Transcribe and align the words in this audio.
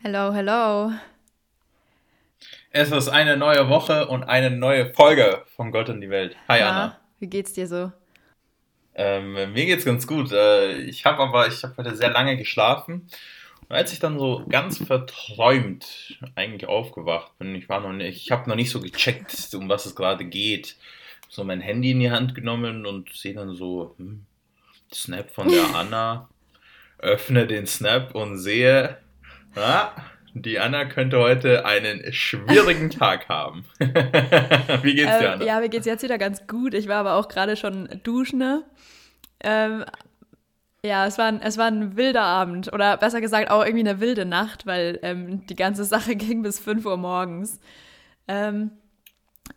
Hello, 0.00 0.32
hello. 0.32 0.92
Es 2.70 2.92
ist 2.92 3.08
eine 3.08 3.36
neue 3.36 3.68
Woche 3.68 4.06
und 4.06 4.22
eine 4.22 4.48
neue 4.48 4.94
Folge 4.94 5.42
von 5.56 5.72
Gott 5.72 5.88
und 5.88 6.00
die 6.00 6.08
Welt. 6.08 6.36
Hi 6.46 6.60
Na, 6.60 6.68
Anna. 6.68 7.00
Wie 7.18 7.26
geht's 7.26 7.52
dir 7.52 7.66
so? 7.66 7.90
Ähm, 8.94 9.32
mir 9.32 9.66
geht's 9.66 9.84
ganz 9.84 10.06
gut. 10.06 10.30
Äh, 10.30 10.82
ich 10.82 11.04
habe 11.04 11.20
aber, 11.20 11.48
ich 11.48 11.64
habe 11.64 11.76
heute 11.78 11.96
sehr 11.96 12.10
lange 12.10 12.36
geschlafen. 12.36 13.08
Und 13.68 13.74
als 13.74 13.92
ich 13.92 13.98
dann 13.98 14.20
so 14.20 14.44
ganz 14.48 14.78
verträumt 14.78 16.16
eigentlich 16.36 16.68
aufgewacht 16.68 17.36
bin, 17.40 17.56
ich 17.56 17.68
war 17.68 17.80
noch 17.80 17.92
nicht, 17.92 18.24
ich 18.24 18.30
habe 18.30 18.48
noch 18.48 18.56
nicht 18.56 18.70
so 18.70 18.80
gecheckt, 18.80 19.52
um 19.54 19.68
was 19.68 19.84
es 19.84 19.96
gerade 19.96 20.24
geht. 20.24 20.76
So 21.28 21.42
mein 21.42 21.60
Handy 21.60 21.90
in 21.90 21.98
die 21.98 22.12
Hand 22.12 22.36
genommen 22.36 22.86
und 22.86 23.12
sehe 23.12 23.34
dann 23.34 23.52
so 23.52 23.96
hm, 23.98 24.24
Snap 24.94 25.28
von 25.32 25.48
der 25.48 25.64
Anna. 25.74 26.28
Öffne 26.98 27.48
den 27.48 27.66
Snap 27.66 28.14
und 28.14 28.38
sehe, 28.38 28.98
ah, 29.58 29.92
die 30.34 30.58
Anna 30.58 30.84
könnte 30.84 31.18
heute 31.18 31.64
einen 31.64 32.12
schwierigen 32.12 32.90
Tag 32.90 33.28
haben. 33.28 33.64
Wie 33.78 34.94
geht's 34.94 35.18
dir, 35.18 35.26
Ähm, 35.26 35.32
Anna? 35.32 35.44
ja, 35.44 35.60
mir 35.60 35.68
geht's 35.68 35.86
jetzt 35.86 36.02
wieder 36.02 36.18
ganz 36.18 36.46
gut. 36.46 36.74
Ich 36.74 36.88
war 36.88 36.96
aber 36.96 37.14
auch 37.14 37.28
gerade 37.28 37.56
schon 37.56 37.88
duschen. 38.04 38.38
ne? 38.38 38.64
Ähm, 39.40 39.84
ja, 40.84 41.06
es 41.06 41.18
war, 41.18 41.26
ein, 41.26 41.42
es 41.42 41.58
war 41.58 41.66
ein 41.66 41.96
wilder 41.96 42.22
Abend. 42.22 42.72
Oder 42.72 42.96
besser 42.98 43.20
gesagt 43.20 43.50
auch 43.50 43.64
irgendwie 43.64 43.88
eine 43.88 44.00
wilde 44.00 44.24
Nacht, 44.24 44.66
weil 44.66 44.98
ähm, 45.02 45.46
die 45.46 45.56
ganze 45.56 45.84
Sache 45.84 46.14
ging 46.16 46.42
bis 46.42 46.60
5 46.60 46.84
Uhr 46.86 46.96
morgens. 46.96 47.58
Ähm, 48.28 48.70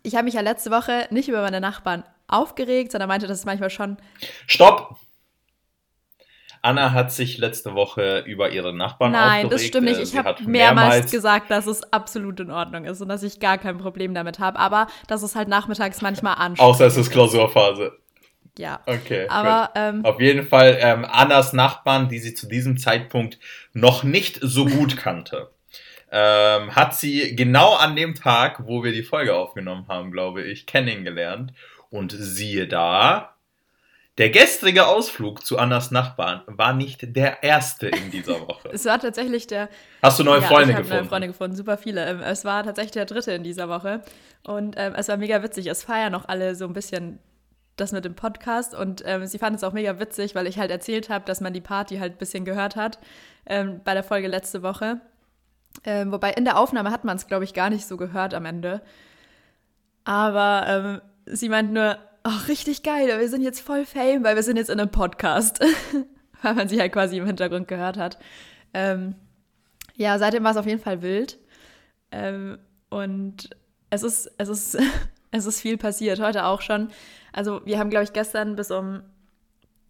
ich 0.02 0.14
habe 0.14 0.24
mich 0.24 0.34
ja 0.34 0.40
letzte 0.40 0.70
Woche 0.70 1.06
nicht 1.10 1.28
über 1.28 1.42
meine 1.42 1.60
Nachbarn 1.60 2.02
aufgeregt, 2.26 2.92
sondern 2.92 3.08
meinte, 3.08 3.26
dass 3.26 3.38
es 3.38 3.44
manchmal 3.44 3.70
schon 3.70 3.98
Stopp! 4.46 4.96
Anna 6.62 6.92
hat 6.92 7.12
sich 7.12 7.38
letzte 7.38 7.74
Woche 7.74 8.20
über 8.20 8.50
ihre 8.50 8.72
Nachbarn 8.72 9.12
Nein, 9.12 9.46
aufgeregt. 9.46 9.52
das 9.52 9.64
stimmt 9.64 9.84
nicht. 9.86 9.98
Äh, 9.98 10.02
Ich 10.04 10.16
habe 10.16 10.28
hat 10.30 10.40
mehrmals 10.42 11.10
gesagt, 11.10 11.50
dass 11.50 11.66
es 11.66 11.82
absolut 11.92 12.38
in 12.38 12.52
Ordnung 12.52 12.84
ist 12.84 13.00
und 13.00 13.08
dass 13.08 13.24
ich 13.24 13.40
gar 13.40 13.58
kein 13.58 13.78
Problem 13.78 14.14
damit 14.14 14.38
habe, 14.38 14.58
aber 14.58 14.86
dass 15.08 15.22
es 15.22 15.34
halt 15.34 15.48
nachmittags 15.48 16.00
manchmal 16.00 16.34
anstrengend 16.38 16.60
Außer 16.60 16.86
es 16.86 16.96
ist 16.96 17.10
Klausurphase. 17.10 17.98
Ja. 18.58 18.80
Okay. 18.86 19.26
Aber 19.28 19.70
ähm, 19.74 20.04
Auf 20.04 20.20
jeden 20.20 20.46
Fall 20.46 20.78
ähm, 20.80 21.04
Annas 21.10 21.52
Nachbarn, 21.52 22.08
die 22.08 22.18
sie 22.18 22.34
zu 22.34 22.46
diesem 22.46 22.76
Zeitpunkt 22.76 23.38
noch 23.72 24.02
nicht 24.04 24.38
so 24.40 24.66
gut 24.66 24.96
kannte, 24.96 25.50
ähm, 26.12 26.76
hat 26.76 26.94
sie 26.94 27.34
genau 27.34 27.74
an 27.74 27.96
dem 27.96 28.14
Tag, 28.14 28.66
wo 28.66 28.84
wir 28.84 28.92
die 28.92 29.02
Folge 29.02 29.34
aufgenommen 29.34 29.86
haben, 29.88 30.12
glaube 30.12 30.42
ich, 30.42 30.66
kennengelernt. 30.66 31.52
Und 31.90 32.14
siehe 32.16 32.66
da, 32.68 33.34
der 34.18 34.28
gestrige 34.30 34.86
Ausflug 34.86 35.44
zu 35.44 35.58
Annas 35.58 35.90
Nachbarn 35.90 36.42
war 36.46 36.74
nicht 36.74 37.16
der 37.16 37.42
erste 37.42 37.88
in 37.88 38.10
dieser 38.10 38.46
Woche. 38.46 38.68
es 38.72 38.84
war 38.84 38.98
tatsächlich 38.98 39.46
der. 39.46 39.70
Hast 40.02 40.18
du 40.18 40.24
neue 40.24 40.40
ja, 40.40 40.46
Freunde 40.46 40.72
ich 40.72 40.76
gefunden? 40.76 40.96
neue 40.96 41.08
Freunde 41.08 41.28
gefunden, 41.28 41.56
super 41.56 41.78
viele. 41.78 42.04
Ähm, 42.06 42.20
es 42.20 42.44
war 42.44 42.62
tatsächlich 42.62 42.92
der 42.92 43.06
dritte 43.06 43.32
in 43.32 43.42
dieser 43.42 43.68
Woche 43.68 44.02
und 44.44 44.74
ähm, 44.76 44.94
es 44.96 45.08
war 45.08 45.16
mega 45.16 45.42
witzig. 45.42 45.66
Es 45.66 45.84
feiern 45.84 46.12
noch 46.12 46.28
alle 46.28 46.54
so 46.54 46.66
ein 46.66 46.74
bisschen 46.74 47.20
das 47.76 47.92
mit 47.92 48.04
dem 48.04 48.14
Podcast 48.14 48.74
und 48.74 49.02
ähm, 49.06 49.26
sie 49.26 49.38
fanden 49.38 49.56
es 49.56 49.64
auch 49.64 49.72
mega 49.72 49.98
witzig, 49.98 50.34
weil 50.34 50.46
ich 50.46 50.58
halt 50.58 50.70
erzählt 50.70 51.08
habe, 51.08 51.24
dass 51.24 51.40
man 51.40 51.54
die 51.54 51.62
Party 51.62 51.96
halt 51.96 52.14
ein 52.14 52.18
bisschen 52.18 52.44
gehört 52.44 52.76
hat 52.76 52.98
ähm, 53.46 53.80
bei 53.82 53.94
der 53.94 54.02
Folge 54.02 54.28
letzte 54.28 54.62
Woche. 54.62 55.00
Ähm, 55.84 56.12
wobei 56.12 56.32
in 56.32 56.44
der 56.44 56.58
Aufnahme 56.58 56.90
hat 56.90 57.04
man 57.04 57.16
es, 57.16 57.26
glaube 57.26 57.44
ich, 57.44 57.54
gar 57.54 57.70
nicht 57.70 57.86
so 57.86 57.96
gehört 57.96 58.34
am 58.34 58.44
Ende. 58.44 58.82
Aber 60.04 60.64
ähm, 60.68 61.00
sie 61.24 61.48
meint 61.48 61.72
nur, 61.72 61.96
ach, 62.22 62.48
richtig 62.48 62.82
geil, 62.82 63.08
wir 63.18 63.28
sind 63.28 63.42
jetzt 63.42 63.60
voll 63.60 63.84
Fame, 63.84 64.24
weil 64.24 64.36
wir 64.36 64.42
sind 64.42 64.56
jetzt 64.56 64.70
in 64.70 64.80
einem 64.80 64.90
Podcast. 64.90 65.60
weil 66.42 66.54
man 66.54 66.68
sie 66.68 66.80
halt 66.80 66.92
quasi 66.92 67.16
im 67.16 67.26
Hintergrund 67.26 67.68
gehört 67.68 67.96
hat. 67.96 68.18
Ähm, 68.74 69.14
ja, 69.94 70.18
seitdem 70.18 70.44
war 70.44 70.50
es 70.50 70.56
auf 70.56 70.66
jeden 70.66 70.80
Fall 70.80 71.02
wild. 71.02 71.38
Ähm, 72.10 72.58
und 72.90 73.50
es 73.90 74.02
ist, 74.02 74.30
es 74.38 74.48
ist, 74.48 74.78
es 75.30 75.46
ist 75.46 75.60
viel 75.60 75.78
passiert, 75.78 76.20
heute 76.20 76.44
auch 76.44 76.60
schon. 76.60 76.88
Also 77.32 77.64
wir 77.64 77.78
haben, 77.78 77.90
glaube 77.90 78.04
ich, 78.04 78.12
gestern 78.12 78.56
bis 78.56 78.70
um 78.70 79.02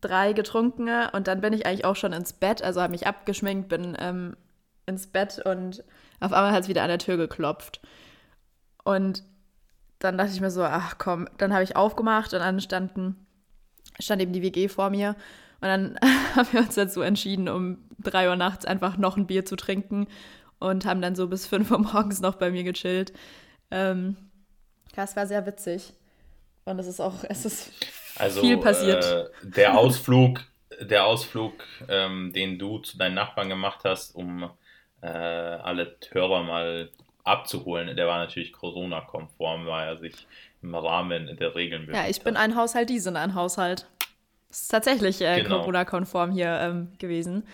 drei 0.00 0.32
getrunken 0.32 0.90
und 1.12 1.28
dann 1.28 1.40
bin 1.40 1.52
ich 1.52 1.64
eigentlich 1.64 1.84
auch 1.84 1.96
schon 1.96 2.12
ins 2.12 2.32
Bett, 2.32 2.60
also 2.60 2.82
habe 2.82 2.90
mich 2.90 3.06
abgeschminkt, 3.06 3.68
bin 3.68 3.96
ähm, 4.00 4.36
ins 4.84 5.06
Bett 5.06 5.40
und 5.44 5.84
auf 6.18 6.32
einmal 6.32 6.52
hat 6.52 6.64
es 6.64 6.68
wieder 6.68 6.82
an 6.82 6.88
der 6.88 6.98
Tür 6.98 7.16
geklopft. 7.16 7.80
Und 8.84 9.22
dann 10.02 10.18
dachte 10.18 10.32
ich 10.32 10.40
mir 10.40 10.50
so, 10.50 10.64
ach 10.64 10.98
komm, 10.98 11.28
dann 11.38 11.52
habe 11.52 11.64
ich 11.64 11.76
aufgemacht 11.76 12.32
und 12.34 12.40
dann 12.40 12.60
standen, 12.60 13.26
stand 14.00 14.20
eben 14.20 14.32
die 14.32 14.42
WG 14.42 14.68
vor 14.68 14.90
mir. 14.90 15.16
Und 15.60 15.68
dann 15.68 15.98
haben 16.34 16.48
wir 16.52 16.60
uns 16.60 16.74
dazu 16.74 17.02
entschieden, 17.02 17.48
um 17.48 17.78
drei 17.98 18.28
Uhr 18.28 18.36
nachts 18.36 18.64
einfach 18.64 18.96
noch 18.96 19.16
ein 19.16 19.26
Bier 19.26 19.44
zu 19.44 19.56
trinken 19.56 20.08
und 20.58 20.86
haben 20.86 21.00
dann 21.00 21.14
so 21.14 21.28
bis 21.28 21.46
fünf 21.46 21.70
Uhr 21.70 21.78
morgens 21.78 22.20
noch 22.20 22.34
bei 22.34 22.50
mir 22.50 22.64
gechillt. 22.64 23.12
Ähm, 23.70 24.16
das 24.94 25.16
war 25.16 25.26
sehr 25.26 25.46
witzig. 25.46 25.94
Und 26.64 26.78
es 26.78 26.86
ist 26.86 27.00
auch, 27.00 27.24
es 27.28 27.44
ist 27.44 27.72
Also, 28.16 28.40
viel 28.40 28.58
passiert. 28.58 29.04
Äh, 29.04 29.24
der 29.42 29.78
Ausflug, 29.78 30.40
der 30.80 31.06
Ausflug, 31.06 31.54
ähm, 31.88 32.32
den 32.32 32.58
du 32.58 32.78
zu 32.78 32.98
deinen 32.98 33.14
Nachbarn 33.14 33.48
gemacht 33.48 33.80
hast, 33.84 34.14
um 34.14 34.50
äh, 35.00 35.06
alle 35.06 35.96
Hörer 36.10 36.42
mal 36.42 36.90
abzuholen, 37.24 37.96
der 37.96 38.06
war 38.06 38.18
natürlich 38.18 38.52
Corona-konform, 38.52 39.66
weil 39.66 39.88
er 39.88 39.96
sich 39.98 40.26
im 40.62 40.74
Rahmen 40.74 41.36
der 41.36 41.54
Regeln 41.54 41.88
Ja, 41.92 42.08
ich 42.08 42.22
bin 42.22 42.36
ein 42.36 42.56
Haushalt, 42.56 42.88
die 42.90 42.98
sind 42.98 43.16
ein 43.16 43.34
Haushalt. 43.34 43.86
Es 44.50 44.62
ist 44.62 44.68
tatsächlich 44.68 45.20
äh, 45.20 45.42
Genau. 45.42 45.60
Corona-konform 45.60 46.30
hier 46.32 46.58
ähm, 46.60 46.88
gewesen. 46.98 47.44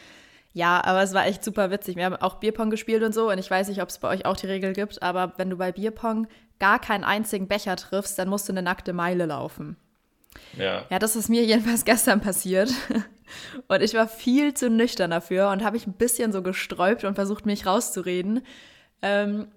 Ja, 0.53 0.83
aber 0.85 1.03
es 1.03 1.15
war 1.15 1.27
echt 1.27 1.45
super 1.45 1.71
witzig. 1.71 1.97
Wir 1.97 2.07
haben 2.07 2.17
auch 2.17 2.37
Bierpong 2.37 2.71
gespielt 2.71 3.03
und 3.03 3.13
so 3.15 3.31
und 3.31 3.39
ich 3.39 3.51
weiß 3.51 3.69
nicht, 3.69 3.83
ob 3.83 3.91
es 3.91 3.99
bei 3.99 4.09
euch 4.09 4.27
auch 4.27 4.37
die 4.37 4.47
Regel 4.47 4.73
gibt, 4.73 5.03
aber 5.03 5.35
wenn 5.37 5.51
du 5.51 5.57
bei 5.57 5.71
Bierpong 5.73 6.27
gar 6.59 6.81
keinen 6.81 7.05
einzigen 7.05 7.47
Becher 7.47 7.77
triffst, 7.77 8.19
dann 8.19 8.29
musst 8.29 8.49
du 8.49 8.53
eine 8.53 8.63
nackte 8.63 8.93
Meile 8.93 9.27
laufen. 9.27 9.77
Ja. 10.57 10.85
Ja, 10.91 10.99
das 10.99 11.15
ist 11.15 11.29
mir 11.29 11.45
jedenfalls 11.45 11.85
gestern 11.85 12.21
passiert. 12.21 12.71
Und 13.69 13.83
ich 13.83 13.95
war 13.95 14.09
viel 14.09 14.55
zu 14.55 14.71
nüchtern 14.71 15.11
dafür 15.11 15.51
und 15.51 15.63
habe 15.63 15.75
mich 15.77 15.87
ein 15.87 15.93
bisschen 15.93 16.33
so 16.33 16.41
gesträubt 16.41 17.05
und 17.05 17.15
versucht, 17.15 17.45
mich 17.45 17.67
rauszureden. 17.67 18.41
Ähm, 19.03 19.49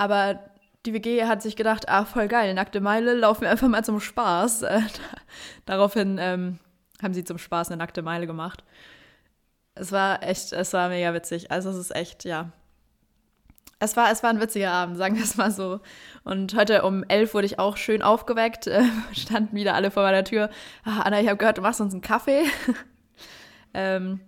aber 0.00 0.40
die 0.86 0.94
WG 0.94 1.24
hat 1.24 1.42
sich 1.42 1.56
gedacht, 1.56 1.90
ah, 1.90 2.06
voll 2.06 2.26
geil, 2.26 2.54
nackte 2.54 2.80
Meile, 2.80 3.12
laufen 3.12 3.42
wir 3.42 3.50
einfach 3.50 3.68
mal 3.68 3.84
zum 3.84 4.00
Spaß. 4.00 4.62
Äh, 4.70 4.80
daraufhin 5.66 6.16
ähm, 6.18 6.58
haben 7.02 7.12
sie 7.12 7.22
zum 7.22 7.36
Spaß 7.36 7.68
eine 7.68 7.76
nackte 7.76 8.00
Meile 8.00 8.26
gemacht. 8.26 8.64
Es 9.74 9.92
war 9.92 10.22
echt, 10.22 10.54
es 10.54 10.72
war 10.72 10.88
mega 10.88 11.12
witzig. 11.12 11.50
Also 11.50 11.68
es 11.68 11.76
ist 11.76 11.94
echt, 11.94 12.24
ja. 12.24 12.50
Es 13.78 13.94
war, 13.94 14.10
es 14.10 14.22
war 14.22 14.30
ein 14.30 14.40
witziger 14.40 14.72
Abend, 14.72 14.96
sagen 14.96 15.16
wir 15.16 15.22
es 15.22 15.36
mal 15.36 15.50
so. 15.50 15.80
Und 16.24 16.54
heute 16.54 16.82
um 16.82 17.04
elf 17.04 17.34
wurde 17.34 17.46
ich 17.46 17.58
auch 17.58 17.76
schön 17.76 18.00
aufgeweckt, 18.00 18.68
äh, 18.68 18.84
standen 19.12 19.54
wieder 19.54 19.74
alle 19.74 19.90
vor 19.90 20.02
meiner 20.02 20.24
Tür. 20.24 20.48
Ah, 20.82 21.02
Anna, 21.02 21.20
ich 21.20 21.28
habe 21.28 21.36
gehört, 21.36 21.58
du 21.58 21.62
machst 21.62 21.82
uns 21.82 21.92
einen 21.92 22.00
Kaffee. 22.00 22.44
ähm, 23.74 24.20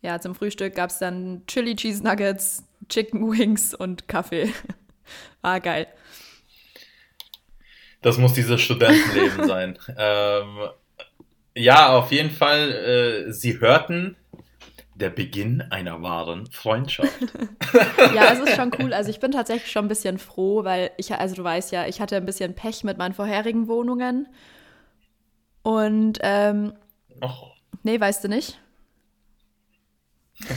ja, 0.00 0.18
zum 0.18 0.34
Frühstück 0.34 0.74
gab 0.74 0.88
es 0.88 0.98
dann 0.98 1.42
Chili 1.46 1.76
Cheese 1.76 2.02
Nuggets, 2.02 2.64
Chicken 2.88 3.30
Wings 3.30 3.74
und 3.74 4.08
Kaffee. 4.08 4.50
War 5.42 5.60
geil. 5.60 5.86
Das 8.02 8.18
muss 8.18 8.34
dieses 8.34 8.60
Studentenleben 8.60 9.46
sein. 9.48 9.78
Ähm, 9.96 10.68
ja, 11.54 11.96
auf 11.96 12.12
jeden 12.12 12.30
Fall, 12.30 12.72
äh, 13.28 13.32
sie 13.32 13.60
hörten 13.60 14.16
der 14.94 15.10
Beginn 15.10 15.62
einer 15.70 16.02
wahren 16.02 16.46
Freundschaft. 16.50 17.10
Ja, 18.14 18.32
es 18.32 18.38
ist 18.38 18.54
schon 18.54 18.70
cool. 18.78 18.92
Also 18.92 19.10
ich 19.10 19.18
bin 19.18 19.32
tatsächlich 19.32 19.72
schon 19.72 19.86
ein 19.86 19.88
bisschen 19.88 20.18
froh, 20.18 20.62
weil 20.62 20.92
ich, 20.96 21.12
also 21.12 21.34
du 21.34 21.42
weißt 21.42 21.72
ja, 21.72 21.86
ich 21.88 22.00
hatte 22.00 22.16
ein 22.16 22.26
bisschen 22.26 22.54
Pech 22.54 22.84
mit 22.84 22.98
meinen 22.98 23.14
vorherigen 23.14 23.66
Wohnungen. 23.66 24.28
Und, 25.64 26.18
ähm, 26.22 26.74
Och, 27.20 27.56
nee, 27.82 27.98
weißt 27.98 28.22
du 28.22 28.28
nicht? 28.28 28.60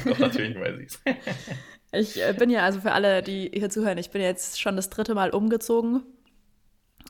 doch, 0.05 0.19
natürlich 0.19 0.59
weiß 0.59 0.79
ich's. 0.79 1.01
Ich 1.91 2.21
äh, 2.21 2.33
bin 2.37 2.49
ja, 2.49 2.63
also 2.63 2.79
für 2.81 2.91
alle, 2.91 3.21
die 3.23 3.49
hier 3.53 3.69
zuhören, 3.69 3.97
ich 3.97 4.09
bin 4.11 4.21
jetzt 4.21 4.59
schon 4.59 4.75
das 4.75 4.89
dritte 4.89 5.13
Mal 5.15 5.29
umgezogen. 5.29 6.03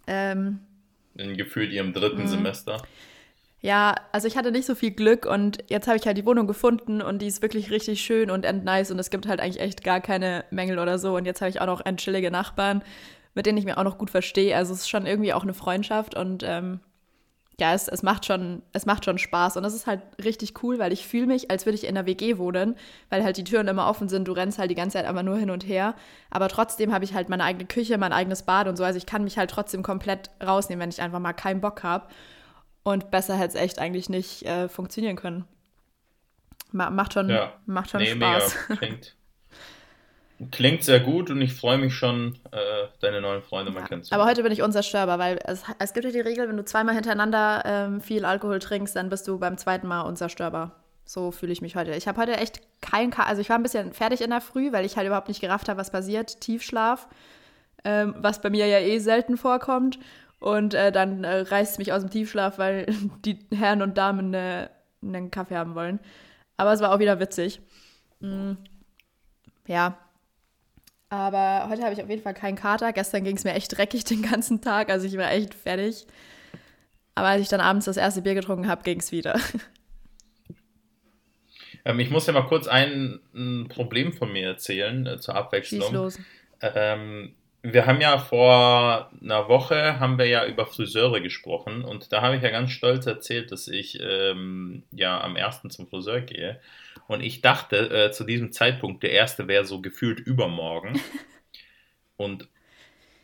Ähm, 0.06 0.60
In 1.16 1.36
gefühlt 1.36 1.72
ihrem 1.72 1.94
dritten 1.94 2.22
Mhm. 2.24 2.28
Semester. 2.28 2.82
ja, 3.62 3.96
also 4.12 4.28
ich 4.28 4.38
hatte 4.38 4.52
nicht 4.52 4.66
so 4.66 4.76
viel 4.76 4.92
Glück 4.92 5.26
und 5.26 5.64
jetzt 5.68 5.88
habe 5.88 5.98
ich 5.98 6.06
halt 6.06 6.18
die 6.18 6.26
Wohnung 6.26 6.48
gefunden 6.48 7.02
und 7.02 7.22
die 7.22 7.28
ist 7.28 7.42
wirklich 7.42 7.72
richtig 7.72 8.02
schön 8.02 8.30
und 8.30 8.46
nice 8.64 8.92
und 8.92 9.00
es 9.00 9.10
gibt 9.10 9.28
halt 9.28 9.40
eigentlich 9.42 9.60
echt 9.60 9.84
gar 9.84 10.00
keine 10.00 10.46
Mängel 10.52 10.78
oder 10.80 11.00
so. 11.00 11.16
Und 11.16 11.26
jetzt 11.26 11.42
habe 11.42 11.50
ich 11.50 11.60
auch 11.60 11.66
noch 11.66 11.84
chillige 11.98 12.30
Nachbarn, 12.32 12.84
mit 13.34 13.46
denen 13.46 13.58
ich 13.58 13.66
mir 13.66 13.78
auch 13.78 13.84
noch 13.84 13.98
gut 13.98 14.10
verstehe. 14.12 14.56
Also 14.56 14.74
es 14.74 14.82
ist 14.82 14.90
schon 14.90 15.06
irgendwie 15.08 15.34
auch 15.34 15.44
eine 15.44 15.54
Freundschaft 15.56 16.16
und 16.16 16.44
ähm, 16.46 16.80
ja, 17.60 17.74
es, 17.74 17.88
es, 17.88 18.04
macht 18.04 18.26
schon, 18.26 18.62
es 18.72 18.86
macht 18.86 19.04
schon 19.06 19.18
Spaß 19.18 19.58
und 19.58 19.64
das 19.64 19.74
ist 19.74 19.88
halt 19.88 20.02
richtig 20.24 20.62
cool, 20.64 20.78
weil 20.78 20.94
ich 20.94 21.08
fühle 21.08 21.26
mich, 21.26 21.50
als 21.50 21.66
würde 21.66 21.76
ich 21.76 21.88
in 21.88 21.96
der 21.96 22.06
WG 22.06 22.38
wohnen, 22.38 22.76
weil 23.10 23.24
halt 23.24 23.36
die 23.38 23.44
Türen 23.44 23.68
immer 23.68 23.88
offen 23.90 24.10
sind, 24.10 24.28
du 24.28 24.32
rennst 24.34 24.60
halt 24.60 24.70
die 24.70 24.76
ganze 24.76 24.98
Zeit 24.98 25.06
einfach 25.08 25.24
nur 25.24 25.38
hin 25.38 25.50
und 25.50 25.66
her, 25.68 25.96
aber 26.30 26.50
trotzdem 26.50 26.94
habe 26.94 27.04
ich 27.04 27.16
halt 27.16 27.30
meine 27.30 27.44
eigene 27.44 27.66
Küche, 27.66 27.98
mein 27.98 28.14
eigenes 28.14 28.44
Bad 28.44 28.68
und 28.68 28.76
so, 28.78 28.84
also 28.84 28.98
ich 28.98 29.08
kann 29.08 29.24
mich 29.24 29.40
halt 29.40 29.50
trotzdem 29.50 29.82
komplett 29.82 30.30
rausnehmen, 30.46 30.82
wenn 30.84 30.90
ich 30.90 31.02
einfach 31.02 31.20
mal 31.20 31.34
keinen 31.34 31.60
Bock 31.60 31.82
habe 31.82 32.08
und 32.84 33.10
besser 33.10 33.36
hätte 33.36 33.58
es 33.58 33.62
echt 33.64 33.80
eigentlich 33.80 34.08
nicht 34.08 34.44
äh, 34.44 34.70
funktionieren 34.70 35.16
können. 35.16 35.46
Ma 36.72 36.90
macht 36.92 37.14
schon, 37.14 37.30
Ja. 37.30 37.54
macht 37.66 37.90
schon 37.90 38.02
nee, 38.02 38.12
Spaß. 38.14 38.56
mega. 38.70 38.76
Klingt, 38.80 39.16
Klingt 40.52 40.84
sehr 40.84 41.00
gut 41.00 41.32
und 41.32 41.42
ich 41.42 41.54
freue 41.54 41.80
mich 41.80 41.96
schon, 41.96 42.38
äh, 42.52 42.88
deine 43.00 43.22
neuen 43.22 43.42
Freunde 43.42 43.72
mal 43.72 43.84
kennenzulernen. 43.84 44.22
Aber 44.22 44.30
heute 44.30 44.44
bin 44.44 44.52
ich 44.52 44.62
unzerstörbar, 44.62 45.18
weil 45.18 45.40
es, 45.44 45.64
es 45.80 45.94
gibt 45.94 46.06
ja 46.06 46.12
die 46.12 46.20
Regel, 46.20 46.48
wenn 46.48 46.58
du 46.58 46.64
zweimal 46.64 46.94
hintereinander 46.94 47.64
ähm, 47.66 48.02
viel 48.02 48.24
Alkohol 48.24 48.60
trinkst, 48.60 48.96
dann 48.96 49.10
bist 49.10 49.28
du 49.28 49.40
beim 49.40 49.58
zweiten 49.58 49.88
Mal 49.88 50.02
unzerstörbar. 50.02 50.76
So 51.06 51.32
fühle 51.32 51.54
ich 51.54 51.62
mich 51.62 51.76
heute. 51.76 51.92
Ich 51.96 52.08
habe 52.08 52.22
heute 52.22 52.38
echt 52.38 52.62
kein, 52.82 53.10
Ka 53.10 53.24
also 53.24 53.42
ich 53.42 53.50
war 53.50 53.58
ein 53.58 53.64
bisschen 53.64 53.94
fertig 53.94 54.22
in 54.22 54.30
der 54.30 54.42
Früh, 54.42 54.72
weil 54.72 54.86
ich 54.86 54.96
halt 54.96 55.08
überhaupt 55.08 55.28
nicht 55.28 55.42
gerafft 55.42 55.70
habe, 55.70 55.80
was 55.80 55.90
passiert. 55.90 56.40
Tiefschlaf, 56.40 57.08
ähm, 57.84 58.14
was 58.20 58.42
bei 58.42 58.52
mir 58.52 58.68
ja 58.68 58.80
eh 58.80 59.00
selten 59.00 59.38
vorkommt. 59.38 59.98
Und 60.40 60.76
äh, 60.76 60.92
dann 60.92 61.24
äh, 61.24 61.40
reißt 61.40 61.74
es 61.74 61.78
mich 61.80 61.94
aus 61.94 62.02
dem 62.02 62.12
Tiefschlaf, 62.12 62.60
weil 62.60 62.86
die 63.26 63.40
Herren 63.56 63.82
und 63.82 63.98
Damen 63.98 64.36
äh, 64.36 64.70
einen 65.02 65.32
Kaffee 65.32 65.56
haben 65.56 65.74
wollen. 65.74 66.00
Aber 66.58 66.74
es 66.74 66.82
war 66.82 66.94
auch 66.94 67.00
wieder 67.00 67.20
witzig. 67.20 67.60
Mm. 68.20 68.54
Ja, 69.68 69.98
aber 71.10 71.70
heute 71.70 71.84
habe 71.84 71.94
ich 71.94 72.02
auf 72.02 72.10
jeden 72.10 72.22
Fall 72.22 72.34
keinen 72.34 72.56
Kater. 72.56 72.92
Gestern 72.94 73.24
ging 73.24 73.38
es 73.38 73.44
mir 73.44 73.54
echt 73.54 73.78
dreckig 73.78 74.04
den 74.04 74.22
ganzen 74.22 74.62
Tag. 74.62 74.90
Also 74.90 75.08
ich 75.08 75.18
war 75.18 75.32
echt 75.32 75.54
fertig. 75.54 76.06
Aber 77.16 77.28
als 77.28 77.42
ich 77.42 77.50
dann 77.50 77.62
abends 77.62 77.86
das 77.86 77.98
erste 77.98 78.22
Bier 78.22 78.36
getrunken 78.36 78.68
habe, 78.68 78.84
ging 78.84 79.00
es 79.00 79.12
wieder. 79.12 79.40
Ähm, 81.86 82.02
ich 82.02 82.10
muss 82.10 82.28
ja 82.28 82.34
mal 82.34 82.46
kurz 82.46 82.68
ein, 82.68 83.22
ein 83.34 83.68
Problem 83.70 84.12
von 84.12 84.34
mir 84.34 84.46
erzählen 84.46 85.06
äh, 85.06 85.20
zur 85.20 85.36
Abwechslung. 85.36 85.84
Schieß 85.84 85.92
los. 85.92 86.20
Ähm, 86.60 87.34
wir 87.62 87.86
haben 87.86 88.02
ja 88.02 88.18
vor 88.18 89.10
einer 89.22 89.48
Woche 89.48 90.00
haben 90.00 90.18
wir 90.18 90.26
ja 90.26 90.46
über 90.46 90.66
Friseure 90.66 91.22
gesprochen 91.22 91.84
und 91.84 92.12
da 92.12 92.22
habe 92.22 92.36
ich 92.36 92.44
ja 92.44 92.50
ganz 92.50 92.72
stolz 92.72 93.06
erzählt, 93.06 93.52
dass 93.52 93.68
ich 93.68 94.00
ähm, 94.02 94.84
ja 94.92 95.22
am 95.22 95.38
ersten 95.38 95.70
zum 95.70 95.88
Friseur 95.88 96.22
gehe. 96.22 96.60
Und 97.08 97.22
ich 97.22 97.42
dachte 97.42 97.90
äh, 97.90 98.12
zu 98.12 98.24
diesem 98.24 98.52
Zeitpunkt, 98.52 99.04
der 99.04 99.12
erste 99.12 99.48
wäre 99.48 99.66
so 99.66 99.82
gefühlt 99.82 100.20
übermorgen. 100.20 101.00
und 102.18 102.48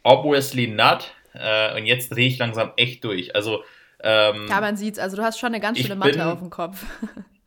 obviously 0.04 0.68
not. 0.68 1.14
Äh, 1.34 1.78
und 1.78 1.86
jetzt 1.86 2.10
drehe 2.10 2.28
ich 2.28 2.38
langsam 2.38 2.72
echt 2.78 3.04
durch. 3.04 3.36
Also 3.36 3.64
ähm, 4.04 4.48
ja, 4.50 4.62
man 4.62 4.76
sieht's. 4.76 5.00
Also 5.00 5.18
du 5.18 5.24
hast 5.24 5.40
schon 5.40 5.48
eine 5.48 5.62
ganz 5.62 5.80
schöne 5.80 5.96
Matte 5.96 6.12
bin, 6.12 6.22
auf 6.22 6.40
dem 6.40 6.50
Kopf. 6.50 6.86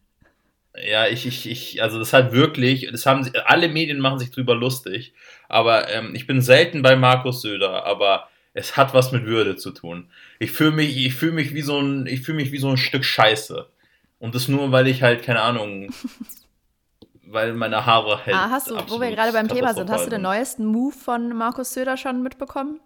ja, 0.75 1.07
ich, 1.07 1.27
ich, 1.27 1.49
ich, 1.49 1.83
also 1.83 1.99
das 1.99 2.13
hat 2.13 2.33
wirklich, 2.33 2.89
das 2.91 3.07
haben 3.07 3.31
alle 3.45 3.69
Medien 3.69 4.01
machen 4.01 4.19
sich 4.19 4.31
drüber 4.31 4.55
lustig. 4.55 5.13
Aber 5.49 5.89
ähm, 5.91 6.15
ich 6.15 6.27
bin 6.27 6.41
selten 6.41 6.83
bei 6.83 6.97
Markus 6.97 7.43
Söder, 7.43 7.85
aber 7.85 8.29
es 8.55 8.77
hat 8.77 8.95
was 8.95 9.13
mit 9.13 9.27
Würde 9.27 9.57
zu 9.57 9.71
tun. 9.71 10.11
Ich 10.39 10.51
fühle 10.51 10.71
mich, 10.73 10.97
ich 10.97 11.15
fühle 11.15 11.33
mich 11.33 11.53
wie 11.53 11.61
so 11.61 11.79
ein, 11.79 12.07
ich 12.07 12.23
fühle 12.23 12.37
mich 12.37 12.53
wie 12.53 12.59
so 12.59 12.71
ein 12.71 12.79
Stück 12.79 13.05
Scheiße. 13.05 13.69
Und 14.19 14.35
das 14.35 14.49
nur, 14.49 14.73
weil 14.73 14.87
ich 14.87 15.03
halt, 15.03 15.23
keine 15.23 15.43
Ahnung, 15.43 15.91
weil 17.27 17.53
meine 17.55 17.85
Haare 17.85 18.25
halt. 18.25 18.37
Ah, 18.37 18.51
hast 18.51 18.71
du, 18.71 18.77
wo 18.89 19.01
wir 19.01 19.11
gerade 19.11 19.33
beim 19.33 19.49
Thema 19.49 19.75
sind, 19.75 19.91
hast 19.91 20.07
du 20.07 20.11
den 20.11 20.23
neuesten 20.23 20.65
Move 20.65 20.95
von 20.95 21.37
Markus 21.37 21.75
Söder 21.75 21.97
schon 21.97 22.23
mitbekommen? 22.23 22.81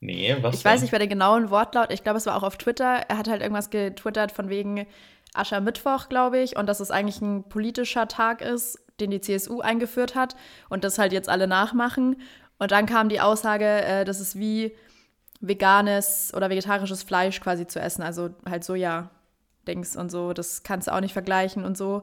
Nee, 0.00 0.36
was? 0.40 0.56
Ich 0.56 0.62
denn? 0.62 0.72
weiß 0.72 0.82
nicht 0.82 0.90
bei 0.90 0.98
den 0.98 1.08
genauen 1.08 1.50
Wortlaut. 1.50 1.92
Ich 1.92 2.02
glaube, 2.02 2.18
es 2.18 2.26
war 2.26 2.36
auch 2.36 2.42
auf 2.42 2.58
Twitter. 2.58 3.04
Er 3.08 3.18
hat 3.18 3.28
halt 3.28 3.40
irgendwas 3.40 3.70
getwittert 3.70 4.32
von 4.32 4.48
wegen 4.50 4.86
Aschermittwoch, 5.34 6.08
glaube 6.08 6.38
ich, 6.38 6.56
und 6.56 6.66
dass 6.66 6.80
es 6.80 6.90
eigentlich 6.90 7.20
ein 7.20 7.48
politischer 7.48 8.06
Tag 8.06 8.40
ist, 8.40 8.78
den 9.00 9.10
die 9.10 9.20
CSU 9.20 9.60
eingeführt 9.60 10.14
hat 10.14 10.36
und 10.68 10.84
das 10.84 10.98
halt 10.98 11.12
jetzt 11.12 11.28
alle 11.28 11.46
nachmachen. 11.46 12.20
Und 12.58 12.70
dann 12.70 12.86
kam 12.86 13.08
die 13.08 13.20
Aussage, 13.20 13.66
äh, 13.66 14.04
dass 14.04 14.20
es 14.20 14.38
wie 14.38 14.76
veganes 15.48 16.32
oder 16.34 16.50
vegetarisches 16.50 17.02
Fleisch 17.02 17.40
quasi 17.40 17.66
zu 17.66 17.80
essen, 17.80 18.02
also 18.02 18.30
halt 18.48 18.64
Soja-Dings 18.64 19.96
und 19.96 20.10
so, 20.10 20.32
das 20.32 20.62
kannst 20.62 20.88
du 20.88 20.92
auch 20.92 21.00
nicht 21.00 21.12
vergleichen 21.12 21.64
und 21.64 21.76
so. 21.76 22.02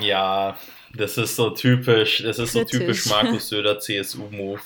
Ja, 0.00 0.58
das 0.94 1.16
ist 1.16 1.36
so 1.36 1.50
typisch, 1.50 2.22
das 2.22 2.38
ist 2.38 2.52
Kritisch. 2.52 2.72
so 2.72 2.78
typisch 2.78 3.06
Markus 3.06 3.48
Söder 3.48 3.78
CSU-Move, 3.80 4.60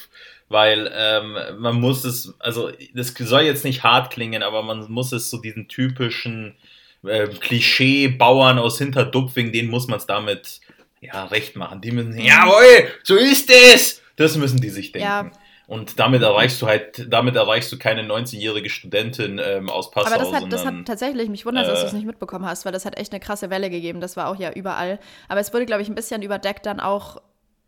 weil 0.48 0.90
ähm, 0.92 1.36
man 1.58 1.76
muss 1.76 2.04
es, 2.04 2.34
also 2.38 2.70
das 2.94 3.14
soll 3.16 3.42
jetzt 3.42 3.64
nicht 3.64 3.84
hart 3.84 4.12
klingen, 4.12 4.42
aber 4.42 4.62
man 4.62 4.90
muss 4.90 5.12
es 5.12 5.30
so 5.30 5.38
diesen 5.38 5.68
typischen 5.68 6.56
äh, 7.04 7.28
Klischee-Bauern 7.28 8.58
aus 8.58 8.78
Hinterdupfing, 8.78 9.52
denen 9.52 9.68
muss 9.68 9.86
man 9.86 9.98
es 9.98 10.06
damit 10.06 10.60
ja 11.00 11.26
recht 11.26 11.54
machen. 11.54 11.80
Die 11.80 11.92
müssen, 11.92 12.18
jawohl, 12.18 12.88
so 13.04 13.14
ist 13.14 13.50
es! 13.50 14.02
Das 14.16 14.36
müssen 14.36 14.60
die 14.60 14.70
sich 14.70 14.90
denken. 14.90 15.06
Ja. 15.06 15.30
Und 15.68 15.98
damit 15.98 16.22
erreichst 16.22 16.62
du 16.62 16.66
halt, 16.66 17.12
damit 17.12 17.36
erreichst 17.36 17.70
du 17.70 17.78
keine 17.78 18.00
19-jährige 18.00 18.70
Studentin 18.70 19.38
ähm, 19.38 19.68
aus 19.68 19.90
Passau. 19.90 20.06
Aber 20.06 20.16
das 20.18 20.32
hat, 20.32 20.40
sondern, 20.40 20.50
das 20.50 20.64
hat 20.64 20.74
tatsächlich, 20.86 21.28
mich 21.28 21.44
wundert, 21.44 21.66
äh, 21.66 21.70
dass 21.70 21.82
du 21.82 21.86
es 21.88 21.92
nicht 21.92 22.06
mitbekommen 22.06 22.46
hast, 22.46 22.64
weil 22.64 22.72
das 22.72 22.86
hat 22.86 22.96
echt 22.96 23.12
eine 23.12 23.20
krasse 23.20 23.50
Welle 23.50 23.68
gegeben. 23.68 24.00
Das 24.00 24.16
war 24.16 24.28
auch 24.28 24.36
ja 24.36 24.50
überall. 24.50 24.98
Aber 25.28 25.40
es 25.40 25.52
wurde, 25.52 25.66
glaube 25.66 25.82
ich, 25.82 25.90
ein 25.90 25.94
bisschen 25.94 26.22
überdeckt 26.22 26.64
dann 26.64 26.80
auch, 26.80 27.20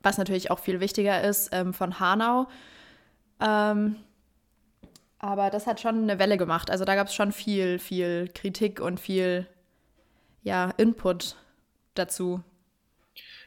was 0.02 0.17
natürlich 0.17 0.50
auch 0.50 0.61
viel 0.61 0.81
wichtiger 0.81 1.23
ist, 1.23 1.50
ähm, 1.52 1.75
von 1.75 2.00
Hanau. 2.00 2.49
Ähm, 3.38 3.97
aber 5.19 5.50
das 5.50 5.67
hat 5.67 5.79
schon 5.79 6.05
eine 6.05 6.19
Welle 6.19 6.38
gemacht. 6.38 6.70
Also 6.70 6.87
da 6.87 6.94
gab 6.94 7.08
es 7.08 7.14
schon 7.14 7.32
viel, 7.32 7.79
viel 7.79 8.31
Kritik 8.35 8.81
und 8.81 8.99
viel, 8.99 9.47
ja, 10.43 10.70
Input 10.79 11.37
dazu. 11.93 12.41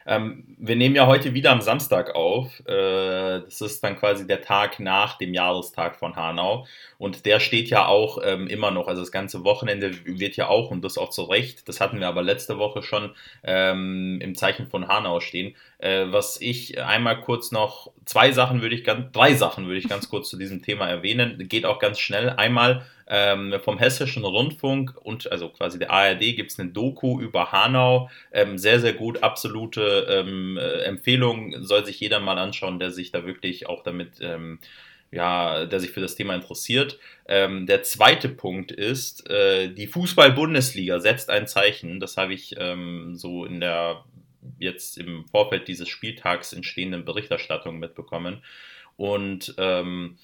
Ähm, 0.06 0.56
wir 0.58 0.76
nehmen 0.76 0.94
ja 0.94 1.06
heute 1.06 1.34
wieder 1.34 1.50
am 1.50 1.60
Samstag 1.60 2.14
auf. 2.14 2.60
Äh, 2.66 3.40
das 3.40 3.60
ist 3.60 3.82
dann 3.82 3.96
quasi 3.96 4.26
der 4.26 4.42
Tag 4.42 4.80
nach 4.80 5.18
dem 5.18 5.34
Jahrestag 5.34 5.96
von 5.96 6.16
Hanau. 6.16 6.66
Und 6.98 7.26
der 7.26 7.40
steht 7.40 7.68
ja 7.70 7.86
auch 7.86 8.18
ähm, 8.22 8.46
immer 8.46 8.70
noch. 8.70 8.88
Also 8.88 9.02
das 9.02 9.12
ganze 9.12 9.44
Wochenende 9.44 9.92
wird 10.04 10.36
ja 10.36 10.48
auch, 10.48 10.70
und 10.70 10.84
das 10.84 10.98
auch 10.98 11.10
zu 11.10 11.22
Recht, 11.22 11.68
das 11.68 11.80
hatten 11.80 12.00
wir 12.00 12.08
aber 12.08 12.22
letzte 12.22 12.58
Woche 12.58 12.82
schon 12.82 13.14
ähm, 13.42 14.20
im 14.20 14.34
Zeichen 14.34 14.66
von 14.66 14.88
Hanau 14.88 15.20
stehen. 15.20 15.54
Äh, 15.78 16.06
was 16.08 16.40
ich 16.40 16.82
einmal 16.82 17.20
kurz 17.20 17.50
noch, 17.52 17.90
zwei 18.04 18.32
Sachen 18.32 18.62
würde 18.62 18.74
ich 18.74 18.84
ganz, 18.84 19.12
drei 19.12 19.34
Sachen 19.34 19.66
würde 19.66 19.78
ich 19.78 19.88
ganz 19.88 20.08
kurz 20.08 20.28
zu 20.28 20.36
diesem 20.36 20.62
Thema 20.62 20.88
erwähnen. 20.88 21.48
Geht 21.48 21.66
auch 21.66 21.78
ganz 21.78 21.98
schnell. 21.98 22.30
Einmal 22.30 22.84
ähm, 23.06 23.54
vom 23.62 23.78
Hessischen 23.78 24.24
Rundfunk 24.24 24.94
und 25.02 25.30
also 25.30 25.48
quasi 25.50 25.78
der 25.78 25.90
ARD 25.90 26.20
gibt 26.36 26.50
es 26.52 26.58
eine 26.58 26.70
Doku 26.70 27.20
über 27.20 27.52
Hanau. 27.52 28.10
Ähm, 28.32 28.58
sehr, 28.58 28.80
sehr 28.80 28.94
gut, 28.94 29.22
absolute 29.22 30.06
ähm, 30.08 30.56
äh, 30.56 30.82
Empfehlung. 30.82 31.62
Soll 31.62 31.84
sich 31.84 32.00
jeder 32.00 32.20
mal 32.20 32.38
anschauen, 32.38 32.78
der 32.78 32.90
sich 32.90 33.10
da 33.12 33.26
wirklich 33.26 33.68
auch 33.68 33.82
damit 33.82 34.20
ähm, 34.20 34.58
ja, 35.10 35.64
der 35.66 35.78
sich 35.80 35.92
für 35.92 36.00
das 36.00 36.16
Thema 36.16 36.34
interessiert. 36.34 36.98
Ähm, 37.26 37.66
der 37.66 37.84
zweite 37.84 38.28
Punkt 38.28 38.72
ist, 38.72 39.30
äh, 39.30 39.68
die 39.68 39.86
Fußball-Bundesliga 39.86 40.98
setzt 40.98 41.30
ein 41.30 41.46
Zeichen. 41.46 42.00
Das 42.00 42.16
habe 42.16 42.34
ich 42.34 42.56
ähm, 42.58 43.14
so 43.14 43.44
in 43.44 43.60
der 43.60 44.04
jetzt 44.58 44.98
im 44.98 45.24
Vorfeld 45.28 45.68
dieses 45.68 45.88
Spieltags 45.88 46.52
entstehenden 46.52 47.04
Berichterstattung 47.04 47.78
mitbekommen. 47.78 48.42
Und 48.96 49.54
ähm, 49.58 50.18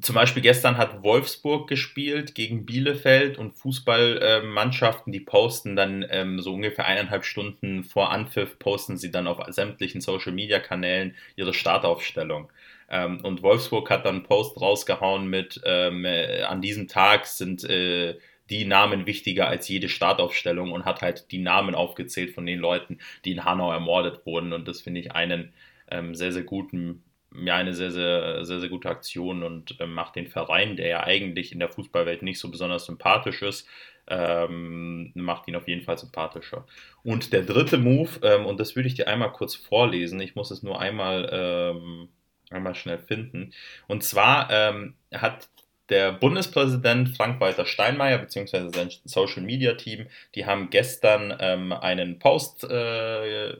zum 0.00 0.14
Beispiel 0.14 0.42
gestern 0.42 0.78
hat 0.78 1.02
Wolfsburg 1.02 1.68
gespielt 1.68 2.34
gegen 2.34 2.64
Bielefeld 2.64 3.36
und 3.36 3.52
Fußballmannschaften, 3.58 5.12
die 5.12 5.20
posten 5.20 5.76
dann 5.76 6.04
ähm, 6.08 6.40
so 6.40 6.54
ungefähr 6.54 6.86
eineinhalb 6.86 7.24
Stunden 7.24 7.84
vor 7.84 8.10
Anpfiff, 8.10 8.58
posten 8.58 8.96
sie 8.96 9.10
dann 9.10 9.26
auf 9.26 9.38
sämtlichen 9.48 10.00
Social-Media-Kanälen 10.00 11.14
ihre 11.36 11.52
Startaufstellung. 11.52 12.50
Ähm, 12.88 13.20
und 13.22 13.42
Wolfsburg 13.42 13.90
hat 13.90 14.06
dann 14.06 14.16
einen 14.16 14.24
Post 14.24 14.60
rausgehauen 14.60 15.28
mit, 15.28 15.60
ähm, 15.64 16.04
äh, 16.04 16.42
an 16.42 16.62
diesem 16.62 16.88
Tag 16.88 17.26
sind 17.26 17.64
äh, 17.64 18.16
die 18.48 18.64
Namen 18.64 19.06
wichtiger 19.06 19.48
als 19.48 19.68
jede 19.68 19.88
Startaufstellung 19.88 20.72
und 20.72 20.84
hat 20.84 21.02
halt 21.02 21.30
die 21.32 21.38
Namen 21.38 21.74
aufgezählt 21.74 22.32
von 22.32 22.46
den 22.46 22.60
Leuten, 22.60 22.98
die 23.24 23.32
in 23.32 23.44
Hanau 23.44 23.72
ermordet 23.72 24.24
wurden. 24.24 24.52
Und 24.52 24.68
das 24.68 24.80
finde 24.80 25.00
ich 25.00 25.12
einen 25.12 25.52
ähm, 25.90 26.14
sehr, 26.14 26.32
sehr 26.32 26.44
guten 26.44 27.02
ja 27.44 27.56
eine 27.56 27.74
sehr, 27.74 27.90
sehr, 27.90 28.44
sehr, 28.44 28.60
sehr 28.60 28.68
gute 28.68 28.88
Aktion 28.88 29.42
und 29.42 29.80
äh, 29.80 29.86
macht 29.86 30.16
den 30.16 30.26
Verein, 30.26 30.76
der 30.76 30.88
ja 30.88 31.04
eigentlich 31.04 31.52
in 31.52 31.58
der 31.58 31.68
Fußballwelt 31.68 32.22
nicht 32.22 32.38
so 32.38 32.50
besonders 32.50 32.86
sympathisch 32.86 33.42
ist, 33.42 33.68
ähm, 34.08 35.10
macht 35.14 35.48
ihn 35.48 35.56
auf 35.56 35.68
jeden 35.68 35.82
Fall 35.82 35.98
sympathischer. 35.98 36.66
Und 37.02 37.32
der 37.32 37.42
dritte 37.42 37.78
Move, 37.78 38.10
ähm, 38.22 38.46
und 38.46 38.60
das 38.60 38.76
würde 38.76 38.88
ich 38.88 38.94
dir 38.94 39.08
einmal 39.08 39.32
kurz 39.32 39.54
vorlesen, 39.54 40.20
ich 40.20 40.34
muss 40.34 40.50
es 40.50 40.62
nur 40.62 40.80
einmal, 40.80 41.28
ähm, 41.32 42.08
einmal 42.50 42.74
schnell 42.74 42.98
finden. 42.98 43.52
Und 43.88 44.04
zwar 44.04 44.48
ähm, 44.50 44.94
hat 45.12 45.48
der 45.88 46.12
Bundespräsident 46.12 47.16
Frank-Walter 47.16 47.64
Steinmeier 47.64 48.18
bzw. 48.18 48.70
sein 48.72 48.90
Social 49.04 49.42
Media 49.42 49.74
Team, 49.74 50.06
die 50.34 50.46
haben 50.46 50.70
gestern 50.70 51.36
ähm, 51.38 51.72
einen 51.72 52.18
Post 52.18 52.64
äh, 52.64 53.50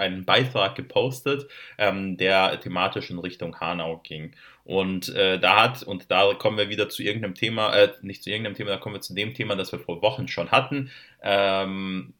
einen 0.00 0.24
Beitrag 0.24 0.74
gepostet, 0.74 1.48
ähm, 1.78 2.16
der 2.16 2.58
thematisch 2.60 3.10
in 3.10 3.18
Richtung 3.18 3.60
Hanau 3.60 4.00
ging. 4.02 4.32
Und 4.64 5.08
äh, 5.14 5.38
da 5.38 5.62
hat, 5.62 5.82
und 5.82 6.10
da 6.10 6.34
kommen 6.34 6.58
wir 6.58 6.68
wieder 6.68 6.88
zu 6.88 7.02
irgendeinem 7.02 7.34
Thema, 7.34 7.74
äh, 7.74 7.92
nicht 8.02 8.22
zu 8.22 8.30
irgendeinem 8.30 8.56
Thema, 8.56 8.70
da 8.70 8.76
kommen 8.76 8.96
wir 8.96 9.00
zu 9.00 9.14
dem 9.14 9.34
Thema, 9.34 9.56
das 9.56 9.72
wir 9.72 9.78
vor 9.78 10.02
Wochen 10.02 10.28
schon 10.28 10.50
hatten. 10.50 10.90
Ähm, 11.22 12.14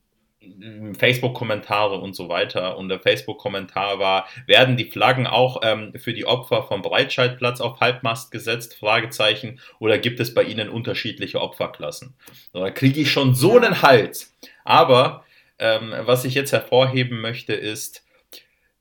Facebook-Kommentare 0.98 1.96
und 1.96 2.16
so 2.16 2.28
weiter. 2.28 2.78
Und 2.78 2.88
der 2.88 2.98
Facebook-Kommentar 2.98 3.98
war, 3.98 4.26
werden 4.46 4.76
die 4.76 4.90
Flaggen 4.90 5.26
auch 5.26 5.60
ähm, 5.62 5.92
für 5.98 6.14
die 6.14 6.24
Opfer 6.24 6.62
vom 6.62 6.80
Breitscheidplatz 6.80 7.60
auf 7.60 7.80
Halbmast 7.80 8.30
gesetzt? 8.30 8.74
Fragezeichen. 8.78 9.60
Oder 9.78 9.98
gibt 9.98 10.18
es 10.18 10.32
bei 10.32 10.42
Ihnen 10.42 10.70
unterschiedliche 10.70 11.40
Opferklassen? 11.40 12.14
So, 12.52 12.60
da 12.60 12.70
kriege 12.70 13.00
ich 13.00 13.12
schon 13.12 13.34
so 13.34 13.56
einen 13.58 13.82
Hals. 13.82 14.34
Aber 14.64 15.24
ähm, 15.60 15.94
was 16.00 16.24
ich 16.24 16.34
jetzt 16.34 16.52
hervorheben 16.52 17.20
möchte, 17.20 17.52
ist, 17.52 18.04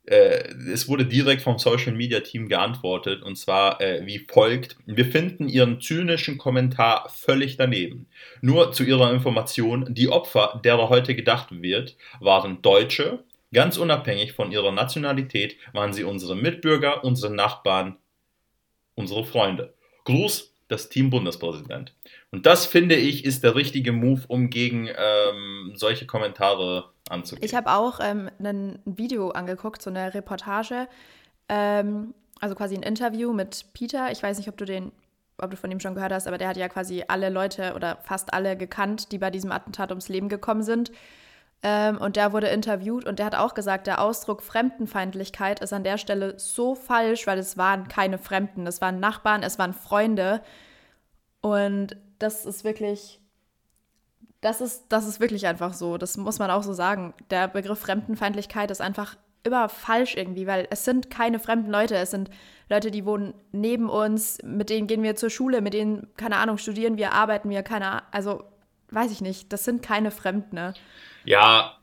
äh, 0.06 0.50
es 0.74 0.88
wurde 0.88 1.06
direkt 1.06 1.44
vom 1.44 1.60
Social 1.60 1.94
Media 1.94 2.22
Team 2.22 2.50
geantwortet 2.50 3.22
und 3.22 3.36
zwar 3.36 3.80
äh, 3.80 4.06
wie 4.06 4.26
folgt: 4.28 4.76
Wir 4.86 5.06
finden 5.06 5.48
Ihren 5.48 5.82
zynischen 5.82 6.38
Kommentar 6.40 7.10
völlig 7.10 7.58
daneben. 7.58 8.08
Nur 8.42 8.72
zu 8.72 8.84
Ihrer 8.84 9.14
Information: 9.14 9.86
Die 9.94 10.10
Opfer, 10.10 10.60
derer 10.66 10.90
heute 10.90 11.16
gedacht 11.16 11.50
wird, 11.52 11.96
waren 12.20 12.62
Deutsche. 12.62 13.24
Ganz 13.52 13.78
unabhängig 13.78 14.34
von 14.34 14.52
ihrer 14.52 14.72
Nationalität 14.72 15.58
waren 15.74 15.92
sie 15.92 16.04
unsere 16.04 16.36
Mitbürger, 16.36 17.04
unsere 17.04 17.34
Nachbarn, 17.34 17.98
unsere 18.94 19.26
Freunde. 19.26 19.74
Gruß, 20.06 20.54
das 20.70 20.88
Team 20.88 21.10
Bundespräsident. 21.10 21.94
Und 22.32 22.46
das 22.46 22.66
finde 22.66 22.96
ich 22.96 23.26
ist 23.26 23.44
der 23.44 23.56
richtige 23.56 23.92
Move, 23.92 24.22
um 24.28 24.50
gegen 24.50 24.88
ähm, 24.88 25.74
solche 25.76 26.06
Kommentare 26.06 26.86
anzugehen. 27.10 27.44
Ich 27.44 27.56
habe 27.56 27.72
auch 27.72 28.00
ähm, 28.02 28.30
ein 28.40 28.80
Video 28.86 29.32
angeguckt, 29.32 29.82
so 29.82 29.90
eine 29.90 30.14
Reportage, 30.14 30.88
ähm, 31.50 32.14
also 32.40 32.56
quasi 32.56 32.76
ein 32.76 32.84
Interview 32.84 33.34
mit 33.34 33.66
Peter. 33.74 34.12
Ich 34.12 34.22
weiß 34.24 34.38
nicht, 34.38 34.48
ob 34.48 34.58
du 34.58 34.66
den, 34.66 34.92
ob 35.40 35.50
du 35.50 35.58
von 35.58 35.72
ihm 35.72 35.80
schon 35.80 35.96
gehört 35.96 36.14
hast, 36.14 36.28
aber 36.28 36.38
der 36.38 36.48
hat 36.48 36.58
ja 36.58 36.70
quasi 36.70 37.04
alle 37.08 37.30
Leute 37.30 37.74
oder 37.76 37.98
fast 38.04 38.32
alle 38.34 38.56
gekannt, 38.56 39.12
die 39.12 39.18
bei 39.18 39.32
diesem 39.32 39.52
Attentat 39.52 39.90
ums 39.90 40.08
Leben 40.08 40.30
gekommen 40.30 40.64
sind. 40.64 40.92
Ähm, 41.62 41.98
und 41.98 42.16
der 42.16 42.32
wurde 42.32 42.48
interviewt 42.48 43.06
und 43.06 43.20
der 43.20 43.26
hat 43.26 43.36
auch 43.36 43.54
gesagt, 43.54 43.88
der 43.88 44.02
Ausdruck 44.02 44.42
Fremdenfeindlichkeit 44.42 45.60
ist 45.60 45.74
an 45.74 45.84
der 45.84 45.98
Stelle 45.98 46.40
so 46.40 46.74
falsch, 46.74 47.28
weil 47.28 47.38
es 47.38 47.58
waren 47.58 47.88
keine 47.90 48.18
Fremden, 48.18 48.66
es 48.66 48.80
waren 48.80 49.00
Nachbarn, 49.00 49.44
es 49.44 49.60
waren 49.60 49.74
Freunde. 49.74 50.42
Und 51.42 51.98
das 52.20 52.46
ist 52.46 52.64
wirklich, 52.64 53.20
das 54.42 54.62
ist, 54.62 54.86
das 54.90 55.06
ist 55.08 55.20
wirklich 55.20 55.48
einfach 55.48 55.74
so. 55.74 55.98
Das 55.98 56.16
muss 56.18 56.40
man 56.40 56.50
auch 56.52 56.64
so 56.64 56.74
sagen. 56.74 57.14
Der 57.30 57.48
Begriff 57.50 57.80
Fremdenfeindlichkeit 57.80 58.72
ist 58.72 58.82
einfach 58.82 59.18
immer 59.44 59.70
falsch 59.70 60.16
irgendwie, 60.16 60.48
weil 60.48 60.68
es 60.70 60.86
sind 60.86 61.10
keine 61.10 61.40
fremden 61.40 61.72
Leute. 61.72 61.96
Es 61.96 62.12
sind 62.12 62.30
Leute, 62.70 62.92
die 62.92 63.06
wohnen 63.06 63.34
neben 63.52 63.90
uns, 63.90 64.38
mit 64.44 64.70
denen 64.70 64.88
gehen 64.88 65.04
wir 65.04 65.16
zur 65.16 65.30
Schule, 65.30 65.62
mit 65.62 65.74
denen, 65.74 66.08
keine 66.18 66.38
Ahnung, 66.38 66.58
studieren 66.58 66.98
wir, 66.98 67.14
arbeiten 67.14 67.50
wir, 67.50 67.64
keine 67.64 67.88
Ahnung. 67.88 68.08
Also, 68.12 68.44
weiß 68.92 69.12
ich 69.12 69.22
nicht. 69.22 69.52
Das 69.54 69.64
sind 69.64 69.82
keine 69.82 70.12
Fremden. 70.12 70.56
Ne? 70.56 70.74
Ja, 71.26 71.80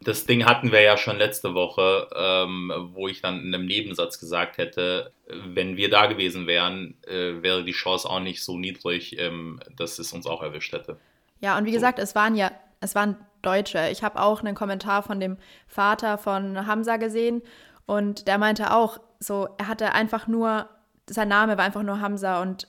das 0.00 0.26
Ding 0.26 0.44
hatten 0.44 0.72
wir 0.72 0.82
ja 0.82 0.96
schon 0.96 1.16
letzte 1.16 1.54
Woche, 1.54 2.08
ähm, 2.14 2.90
wo 2.94 3.08
ich 3.08 3.22
dann 3.22 3.40
in 3.40 3.54
einem 3.54 3.66
Nebensatz 3.66 4.20
gesagt 4.20 4.58
hätte, 4.58 5.12
wenn 5.26 5.76
wir 5.76 5.90
da 5.90 6.06
gewesen 6.06 6.46
wären, 6.46 6.96
äh, 7.06 7.42
wäre 7.42 7.64
die 7.64 7.72
Chance 7.72 8.08
auch 8.08 8.20
nicht 8.20 8.42
so 8.44 8.58
niedrig, 8.58 9.18
ähm, 9.18 9.60
dass 9.76 9.98
es 9.98 10.12
uns 10.12 10.26
auch 10.26 10.42
erwischt 10.42 10.72
hätte. 10.72 10.98
Ja, 11.40 11.58
und 11.58 11.64
wie 11.64 11.70
so. 11.70 11.76
gesagt, 11.76 11.98
es 11.98 12.14
waren 12.14 12.36
ja, 12.36 12.52
es 12.80 12.94
waren 12.94 13.16
Deutsche. 13.42 13.88
Ich 13.90 14.02
habe 14.02 14.20
auch 14.20 14.40
einen 14.40 14.54
Kommentar 14.54 15.02
von 15.02 15.18
dem 15.18 15.38
Vater 15.66 16.18
von 16.18 16.66
Hamza 16.66 16.96
gesehen 16.98 17.42
und 17.86 18.28
der 18.28 18.38
meinte 18.38 18.72
auch, 18.72 18.98
so, 19.18 19.48
er 19.58 19.68
hatte 19.68 19.92
einfach 19.92 20.26
nur, 20.26 20.68
sein 21.08 21.28
Name 21.28 21.56
war 21.56 21.64
einfach 21.64 21.82
nur 21.82 22.00
Hamza 22.00 22.42
und 22.42 22.68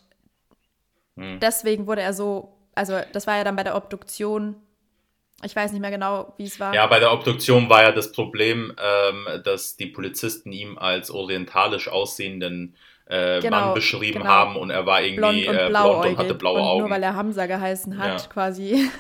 hm. 1.18 1.40
deswegen 1.40 1.88
wurde 1.88 2.02
er 2.02 2.14
so, 2.14 2.57
also 2.78 3.00
das 3.12 3.28
war 3.28 3.38
ja 3.38 3.44
dann 3.44 3.56
bei 3.56 3.64
der 3.64 3.76
Obduktion 3.76 4.56
ich 5.44 5.56
weiß 5.56 5.72
nicht 5.72 5.82
mehr 5.82 5.92
genau, 5.92 6.34
wie 6.38 6.46
es 6.46 6.60
war. 6.60 6.74
Ja, 6.74 6.88
bei 6.88 7.00
der 7.00 7.14
Obduktion 7.14 7.70
war 7.70 7.84
ja 7.84 7.92
das 7.92 8.12
Problem, 8.12 8.74
ähm, 8.82 9.28
dass 9.44 9.78
die 9.78 9.86
Polizisten 9.86 10.52
ihm 10.52 10.80
als 10.80 11.12
orientalisch 11.12 11.90
aussehenden 11.90 12.76
äh, 13.06 13.40
genau, 13.40 13.68
Mann 13.68 13.74
beschrieben 13.74 14.20
genau. 14.20 14.30
haben 14.30 14.56
und 14.56 14.72
er 14.72 14.86
war 14.86 15.02
irgendwie 15.02 15.46
blond 15.46 15.48
und, 15.48 15.56
äh, 15.56 15.70
blond 15.70 16.06
und 16.06 16.18
hatte 16.18 16.34
blaue 16.34 16.60
und 16.60 16.66
Augen. 16.66 16.82
Nur 16.82 16.90
weil 16.90 17.04
er 17.04 17.16
Hamza 17.16 17.46
geheißen 17.46 17.98
hat, 17.98 18.22
ja. 18.22 18.28
quasi. 18.28 18.90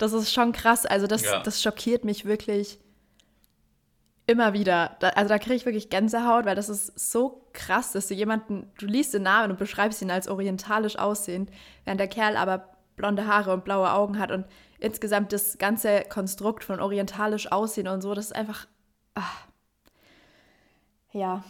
Das 0.00 0.12
ist 0.12 0.32
schon 0.32 0.52
krass. 0.52 0.86
Also, 0.86 1.08
das, 1.08 1.24
ja. 1.24 1.40
das 1.40 1.60
schockiert 1.60 2.04
mich 2.04 2.24
wirklich 2.24 2.78
immer 4.28 4.52
wieder. 4.52 4.96
Da, 5.00 5.08
also, 5.08 5.28
da 5.28 5.38
kriege 5.38 5.56
ich 5.56 5.66
wirklich 5.66 5.90
Gänsehaut, 5.90 6.44
weil 6.44 6.54
das 6.54 6.68
ist 6.68 7.10
so 7.10 7.48
krass, 7.52 7.90
dass 7.90 8.06
du 8.06 8.14
jemanden, 8.14 8.70
du 8.78 8.86
liest 8.86 9.12
den 9.12 9.24
Namen 9.24 9.50
und 9.50 9.58
beschreibst 9.58 10.00
ihn 10.00 10.12
als 10.12 10.28
orientalisch 10.28 10.96
aussehend, 10.96 11.50
während 11.84 11.98
der 11.98 12.06
Kerl 12.06 12.36
aber 12.36 12.77
blonde 12.98 13.26
Haare 13.26 13.54
und 13.54 13.64
blaue 13.64 13.90
Augen 13.90 14.18
hat 14.18 14.30
und 14.30 14.44
insgesamt 14.78 15.32
das 15.32 15.56
ganze 15.56 16.02
Konstrukt 16.02 16.64
von 16.64 16.80
orientalisch 16.80 17.50
aussehen 17.50 17.88
und 17.88 18.02
so, 18.02 18.14
das 18.14 18.26
ist 18.26 18.36
einfach. 18.36 18.66
Ach, 19.14 19.46
ja. 21.12 21.42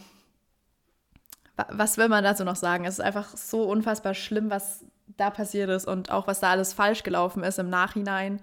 Was 1.69 1.97
will 1.97 2.07
man 2.07 2.23
dazu 2.23 2.45
noch 2.45 2.55
sagen? 2.55 2.85
Es 2.85 2.95
ist 2.95 3.05
einfach 3.05 3.35
so 3.35 3.63
unfassbar 3.63 4.13
schlimm, 4.13 4.49
was 4.49 4.85
da 5.17 5.29
passiert 5.29 5.69
ist 5.69 5.85
und 5.85 6.09
auch 6.09 6.27
was 6.27 6.39
da 6.39 6.51
alles 6.51 6.73
falsch 6.73 7.03
gelaufen 7.03 7.43
ist 7.43 7.59
im 7.59 7.69
Nachhinein. 7.69 8.41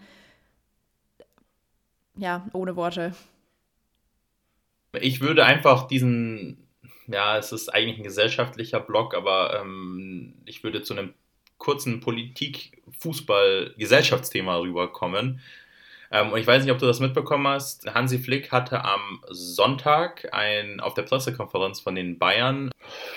Ja, 2.17 2.47
ohne 2.53 2.77
Worte. 2.77 3.15
Ich 5.01 5.21
würde 5.21 5.45
einfach 5.45 5.89
diesen, 5.89 6.69
ja, 7.07 7.39
es 7.39 7.53
ist 7.53 7.69
eigentlich 7.71 7.99
ein 7.99 8.05
gesellschaftlicher 8.05 8.81
Block, 8.81 9.15
aber 9.15 9.61
ähm, 9.61 10.35
ich 10.45 10.63
würde 10.63 10.83
zu 10.83 10.95
einem 10.95 11.15
kurzen 11.59 12.01
Politik, 12.01 12.83
Fußball, 12.99 13.75
Gesellschaftsthema 13.77 14.57
rüberkommen. 14.57 15.41
Ähm, 16.11 16.33
und 16.33 16.39
ich 16.39 16.47
weiß 16.47 16.63
nicht, 16.63 16.73
ob 16.73 16.79
du 16.79 16.87
das 16.87 17.01
mitbekommen 17.01 17.47
hast. 17.49 17.93
Hansi 17.93 18.19
Flick 18.19 18.53
hatte 18.53 18.85
am 18.85 19.23
Sonntag 19.31 20.29
ein, 20.33 20.81
auf 20.81 20.95
der 20.95 21.03
Pressekonferenz 21.03 21.81
von 21.81 21.95
den 21.95 22.19
Bayern 22.19 22.71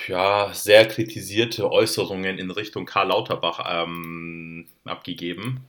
ja, 0.08 0.50
sehr 0.54 0.88
kritisierte 0.88 1.72
Äußerungen 1.72 2.40
in 2.40 2.52
Richtung 2.52 2.86
Karl 2.86 3.10
Lauterbach 3.10 3.66
ähm, 3.70 4.66
abgegeben. 4.86 5.62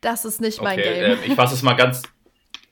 Das 0.00 0.24
ist 0.24 0.40
nicht 0.40 0.62
mein 0.62 0.78
okay, 0.78 0.94
Game. 0.94 1.18
Äh, 1.18 1.26
ich 1.26 1.34
fasse 1.34 1.54
es 1.54 1.62
mal 1.62 1.74
ganz. 1.74 2.02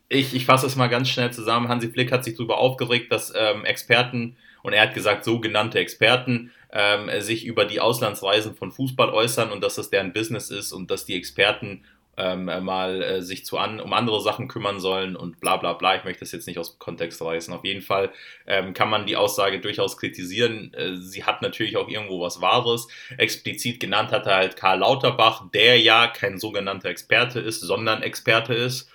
Ich, 0.08 0.34
ich 0.34 0.46
fasse 0.46 0.66
es 0.66 0.76
mal 0.76 0.86
ganz 0.86 1.08
schnell 1.08 1.32
zusammen. 1.32 1.68
Hansi 1.68 1.88
Flick 1.88 2.12
hat 2.12 2.24
sich 2.24 2.36
darüber 2.36 2.58
aufgeregt, 2.58 3.10
dass 3.10 3.32
ähm, 3.36 3.64
Experten, 3.64 4.36
und 4.66 4.72
er 4.72 4.82
hat 4.82 4.94
gesagt, 4.94 5.22
sogenannte 5.22 5.78
Experten, 5.78 6.50
ähm, 6.72 7.08
sich 7.20 7.44
über 7.46 7.66
die 7.66 7.78
Auslandsreisen 7.78 8.56
von 8.56 8.72
Fußball 8.72 9.10
äußern 9.10 9.52
und 9.52 9.62
dass 9.62 9.76
das 9.76 9.90
deren 9.90 10.12
Business 10.12 10.50
ist 10.50 10.72
und 10.72 10.90
dass 10.90 11.04
die 11.04 11.14
Experten 11.14 11.84
ähm, 12.16 12.46
mal 12.46 13.00
äh, 13.00 13.22
sich 13.22 13.44
zu 13.44 13.58
an, 13.58 13.78
um 13.78 13.92
andere 13.92 14.20
Sachen 14.20 14.48
kümmern 14.48 14.80
sollen 14.80 15.14
und 15.14 15.38
bla 15.38 15.56
bla 15.56 15.74
bla. 15.74 15.94
Ich 15.94 16.02
möchte 16.02 16.20
das 16.20 16.32
jetzt 16.32 16.48
nicht 16.48 16.58
aus 16.58 16.72
dem 16.72 16.80
Kontext 16.80 17.22
reißen. 17.22 17.54
Auf 17.54 17.64
jeden 17.64 17.80
Fall 17.80 18.10
ähm, 18.48 18.74
kann 18.74 18.90
man 18.90 19.06
die 19.06 19.14
Aussage 19.14 19.60
durchaus 19.60 19.96
kritisieren. 19.98 20.74
Äh, 20.74 20.96
sie 20.96 21.22
hat 21.22 21.42
natürlich 21.42 21.76
auch 21.76 21.88
irgendwo 21.88 22.20
was 22.20 22.40
Wahres. 22.40 22.88
Explizit 23.18 23.78
genannt 23.78 24.10
hat 24.10 24.26
er 24.26 24.34
halt 24.34 24.56
Karl 24.56 24.80
Lauterbach, 24.80 25.44
der 25.54 25.78
ja 25.80 26.08
kein 26.08 26.38
sogenannter 26.38 26.88
Experte 26.88 27.38
ist, 27.38 27.60
sondern 27.60 28.02
Experte 28.02 28.54
ist. 28.54 28.90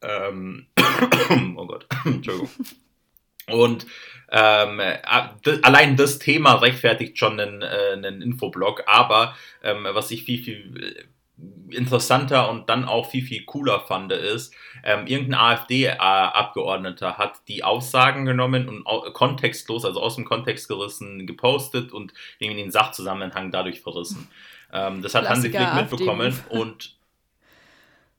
Ähm 0.00 0.68
oh 1.56 1.66
Gott, 1.66 1.86
Entschuldigung. 2.06 2.48
Und 3.48 3.86
ähm, 4.32 4.80
äh, 4.80 4.98
allein 5.62 5.96
das 5.96 6.18
Thema 6.18 6.54
rechtfertigt 6.54 7.18
schon 7.18 7.38
einen, 7.38 7.60
äh, 7.60 7.92
einen 7.92 8.22
Infoblog, 8.22 8.82
aber 8.86 9.36
ähm, 9.62 9.86
was 9.92 10.10
ich 10.10 10.24
viel, 10.24 10.42
viel 10.42 10.96
äh, 10.96 11.76
interessanter 11.76 12.50
und 12.50 12.68
dann 12.70 12.86
auch 12.86 13.10
viel, 13.10 13.22
viel 13.22 13.44
cooler 13.44 13.80
fand, 13.80 14.10
ist, 14.12 14.54
ähm, 14.84 15.06
irgendein 15.06 15.40
AfD-Abgeordneter 15.40 17.18
hat 17.18 17.40
die 17.48 17.62
Aussagen 17.62 18.24
genommen 18.24 18.68
und 18.68 18.84
kontextlos, 19.12 19.84
also 19.84 20.00
aus 20.00 20.16
dem 20.16 20.24
Kontext 20.24 20.66
gerissen, 20.68 21.26
gepostet 21.26 21.92
und 21.92 22.14
irgendwie 22.38 22.62
den 22.62 22.70
Sachzusammenhang 22.70 23.50
dadurch 23.50 23.80
verrissen. 23.80 24.28
Ähm, 24.72 25.02
das 25.02 25.14
hat 25.14 25.28
Hansi 25.28 25.50
Flick 25.50 25.74
mitbekommen 25.74 26.38
und 26.48 26.94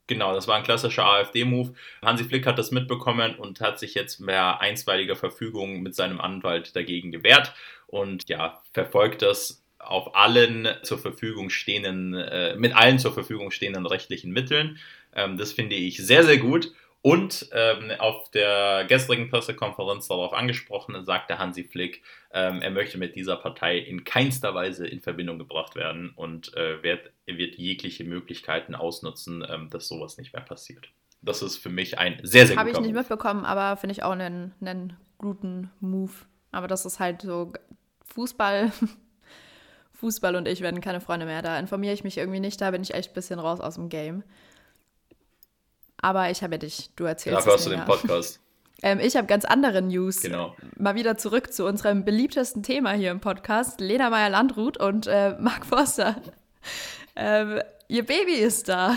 Genau, 0.06 0.34
das 0.34 0.46
war 0.46 0.56
ein 0.56 0.64
klassischer 0.64 1.06
AfD-Move. 1.06 1.72
Hansi 2.02 2.24
Flick 2.24 2.46
hat 2.46 2.58
das 2.58 2.70
mitbekommen 2.70 3.36
und 3.36 3.60
hat 3.60 3.78
sich 3.78 3.94
jetzt 3.94 4.20
mehr 4.20 4.60
einstweiliger 4.60 5.16
Verfügung 5.16 5.82
mit 5.82 5.94
seinem 5.94 6.20
Anwalt 6.20 6.76
dagegen 6.76 7.10
gewehrt 7.10 7.54
und 7.86 8.28
ja, 8.28 8.62
verfolgt 8.72 9.22
das 9.22 9.62
auf 9.78 10.14
allen 10.14 10.68
zur 10.82 10.98
Verfügung 10.98 11.50
stehenden, 11.50 12.14
äh, 12.14 12.56
mit 12.56 12.74
allen 12.74 12.98
zur 12.98 13.12
Verfügung 13.12 13.50
stehenden 13.50 13.86
rechtlichen 13.86 14.32
Mitteln. 14.32 14.78
Ähm, 15.14 15.36
das 15.38 15.52
finde 15.52 15.76
ich 15.76 15.98
sehr, 15.98 16.24
sehr 16.24 16.38
gut. 16.38 16.72
Und 17.06 17.50
ähm, 17.52 17.90
auf 17.98 18.30
der 18.30 18.86
gestrigen 18.88 19.28
Pressekonferenz 19.28 20.08
darauf 20.08 20.32
angesprochen, 20.32 21.04
sagte 21.04 21.38
Hansi 21.38 21.62
Flick, 21.62 22.02
ähm, 22.32 22.62
er 22.62 22.70
möchte 22.70 22.96
mit 22.96 23.14
dieser 23.14 23.36
Partei 23.36 23.76
in 23.76 24.04
keinster 24.04 24.54
Weise 24.54 24.86
in 24.86 25.02
Verbindung 25.02 25.38
gebracht 25.38 25.76
werden 25.76 26.14
und 26.16 26.56
äh, 26.56 26.82
wird, 26.82 27.12
wird, 27.26 27.56
jegliche 27.56 28.04
Möglichkeiten 28.04 28.74
ausnutzen, 28.74 29.46
ähm, 29.46 29.68
dass 29.68 29.86
sowas 29.86 30.16
nicht 30.16 30.32
mehr 30.32 30.40
passiert. 30.40 30.88
Das 31.20 31.42
ist 31.42 31.58
für 31.58 31.68
mich 31.68 31.98
ein 31.98 32.20
sehr, 32.22 32.46
sehr 32.46 32.56
guter 32.56 32.60
Habe 32.60 32.70
ich 32.70 32.78
nicht 32.78 32.94
Move. 32.94 33.00
mitbekommen, 33.00 33.44
aber 33.44 33.76
finde 33.76 33.92
ich 33.92 34.02
auch 34.02 34.12
einen, 34.12 34.54
einen 34.62 34.96
guten 35.18 35.70
Move. 35.80 36.12
Aber 36.52 36.68
das 36.68 36.86
ist 36.86 37.00
halt 37.00 37.20
so 37.20 37.52
Fußball. 38.06 38.72
Fußball 39.92 40.36
und 40.36 40.48
ich 40.48 40.62
werden 40.62 40.80
keine 40.80 41.02
Freunde 41.02 41.26
mehr. 41.26 41.42
Da 41.42 41.58
informiere 41.58 41.92
ich 41.92 42.02
mich 42.02 42.16
irgendwie 42.16 42.40
nicht. 42.40 42.62
Da 42.62 42.70
bin 42.70 42.80
ich 42.80 42.94
echt 42.94 43.10
ein 43.10 43.14
bisschen 43.14 43.38
raus 43.38 43.60
aus 43.60 43.74
dem 43.74 43.90
Game. 43.90 44.24
Aber 46.04 46.30
ich 46.30 46.42
habe 46.42 46.56
ja 46.56 46.58
dich, 46.58 46.90
du 46.96 47.04
erzählst. 47.04 47.38
Dafür 47.38 47.54
hast 47.54 47.64
du 47.64 47.70
den 47.70 47.84
Podcast. 47.84 48.40
Ähm, 48.82 49.00
ich 49.00 49.16
habe 49.16 49.26
ganz 49.26 49.46
andere 49.46 49.80
News. 49.80 50.20
Genau. 50.20 50.54
Mal 50.76 50.94
wieder 50.94 51.16
zurück 51.16 51.54
zu 51.54 51.64
unserem 51.64 52.04
beliebtesten 52.04 52.62
Thema 52.62 52.92
hier 52.92 53.12
im 53.12 53.20
Podcast. 53.20 53.80
Lena 53.80 54.10
Meyer-Landrut 54.10 54.76
und 54.76 55.06
äh, 55.06 55.34
Marc 55.40 55.64
Forster. 55.64 56.16
Ähm, 57.16 57.60
ihr 57.86 58.04
Baby 58.04 58.32
ist 58.32 58.68
da. 58.68 58.96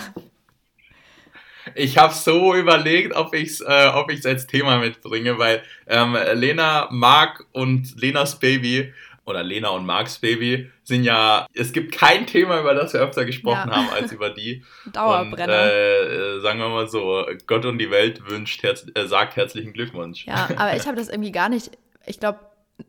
ich 1.75 1.99
habe 1.99 2.13
so 2.13 2.55
überlegt, 2.55 3.15
ob 3.15 3.35
ich 3.35 3.49
es 3.49 3.61
äh, 3.61 3.91
ob 3.93 4.11
ich's 4.11 4.25
als 4.25 4.47
Thema 4.47 4.79
mitbringe, 4.79 5.37
weil 5.37 5.61
ähm, 5.85 6.17
Lena, 6.33 6.87
Mark 6.89 7.45
und 7.51 8.01
Lenas 8.01 8.39
Baby 8.39 8.91
oder 9.27 9.43
Lena 9.43 9.69
und 9.69 9.85
Marks 9.85 10.19
Baby 10.19 10.71
sind 10.83 11.03
ja, 11.03 11.45
es 11.53 11.73
gibt 11.73 11.91
kein 11.91 12.25
Thema, 12.25 12.61
über 12.61 12.73
das 12.73 12.93
wir 12.93 13.01
öfter 13.01 13.25
gesprochen 13.25 13.69
ja. 13.69 13.75
haben, 13.75 13.89
als 13.89 14.11
über 14.13 14.29
die. 14.29 14.63
Dauerbrenner. 14.93 15.63
Und, 15.63 15.69
äh, 15.69 16.39
sagen 16.39 16.59
wir 16.59 16.69
mal 16.69 16.87
so, 16.87 17.25
Gott 17.45 17.65
und 17.65 17.77
die 17.77 17.91
Welt 17.91 18.27
wünscht, 18.29 18.63
herz, 18.63 18.87
äh, 18.95 19.05
sagt 19.05 19.35
herzlichen 19.35 19.73
Glückwunsch. 19.73 20.25
Ja, 20.25 20.49
aber 20.55 20.75
ich 20.75 20.87
habe 20.87 20.95
das 20.95 21.09
irgendwie 21.09 21.33
gar 21.33 21.49
nicht, 21.49 21.77
ich 22.05 22.19
glaube, 22.19 22.39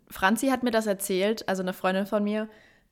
Franzi 0.09 0.49
hat 0.49 0.63
mir 0.63 0.71
das 0.71 0.87
erzählt, 0.87 1.49
also 1.49 1.63
eine 1.63 1.73
Freundin 1.73 2.07
von 2.07 2.23
mir, 2.23 2.49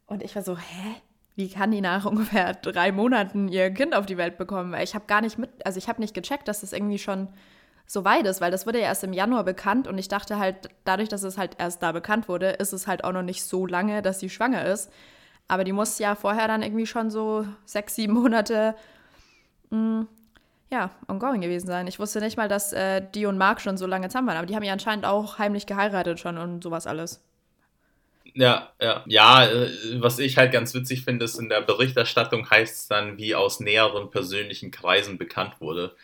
und 0.06 0.22
ich 0.22 0.34
war 0.34 0.42
so, 0.42 0.56
hä? 0.56 0.96
Wie 1.38 1.50
kann 1.50 1.70
die 1.70 1.82
nach 1.82 2.06
ungefähr 2.06 2.54
drei 2.54 2.92
Monaten 2.92 3.48
ihr 3.48 3.70
Kind 3.70 3.94
auf 3.94 4.06
die 4.06 4.16
Welt 4.16 4.38
bekommen? 4.38 4.74
Ich 4.82 4.94
habe 4.94 5.04
gar 5.06 5.20
nicht 5.20 5.36
mit, 5.36 5.50
also 5.66 5.76
ich 5.78 5.86
habe 5.86 6.00
nicht 6.00 6.14
gecheckt, 6.14 6.48
dass 6.48 6.62
das 6.62 6.72
irgendwie 6.72 6.98
schon 6.98 7.28
so 7.86 8.04
weit 8.04 8.26
ist, 8.26 8.40
weil 8.40 8.50
das 8.50 8.66
wurde 8.66 8.80
ja 8.80 8.86
erst 8.86 9.04
im 9.04 9.12
Januar 9.12 9.44
bekannt 9.44 9.86
und 9.86 9.96
ich 9.98 10.08
dachte 10.08 10.38
halt, 10.38 10.68
dadurch, 10.84 11.08
dass 11.08 11.22
es 11.22 11.38
halt 11.38 11.52
erst 11.58 11.82
da 11.82 11.92
bekannt 11.92 12.28
wurde, 12.28 12.50
ist 12.50 12.72
es 12.72 12.86
halt 12.86 13.04
auch 13.04 13.12
noch 13.12 13.22
nicht 13.22 13.44
so 13.44 13.66
lange, 13.66 14.02
dass 14.02 14.20
sie 14.20 14.30
schwanger 14.30 14.64
ist. 14.66 14.90
Aber 15.48 15.62
die 15.62 15.72
muss 15.72 15.98
ja 16.00 16.16
vorher 16.16 16.48
dann 16.48 16.62
irgendwie 16.62 16.86
schon 16.86 17.10
so 17.10 17.46
sechs, 17.64 17.94
sieben 17.94 18.14
Monate, 18.14 18.74
mh, 19.70 19.78
mm, 19.78 20.08
ja, 20.70 20.90
ongoing 21.06 21.40
gewesen 21.40 21.68
sein. 21.68 21.86
Ich 21.86 22.00
wusste 22.00 22.20
nicht 22.20 22.36
mal, 22.36 22.48
dass 22.48 22.72
äh, 22.72 23.00
die 23.14 23.26
und 23.26 23.38
Mark 23.38 23.60
schon 23.60 23.76
so 23.76 23.86
lange 23.86 24.08
zusammen 24.08 24.26
waren, 24.26 24.36
aber 24.36 24.46
die 24.46 24.56
haben 24.56 24.64
ja 24.64 24.72
anscheinend 24.72 25.04
auch 25.04 25.38
heimlich 25.38 25.66
geheiratet 25.66 26.18
schon 26.18 26.38
und 26.38 26.64
sowas 26.64 26.88
alles. 26.88 27.22
Ja, 28.34 28.72
ja, 28.80 29.04
ja, 29.06 29.46
äh, 29.46 29.70
was 30.00 30.18
ich 30.18 30.36
halt 30.36 30.52
ganz 30.52 30.74
witzig 30.74 31.04
finde, 31.04 31.24
ist 31.24 31.38
in 31.38 31.48
der 31.48 31.60
Berichterstattung 31.60 32.50
heißt 32.50 32.74
es 32.74 32.88
dann, 32.88 33.16
wie 33.16 33.36
aus 33.36 33.60
näheren 33.60 34.10
persönlichen 34.10 34.72
Kreisen 34.72 35.18
bekannt 35.18 35.60
wurde. 35.60 35.94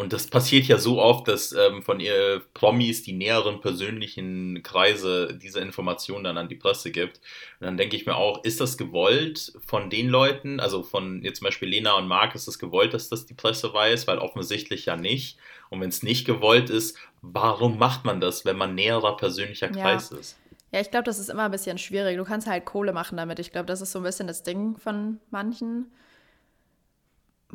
Und 0.00 0.14
das 0.14 0.28
passiert 0.28 0.64
ja 0.64 0.78
so 0.78 0.98
oft, 0.98 1.28
dass 1.28 1.52
ähm, 1.52 1.82
von 1.82 2.00
ihr 2.00 2.40
Promis 2.54 3.02
die 3.02 3.12
näheren 3.12 3.60
persönlichen 3.60 4.62
Kreise 4.62 5.38
diese 5.40 5.60
Informationen 5.60 6.24
dann 6.24 6.38
an 6.38 6.48
die 6.48 6.54
Presse 6.54 6.90
gibt. 6.90 7.18
Und 7.60 7.66
dann 7.66 7.76
denke 7.76 7.96
ich 7.96 8.06
mir 8.06 8.16
auch, 8.16 8.42
ist 8.42 8.62
das 8.62 8.78
gewollt 8.78 9.52
von 9.66 9.90
den 9.90 10.08
Leuten, 10.08 10.58
also 10.58 10.82
von 10.82 11.22
jetzt 11.22 11.40
zum 11.40 11.44
Beispiel 11.44 11.68
Lena 11.68 11.98
und 11.98 12.08
Marc, 12.08 12.34
ist 12.34 12.48
das 12.48 12.58
gewollt, 12.58 12.94
dass 12.94 13.10
das 13.10 13.26
die 13.26 13.34
Presse 13.34 13.74
weiß? 13.74 14.06
Weil 14.06 14.16
offensichtlich 14.16 14.86
ja 14.86 14.96
nicht. 14.96 15.36
Und 15.68 15.82
wenn 15.82 15.90
es 15.90 16.02
nicht 16.02 16.24
gewollt 16.24 16.70
ist, 16.70 16.96
warum 17.20 17.76
macht 17.76 18.06
man 18.06 18.22
das, 18.22 18.46
wenn 18.46 18.56
man 18.56 18.74
näherer 18.74 19.18
persönlicher 19.18 19.68
Kreis 19.68 20.08
ja. 20.12 20.16
ist? 20.16 20.38
Ja, 20.72 20.80
ich 20.80 20.90
glaube, 20.90 21.04
das 21.04 21.18
ist 21.18 21.28
immer 21.28 21.44
ein 21.44 21.50
bisschen 21.50 21.76
schwierig. 21.76 22.16
Du 22.16 22.24
kannst 22.24 22.46
halt 22.46 22.64
Kohle 22.64 22.94
machen 22.94 23.18
damit. 23.18 23.38
Ich 23.38 23.52
glaube, 23.52 23.66
das 23.66 23.82
ist 23.82 23.92
so 23.92 23.98
ein 23.98 24.04
bisschen 24.04 24.28
das 24.28 24.44
Ding 24.44 24.78
von 24.78 25.20
manchen 25.30 25.92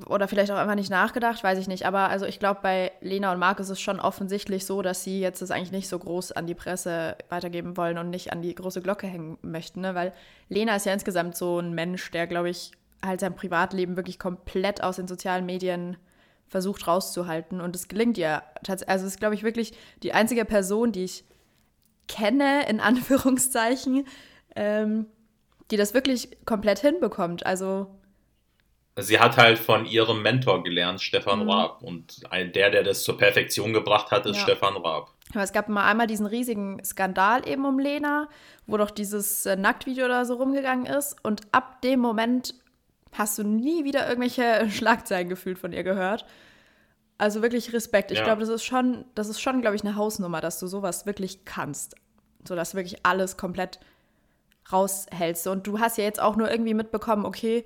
oder 0.08 0.28
vielleicht 0.28 0.52
auch 0.52 0.58
einfach 0.58 0.76
nicht 0.76 0.90
nachgedacht, 0.90 1.44
weiß 1.44 1.58
ich 1.58 1.68
nicht. 1.68 1.86
Aber 1.86 2.10
also 2.10 2.26
ich 2.26 2.40
glaube, 2.40 2.60
bei 2.62 2.92
Lena 3.02 3.32
und 3.32 3.40
Marc 3.40 3.60
ist 3.60 3.70
es 3.70 3.80
schon 3.80 4.00
offensichtlich 4.00 4.66
so, 4.66 4.82
dass 4.82 5.04
sie 5.04 5.20
jetzt 5.20 5.42
das 5.42 5.52
eigentlich 5.52 5.72
nicht 5.72 5.88
so 5.88 5.98
groß 5.98 6.34
an 6.34 6.48
die 6.48 6.56
Presse 6.56 7.16
weitergeben 7.30 7.78
wollen 7.78 7.98
und 7.98 8.10
nicht 8.10 8.34
an 8.34 8.42
die 8.42 8.54
große 8.54 8.82
Glocke 8.82 9.08
hängen 9.08 9.38
möchten. 9.42 9.82
Ne? 9.82 9.96
Weil 9.96 10.14
Lena 10.50 10.76
ist 10.76 10.86
ja 10.86 10.94
insgesamt 10.94 11.36
so 11.36 11.60
ein 11.60 11.74
Mensch, 11.74 12.12
der, 12.12 12.28
glaube 12.28 12.50
ich, 12.50 12.72
halt 13.04 13.22
sein 13.22 13.36
Privatleben 13.36 13.96
wirklich 13.96 14.20
komplett 14.20 14.84
aus 14.84 14.98
den 14.98 15.08
sozialen 15.08 15.46
Medien 15.46 15.98
versucht 16.48 16.88
rauszuhalten. 16.88 17.62
Und 17.62 17.76
es 17.76 17.88
gelingt 17.88 18.18
ihr. 18.18 18.44
Also 18.68 18.86
es 18.86 19.04
ist, 19.04 19.20
glaube 19.20 19.36
ich, 19.36 19.44
wirklich 19.44 19.74
die 20.04 20.14
einzige 20.14 20.46
Person, 20.46 20.92
die 20.92 21.06
ich 21.06 21.24
kenne, 22.08 22.68
in 22.68 22.80
Anführungszeichen, 22.82 24.06
ähm, 24.56 25.08
die 25.72 25.78
das 25.78 25.94
wirklich 25.94 26.38
komplett 26.46 26.80
hinbekommt. 26.80 27.46
Also 27.46 27.88
sie 28.98 29.20
hat 29.20 29.38
halt 29.38 29.60
von 29.60 29.86
ihrem 29.86 30.22
Mentor 30.22 30.64
gelernt, 30.64 31.02
Stefan 31.02 31.44
mhm. 31.44 31.50
Raab. 31.50 31.82
Und 31.82 32.24
der, 32.32 32.70
der 32.70 32.84
das 32.84 33.04
zur 33.04 33.18
Perfektion 33.18 33.74
gebracht 33.74 34.12
hat, 34.12 34.26
ist 34.26 34.38
ja. 34.38 34.44
Stefan 34.44 34.78
Raab. 34.78 35.12
Aber 35.34 35.44
es 35.44 35.52
gab 35.52 35.70
mal 35.70 35.86
einmal 35.86 36.08
diesen 36.08 36.26
riesigen 36.26 36.84
Skandal 36.84 37.48
eben 37.48 37.66
um 37.66 37.80
Lena, 37.80 38.30
wo 38.68 38.78
doch 38.78 38.92
dieses 38.92 39.46
äh, 39.46 39.56
Nacktvideo 39.56 40.08
da 40.08 40.24
so 40.24 40.36
rumgegangen 40.36 40.86
ist. 40.86 41.16
Und 41.24 41.42
ab 41.52 41.82
dem 41.82 42.00
Moment 42.00 42.56
hast 43.12 43.38
du 43.38 43.44
nie 43.44 43.84
wieder 43.84 44.08
irgendwelche 44.08 44.70
Schlagzeilen 44.72 45.30
gefühlt 45.30 45.60
von 45.60 45.74
ihr 45.74 45.84
gehört. 45.84 46.26
Also 47.18 47.42
wirklich 47.42 47.74
Respekt. 47.74 48.12
Ich 48.12 48.20
ja. 48.20 48.26
glaube, 48.26 48.42
das 48.42 48.50
ist 48.50 48.64
schon, 48.64 49.06
das 49.16 49.30
ist 49.30 49.42
schon, 49.42 49.62
glaube 49.62 49.76
ich, 49.76 49.84
eine 49.84 49.96
Hausnummer, 49.96 50.42
dass 50.42 50.60
du 50.60 50.68
sowas 50.68 51.06
wirklich 51.06 51.44
kannst. 51.46 51.96
So 52.48 52.56
dass 52.56 52.72
du 52.72 52.78
wirklich 52.78 53.06
alles 53.06 53.38
komplett 53.38 53.80
raushältst. 54.72 55.48
Und 55.48 55.68
du 55.68 55.80
hast 55.80 55.98
ja 55.98 56.04
jetzt 56.04 56.22
auch 56.22 56.36
nur 56.36 56.50
irgendwie 56.50 56.74
mitbekommen, 56.74 57.26
okay, 57.26 57.66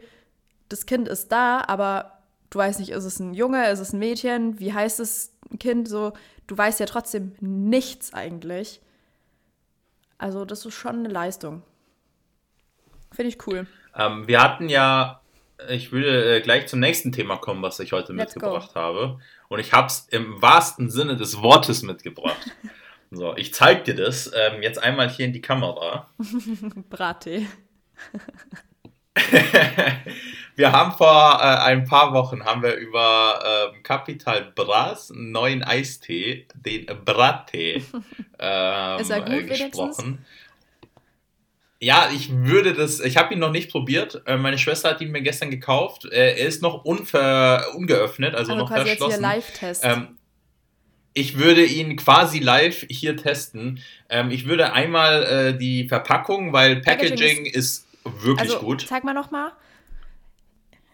das 0.70 0.86
Kind 0.86 1.08
ist 1.08 1.32
da, 1.32 1.64
aber 1.68 2.20
du 2.50 2.60
weißt 2.60 2.80
nicht, 2.80 2.92
ist 2.92 3.04
es 3.04 3.20
ein 3.20 3.34
Junge, 3.34 3.70
ist 3.70 3.80
es 3.80 3.94
ein 3.94 4.00
Mädchen, 4.00 4.60
wie 4.60 4.74
heißt 4.74 5.00
das 5.00 5.34
Kind, 5.60 5.88
so, 5.88 6.14
du 6.48 6.58
weißt 6.58 6.80
ja 6.80 6.86
trotzdem 6.86 7.34
nichts 7.40 8.14
eigentlich. 8.14 8.82
Also 10.18 10.46
das 10.46 10.66
ist 10.66 10.74
schon 10.74 11.00
eine 11.00 11.10
Leistung. 11.10 11.64
Finde 13.12 13.30
ich 13.30 13.48
cool. 13.48 13.68
Ähm, 13.96 14.28
wir 14.28 14.42
hatten 14.42 14.70
ja, 14.70 15.22
ich 15.70 15.92
würde 15.92 16.38
äh, 16.38 16.42
gleich 16.42 16.68
zum 16.68 16.80
nächsten 16.80 17.12
Thema 17.12 17.38
kommen, 17.38 17.64
was 17.64 17.80
ich 17.80 17.92
heute 17.92 18.14
Let's 18.14 18.36
mitgebracht 18.36 18.74
go. 18.74 18.80
habe. 18.80 19.20
Und 19.48 19.60
ich 19.60 19.74
habe 19.74 19.88
es 19.88 20.08
im 20.10 20.42
wahrsten 20.42 20.90
Sinne 20.90 21.16
des 21.16 21.42
Wortes 21.42 21.82
mitgebracht. 21.82 22.52
so, 23.12 23.36
ich 23.36 23.54
zeige 23.54 23.84
dir 23.84 23.96
das 23.96 24.32
ähm, 24.36 24.62
jetzt 24.62 24.82
einmal 24.82 25.10
hier 25.10 25.26
in 25.26 25.34
die 25.34 25.42
Kamera. 25.42 26.10
Brattee. 26.90 27.48
wir 30.60 30.74
haben 30.74 30.92
vor 30.92 31.40
äh, 31.42 31.46
ein 31.46 31.86
paar 31.86 32.14
Wochen 32.14 32.44
haben 32.44 32.62
wir 32.62 32.76
über 32.76 33.72
ähm, 33.74 33.82
Capital 33.82 34.52
Bras, 34.54 35.10
einen 35.10 35.32
neuen 35.32 35.64
Eistee, 35.64 36.48
den 36.54 36.86
Brattee, 37.06 37.76
ähm, 38.40 39.00
Ist 39.00 39.10
er 39.10 39.22
gut, 39.22 39.30
äh, 39.30 39.44
gesprochen. 39.44 40.26
Ja, 41.80 42.10
ich 42.14 42.30
würde 42.36 42.74
das, 42.74 43.00
ich 43.00 43.16
habe 43.16 43.34
ihn 43.34 43.40
noch 43.40 43.54
nicht 43.54 43.72
probiert. 43.72 44.22
Äh, 44.26 44.36
meine 44.36 44.58
Schwester 44.58 44.90
hat 44.90 45.00
ihn 45.00 45.12
mir 45.12 45.22
gestern 45.22 45.50
gekauft. 45.50 46.04
Er 46.04 46.36
ist 46.36 46.62
noch 46.62 46.84
unver, 46.84 47.66
ungeöffnet, 47.78 48.36
also, 48.36 48.52
also 48.52 48.64
noch 48.64 48.70
verschlossen. 48.70 49.02
Jetzt 49.02 49.14
hier 49.14 49.22
Live-Test. 49.22 49.86
Ähm, 49.86 50.18
ich 51.14 51.38
würde 51.38 51.64
ihn 51.64 51.96
quasi 51.96 52.40
live 52.40 52.86
hier 52.90 53.16
testen. 53.16 53.80
Ähm, 54.10 54.30
ich 54.30 54.46
würde 54.46 54.74
einmal 54.74 55.24
äh, 55.24 55.58
die 55.58 55.88
Verpackung, 55.88 56.52
weil 56.52 56.82
Packaging, 56.82 57.18
Packaging 57.18 57.46
ist, 57.46 57.56
ist, 57.56 57.88
wirklich 58.04 58.52
also, 58.52 58.60
gut. 58.60 58.86
Zeig 58.86 59.06
mal 59.06 59.14
nochmal. 59.14 59.54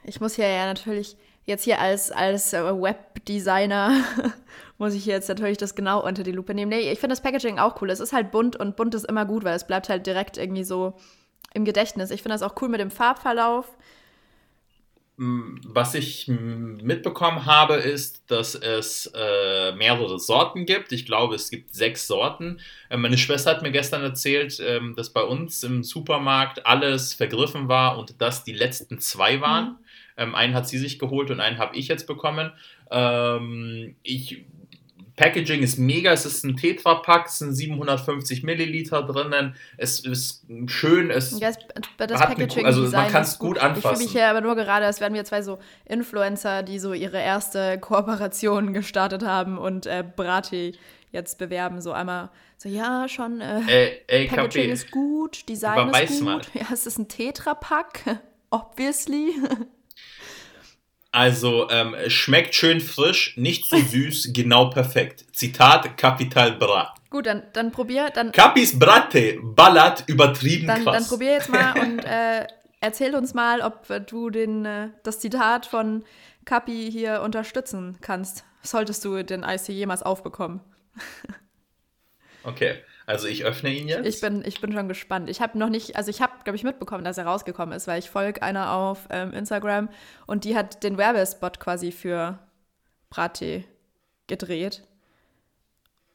Ich 0.08 0.22
muss 0.22 0.36
hier 0.36 0.48
ja 0.48 0.66
natürlich 0.66 1.18
jetzt 1.46 1.64
hier 1.64 1.80
als, 1.80 2.12
als 2.12 2.54
äh, 2.54 2.64
Webdesigner 2.64 4.04
muss 4.78 4.94
ich 4.94 5.06
jetzt 5.06 5.30
natürlich 5.30 5.58
das 5.58 5.76
genau 5.76 6.06
unter 6.06 6.24
die 6.24 6.32
Lupe 6.32 6.54
nehmen. 6.54 6.70
Nee, 6.70 6.92
ich 6.92 7.00
finde 7.00 7.14
das 7.14 7.22
Packaging 7.22 7.60
auch 7.60 7.82
cool. 7.82 7.90
Es 7.90 8.00
ist 8.00 8.14
halt 8.14 8.32
bunt 8.32 8.56
und 8.56 8.76
bunt 8.76 8.96
ist 8.96 9.06
immer 9.06 9.26
gut, 9.26 9.44
weil 9.44 9.56
es 9.56 9.68
bleibt 9.68 9.90
halt 9.90 10.06
direkt 10.06 10.38
irgendwie 10.38 10.64
so 10.64 10.94
im 11.54 11.66
Gedächtnis. 11.66 12.12
Ich 12.12 12.22
finde 12.22 12.36
das 12.38 12.44
auch 12.44 12.62
cool 12.62 12.70
mit 12.70 12.80
dem 12.80 12.92
Farbverlauf. 12.92 13.68
Was 15.18 15.94
ich 15.94 16.28
mitbekommen 16.28 17.46
habe, 17.46 17.76
ist, 17.76 18.30
dass 18.30 18.54
es 18.54 19.10
äh, 19.16 19.72
mehrere 19.74 20.20
Sorten 20.20 20.66
gibt. 20.66 20.92
Ich 20.92 21.06
glaube, 21.06 21.36
es 21.36 21.50
gibt 21.50 21.74
sechs 21.74 22.06
Sorten. 22.06 22.60
Äh, 22.90 22.98
meine 22.98 23.18
Schwester 23.18 23.52
hat 23.52 23.62
mir 23.62 23.72
gestern 23.72 24.02
erzählt, 24.02 24.60
äh, 24.60 24.82
dass 24.94 25.12
bei 25.12 25.22
uns 25.22 25.64
im 25.64 25.86
Supermarkt 25.86 26.66
alles 26.66 27.14
vergriffen 27.14 27.70
war 27.70 27.98
und 27.98 28.22
dass 28.22 28.44
die 28.44 28.52
letzten 28.52 29.00
zwei 29.00 29.40
waren. 29.40 29.68
Mhm. 29.68 29.85
Ähm, 30.18 30.36
einen 30.36 30.54
hat 30.54 30.68
sie 30.68 30.78
sich 30.78 31.00
geholt 31.00 31.32
und 31.32 31.40
einen 31.40 31.58
habe 31.58 31.76
ich 31.76 31.88
jetzt 31.88 32.08
bekommen. 32.08 32.52
Ähm, 32.92 33.96
ich 34.04 34.46
Packaging 35.16 35.64
ist 35.64 35.78
mega, 35.78 36.12
es 36.12 36.26
ist 36.26 36.44
ein 36.44 36.58
Tetra-Pack, 36.58 37.28
es 37.28 37.40
sind 37.40 37.54
750 37.54 38.44
Milliliter 38.44 39.02
drinnen, 39.04 39.56
es 39.78 40.02
ist 40.02 40.46
schön, 40.66 41.10
es 41.10 41.40
das 41.40 42.20
hat 42.20 42.36
Packaging 42.36 42.66
also 42.66 42.82
man 42.90 43.10
kann 43.10 43.22
es 43.22 43.40
gut 43.40 43.58
anfassen. 43.58 43.78
Ich 43.78 43.98
fühle 43.98 44.10
mich 44.10 44.14
ja 44.14 44.30
aber 44.30 44.42
nur 44.42 44.56
gerade, 44.56 44.86
als 44.86 45.00
wären 45.00 45.14
wir 45.14 45.24
zwei 45.24 45.42
so 45.42 45.60
Influencer, 45.86 46.64
die 46.64 46.80
so 46.80 46.92
ihre 46.92 47.18
erste 47.18 47.80
Kooperation 47.80 48.74
gestartet 48.74 49.24
haben 49.24 49.58
und 49.58 49.86
äh, 49.86 50.04
Brati 50.16 50.74
jetzt 51.12 51.38
bewerben, 51.38 51.80
so 51.80 51.94
einmal 51.94 52.30
so, 52.58 52.68
ja, 52.68 53.08
schon, 53.08 53.40
äh, 53.40 54.02
ey, 54.08 54.28
Packaging 54.28 54.70
ist 54.70 54.92
gut, 54.92 55.48
Design 55.48 55.90
ist 55.90 56.10
gut, 56.10 56.24
mal. 56.24 56.42
ja, 56.54 56.66
es 56.74 56.86
ist 56.86 56.98
ein 56.98 57.08
Tetra-Pack, 57.08 58.20
obviously. 58.50 59.34
Also 61.16 61.70
ähm, 61.70 61.96
schmeckt 62.08 62.56
schön 62.56 62.82
frisch, 62.82 63.38
nicht 63.38 63.68
zu 63.68 63.78
süß, 63.78 64.32
genau 64.34 64.70
perfekt. 64.70 65.24
Zitat 65.32 65.98
Capital 65.98 66.52
Bra. 66.52 66.94
Gut, 67.10 67.26
dann, 67.28 67.44
dann 67.54 67.72
probier. 67.72 68.10
Dann, 68.14 68.34
Capis 68.34 68.78
Brate 68.78 69.40
ballert 69.42 70.04
übertrieben 70.08 70.68
dann, 70.68 70.84
krass. 70.84 70.98
Dann 70.98 71.08
probier 71.08 71.32
jetzt 71.32 71.50
mal 71.50 71.80
und 71.82 72.00
äh, 72.00 72.46
erzähl 72.82 73.16
uns 73.16 73.34
mal, 73.34 73.62
ob 73.62 73.88
du 74.08 74.30
den, 74.30 74.66
äh, 74.66 74.90
das 75.04 75.22
Zitat 75.22 75.66
von 75.66 76.04
Capi 76.44 76.92
hier 76.92 77.22
unterstützen 77.22 77.98
kannst. 78.02 78.44
Solltest 78.62 79.06
du 79.06 79.24
den 79.24 79.44
IC 79.44 79.70
jemals 79.70 80.04
aufbekommen. 80.04 80.60
okay. 82.44 82.76
Also 83.06 83.28
ich 83.28 83.46
öffne 83.46 83.70
ihn 83.70 83.88
jetzt. 83.88 84.06
Ich 84.08 84.22
bin, 84.22 84.44
ich 84.46 84.62
bin 84.62 84.74
schon 84.74 84.88
gespannt. 84.88 85.30
Ich 85.30 85.40
habe 85.40 85.58
noch 85.58 85.70
nicht, 85.70 85.96
also 85.96 86.10
ich 86.10 86.22
habe, 86.22 86.34
glaube 86.44 86.58
ich, 86.58 86.64
mitbekommen, 86.64 87.04
dass 87.04 87.18
er 87.18 87.26
rausgekommen 87.26 87.76
ist, 87.76 87.88
weil 87.88 88.00
ich 88.00 88.10
folge 88.10 88.42
einer 88.42 88.72
auf 88.72 89.08
ähm, 89.12 89.32
Instagram 89.32 89.90
und 90.26 90.44
die 90.44 90.56
hat 90.56 90.84
den 90.84 90.98
Werbespot 90.98 91.60
quasi 91.60 91.92
für 91.92 92.40
Brattee 93.10 93.66
gedreht. 94.28 94.84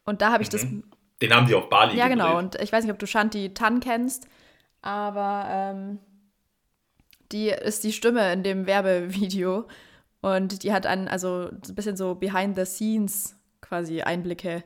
Und 0.04 0.20
da 0.20 0.32
habe 0.32 0.42
ich 0.42 0.48
mhm. 0.48 0.52
das. 0.52 0.66
Den 1.22 1.34
haben 1.34 1.46
die 1.46 1.54
auf 1.54 1.68
Bali 1.68 1.96
Ja, 1.96 2.08
genau. 2.08 2.24
gedreht. 2.24 2.28
genau. 2.28 2.38
Und 2.38 2.54
ich 2.60 2.72
weiß 2.72 2.82
nicht, 2.82 2.92
ob 2.92 2.98
du 2.98 3.06
Shanti 3.06 3.54
Tan 3.54 3.80
kennst, 3.80 4.26
aber 4.82 5.46
ähm, 5.48 5.98
die 7.30 7.50
ist 7.50 7.84
die 7.84 7.92
Stimme 7.92 8.32
in 8.32 8.42
dem 8.42 8.66
Werbevideo. 8.66 9.68
Und 10.22 10.64
die 10.64 10.72
hat 10.72 10.86
einen, 10.86 11.08
also 11.08 11.48
ein 11.50 11.74
bisschen 11.74 11.96
so 11.96 12.14
behind 12.14 12.56
the 12.56 12.64
scenes 12.64 13.36
quasi 13.60 14.02
Einblicke 14.02 14.64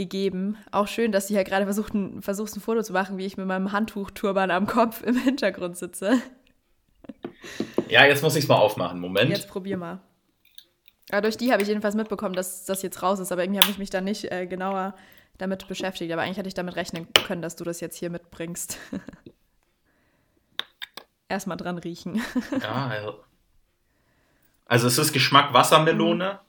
gegeben. 0.00 0.56
Auch 0.72 0.88
schön, 0.88 1.12
dass 1.12 1.28
sie 1.28 1.34
ja 1.34 1.42
gerade 1.42 1.66
versucht, 1.66 1.92
ein, 1.92 2.22
versucht, 2.22 2.56
ein 2.56 2.60
Foto 2.60 2.82
zu 2.82 2.94
machen, 2.94 3.18
wie 3.18 3.26
ich 3.26 3.36
mit 3.36 3.46
meinem 3.46 3.70
Handtuchturban 3.70 4.50
am 4.50 4.66
Kopf 4.66 5.02
im 5.02 5.16
Hintergrund 5.16 5.76
sitze. 5.76 6.20
Ja, 7.88 8.06
jetzt 8.06 8.22
muss 8.22 8.34
ich 8.34 8.44
es 8.44 8.48
mal 8.48 8.56
aufmachen. 8.56 8.98
Moment. 8.98 9.30
Jetzt 9.30 9.48
probier 9.48 9.76
mal. 9.76 10.00
Aber 11.10 11.20
durch 11.20 11.36
die 11.36 11.52
habe 11.52 11.60
ich 11.60 11.68
jedenfalls 11.68 11.94
mitbekommen, 11.94 12.34
dass 12.34 12.64
das 12.64 12.82
jetzt 12.82 13.02
raus 13.02 13.18
ist. 13.18 13.30
Aber 13.30 13.42
irgendwie 13.42 13.60
habe 13.60 13.70
ich 13.70 13.78
mich 13.78 13.90
da 13.90 14.00
nicht 14.00 14.32
äh, 14.32 14.46
genauer 14.46 14.94
damit 15.36 15.68
beschäftigt. 15.68 16.10
Aber 16.12 16.22
eigentlich 16.22 16.38
hätte 16.38 16.48
ich 16.48 16.54
damit 16.54 16.76
rechnen 16.76 17.06
können, 17.26 17.42
dass 17.42 17.56
du 17.56 17.64
das 17.64 17.80
jetzt 17.80 17.96
hier 17.96 18.08
mitbringst. 18.08 18.78
Erstmal 21.28 21.58
dran 21.58 21.76
riechen. 21.76 22.22
ja, 22.62 22.86
also. 22.86 23.20
Also 24.64 24.86
es 24.86 24.98
ist 24.98 25.12
Geschmack 25.12 25.52
Wassermelone. 25.52 26.40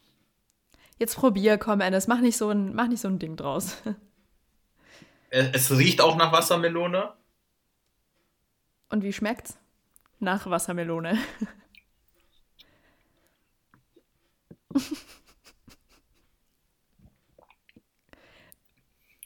Jetzt 1.02 1.16
probier, 1.16 1.58
komm, 1.58 1.82
Ennis, 1.82 2.06
mach 2.06 2.20
nicht 2.20 2.38
so 2.38 2.52
ein, 2.52 2.76
mach 2.76 2.88
nicht 2.88 3.02
so 3.02 3.08
ein 3.08 3.18
Ding 3.18 3.36
draus. 3.36 3.76
Es 5.32 5.72
riecht 5.72 6.00
auch 6.00 6.16
nach 6.16 6.32
Wassermelone. 6.32 7.14
Und 8.90 9.02
wie 9.02 9.12
schmeckt's? 9.12 9.58
Nach 10.20 10.48
Wassermelone. 10.48 11.18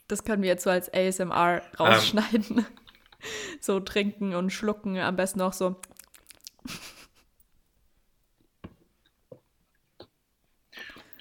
Das 0.08 0.22
können 0.22 0.42
wir 0.42 0.48
jetzt 0.48 0.62
so 0.62 0.70
als 0.70 0.88
ASMR 0.94 1.62
rausschneiden. 1.78 2.58
Ähm. 2.58 2.66
So 3.60 3.80
trinken 3.80 4.36
und 4.36 4.50
schlucken, 4.50 4.98
am 4.98 5.16
besten 5.16 5.40
auch 5.40 5.52
so. 5.52 5.80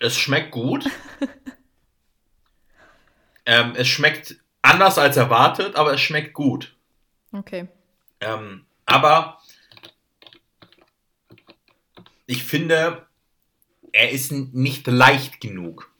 Es 0.05 0.19
schmeckt 0.19 0.51
gut. 0.51 0.87
ähm, 3.47 3.73
es 3.75 3.87
schmeckt 3.87 4.35
anders 4.61 4.99
als 4.99 5.17
erwartet, 5.17 5.75
aber 5.75 5.93
es 5.93 6.01
schmeckt 6.01 6.33
gut. 6.33 6.75
Okay. 7.31 7.67
Ähm, 8.19 8.67
aber 8.85 9.39
ich 12.27 12.43
finde, 12.43 13.07
er 13.91 14.11
ist 14.11 14.31
nicht 14.31 14.85
leicht 14.85 15.41
genug. 15.41 15.91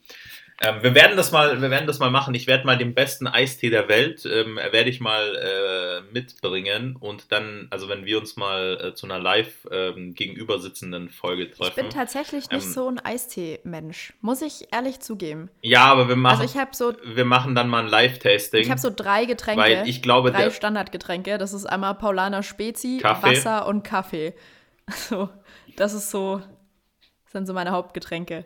Ähm, 0.62 0.82
wir 0.82 0.94
werden 0.94 1.16
das 1.16 1.32
mal, 1.32 1.60
wir 1.60 1.70
werden 1.70 1.86
das 1.86 1.98
mal 1.98 2.10
machen. 2.10 2.34
Ich 2.34 2.46
werde 2.46 2.64
mal 2.64 2.78
den 2.78 2.94
besten 2.94 3.26
Eistee 3.26 3.68
der 3.68 3.88
Welt, 3.88 4.24
ähm, 4.24 4.56
werde 4.56 4.88
ich 4.88 5.00
mal 5.00 5.36
äh, 5.36 6.12
mitbringen 6.14 6.96
und 6.98 7.30
dann, 7.30 7.66
also 7.70 7.88
wenn 7.90 8.06
wir 8.06 8.18
uns 8.18 8.36
mal 8.36 8.78
äh, 8.82 8.94
zu 8.94 9.06
einer 9.06 9.18
live 9.18 9.66
ähm, 9.70 10.14
gegenüber 10.14 10.58
sitzenden 10.58 11.10
Folge 11.10 11.50
treffen. 11.50 11.68
Ich 11.68 11.74
bin 11.74 11.90
tatsächlich 11.90 12.50
nicht 12.50 12.64
ähm, 12.64 12.72
so 12.72 12.88
ein 12.88 12.98
Eistee-Mensch, 12.98 14.14
muss 14.22 14.40
ich 14.40 14.72
ehrlich 14.72 15.00
zugeben. 15.00 15.50
Ja, 15.60 15.84
aber 15.84 16.08
wir 16.08 16.16
machen, 16.16 16.40
also 16.40 16.60
ich 16.60 16.76
so, 16.76 16.94
wir 17.04 17.26
machen 17.26 17.54
dann 17.54 17.68
mal 17.68 17.84
ein 17.84 17.90
Live-Tasting. 17.90 18.62
Ich 18.62 18.70
habe 18.70 18.80
so 18.80 18.90
drei 18.94 19.26
Getränke, 19.26 19.62
weil 19.62 19.86
ich 19.86 20.00
glaube, 20.00 20.32
drei 20.32 20.50
Standardgetränke. 20.50 21.36
Das 21.36 21.52
ist 21.52 21.66
einmal 21.66 21.94
Paulaner 21.96 22.42
Spezi, 22.42 22.98
Kaffee. 23.02 23.36
Wasser 23.36 23.66
und 23.66 23.84
Kaffee. 23.84 24.34
Also 24.88 25.30
das 25.74 25.94
ist 25.94 26.12
so, 26.12 26.40
das 27.24 27.32
sind 27.32 27.46
so 27.46 27.52
meine 27.52 27.72
Hauptgetränke. 27.72 28.44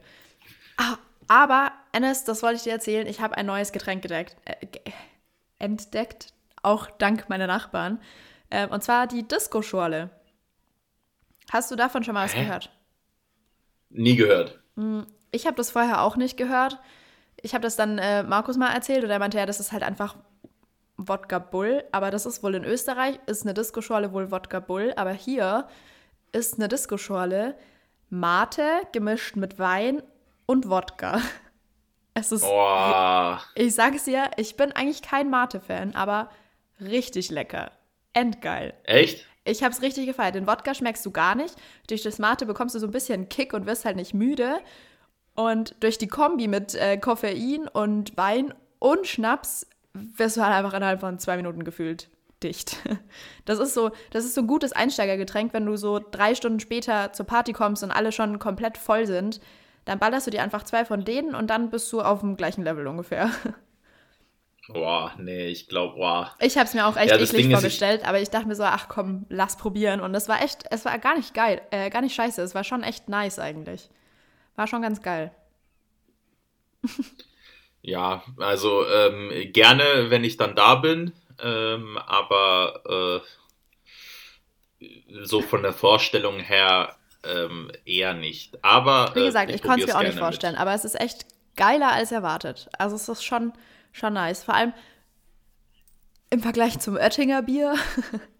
Ah, 0.79 0.97
aber, 1.31 1.71
Ennis, 1.93 2.25
das 2.25 2.43
wollte 2.43 2.57
ich 2.57 2.65
dir 2.65 2.73
erzählen, 2.73 3.07
ich 3.07 3.21
habe 3.21 3.37
ein 3.37 3.47
neues 3.47 3.71
Getränk 3.71 4.03
gedeckt, 4.03 4.37
äh, 4.47 4.67
entdeckt, 5.61 6.33
auch 6.61 6.91
dank 6.91 7.29
meiner 7.29 7.47
Nachbarn. 7.47 8.01
Äh, 8.51 8.67
und 8.67 8.83
zwar 8.83 9.07
die 9.07 9.23
Disco-Schorle. 9.23 10.11
Hast 11.53 11.71
du 11.71 11.77
davon 11.77 12.03
schon 12.03 12.15
mal 12.15 12.25
was 12.25 12.35
Hä? 12.35 12.43
gehört? 12.43 12.73
Nie 13.91 14.17
gehört. 14.17 14.59
Hm, 14.75 15.07
ich 15.31 15.47
habe 15.47 15.57
das 15.57 15.71
vorher 15.71 16.03
auch 16.03 16.17
nicht 16.17 16.37
gehört. 16.37 16.81
Ich 17.41 17.55
habe 17.55 17.63
das 17.63 17.77
dann 17.77 17.99
äh, 17.99 18.25
Markus 18.25 18.57
mal 18.57 18.75
erzählt 18.75 19.05
und 19.05 19.11
er 19.11 19.21
meinte, 19.21 19.39
ja, 19.39 19.47
das 19.47 19.61
ist 19.61 19.71
halt 19.71 19.85
einfach 19.85 20.17
Wodka 20.97 21.39
Bull. 21.39 21.85
Aber 21.93 22.11
das 22.11 22.27
ist 22.27 22.43
wohl 22.43 22.57
in 22.57 22.65
Österreich, 22.65 23.21
ist 23.27 23.43
eine 23.43 23.55
Disco-Schorle 23.55 24.13
wohl 24.13 24.33
Wodka 24.33 24.59
Bull. 24.59 24.95
Aber 24.97 25.13
hier 25.13 25.69
ist 26.33 26.59
eine 26.59 26.67
Disco-Schorle 26.67 27.55
Mate 28.09 28.83
gemischt 28.91 29.37
mit 29.37 29.61
Wein 29.61 30.03
und 30.51 30.69
Wodka. 30.69 31.21
Es 32.13 32.33
ist. 32.33 32.45
Oh. 32.45 33.37
Ich 33.55 33.73
sage 33.73 33.95
es 33.95 34.03
dir, 34.03 34.33
ich 34.37 34.57
bin 34.57 34.73
eigentlich 34.73 35.01
kein 35.01 35.31
Mate-Fan, 35.31 35.95
aber 35.95 36.29
richtig 36.81 37.31
lecker. 37.31 37.71
Endgeil. 38.15 38.75
Echt? 38.83 39.25
Ich 39.45 39.63
habe 39.63 39.73
es 39.73 39.81
richtig 39.81 40.07
gefeiert. 40.07 40.35
Den 40.35 40.49
Wodka 40.49 40.75
schmeckst 40.75 41.07
du 41.07 41.13
gar 41.13 41.37
nicht. 41.37 41.55
Durch 41.89 42.03
das 42.03 42.19
Mate 42.19 42.47
bekommst 42.47 42.75
du 42.75 42.81
so 42.81 42.89
ein 42.89 42.91
bisschen 42.91 43.29
Kick 43.29 43.53
und 43.55 43.65
wirst 43.65 43.85
halt 43.85 43.95
nicht 43.95 44.13
müde. 44.13 44.59
Und 45.37 45.77
durch 45.79 45.99
die 45.99 46.09
Kombi 46.09 46.49
mit 46.49 46.75
äh, 46.75 46.99
Koffein 46.99 47.69
und 47.69 48.17
Wein 48.17 48.53
und 48.81 49.07
Schnaps 49.07 49.69
wirst 49.93 50.37
du 50.37 50.43
halt 50.43 50.53
einfach 50.53 50.75
innerhalb 50.75 50.99
von 50.99 51.21
zwei 51.21 51.37
Minuten 51.37 51.63
gefühlt 51.63 52.11
dicht. 52.43 52.77
Das 53.45 53.61
ist 53.61 53.73
so, 53.73 53.93
das 54.11 54.25
ist 54.25 54.35
so 54.35 54.41
ein 54.41 54.47
gutes 54.49 54.73
Einsteigergetränk, 54.73 55.55
wenn 55.55 55.67
du 55.67 55.77
so 55.77 56.01
drei 56.11 56.35
Stunden 56.35 56.61
später 56.61 57.13
zur 57.13 57.27
Party 57.27 57.53
kommst 57.53 57.85
und 57.85 57.93
alle 57.93 58.11
schon 58.11 58.41
komplett 58.41 58.79
voll 58.79 59.07
sind 59.07 59.41
dann 59.85 59.99
ballerst 59.99 60.27
du 60.27 60.31
dir 60.31 60.43
einfach 60.43 60.65
zwei 60.65 60.85
von 60.85 61.05
denen 61.05 61.35
und 61.35 61.49
dann 61.49 61.71
bist 61.71 61.93
du 61.93 62.01
auf 62.01 62.21
dem 62.21 62.37
gleichen 62.37 62.65
Level 62.65 62.87
ungefähr. 62.87 63.31
Boah, 64.69 65.13
nee, 65.19 65.49
ich 65.49 65.67
glaube, 65.69 65.97
boah. 65.97 66.35
Ich 66.39 66.57
habe 66.57 66.67
es 66.67 66.75
mir 66.75 66.87
auch 66.87 66.97
echt 66.97 67.11
ja, 67.11 67.19
eklig 67.19 67.51
vorgestellt, 67.51 68.07
aber 68.07 68.21
ich 68.21 68.31
dachte 68.31 68.47
mir 68.47 68.55
so, 68.55 68.63
ach 68.63 68.89
komm, 68.89 69.27
lass 69.29 69.57
probieren. 69.57 70.01
Und 70.01 70.15
es 70.15 70.29
war 70.29 70.43
echt, 70.43 70.65
es 70.71 70.85
war 70.85 70.97
gar 70.99 71.17
nicht 71.17 71.35
geil, 71.35 71.61
äh, 71.71 71.91
gar 71.91 72.03
nicht 72.03 72.15
scheiße. 72.15 72.41
Es 72.43 72.55
war 72.55 72.63
schon 72.63 72.85
echt 72.85 73.09
nice 73.09 73.39
eigentlich. 73.41 73.89
War 74.55 74.69
schon 74.69 74.83
ganz 74.83 75.03
geil. 75.03 75.33
ja, 77.83 78.23
also 78.39 78.87
ähm, 78.87 79.53
gerne, 79.53 80.11
wenn 80.11 80.23
ich 80.23 80.37
dann 80.37 80.55
da 80.55 80.77
bin, 80.77 81.13
ähm, 81.43 81.99
aber 81.99 83.23
äh, 84.81 84.87
so 85.23 85.43
von 85.43 85.63
der 85.63 85.73
Vorstellung 85.73 86.39
her 86.39 86.97
ähm, 87.25 87.71
eher 87.85 88.15
nicht. 88.15 88.63
Aber 88.65 89.13
wie 89.15 89.25
gesagt, 89.25 89.51
äh, 89.51 89.55
ich, 89.55 89.61
ich 89.61 89.67
konnte 89.67 89.85
es 89.85 89.93
mir 89.93 89.99
auch 89.99 90.03
nicht 90.03 90.19
vorstellen, 90.19 90.55
mit. 90.55 90.61
aber 90.61 90.75
es 90.75 90.85
ist 90.85 91.01
echt 91.01 91.27
geiler 91.57 91.93
als 91.93 92.13
erwartet. 92.13 92.69
Also 92.79 92.97
es 92.97 93.09
ist 93.09 93.25
schon, 93.25 93.53
schon 93.93 94.15
nice. 94.15 94.45
Vor 94.45 94.55
allem 94.55 94.73
im 96.31 96.41
Vergleich 96.41 96.79
zum 96.79 96.97
Oettinger 96.97 97.43
Bier. 97.43 97.75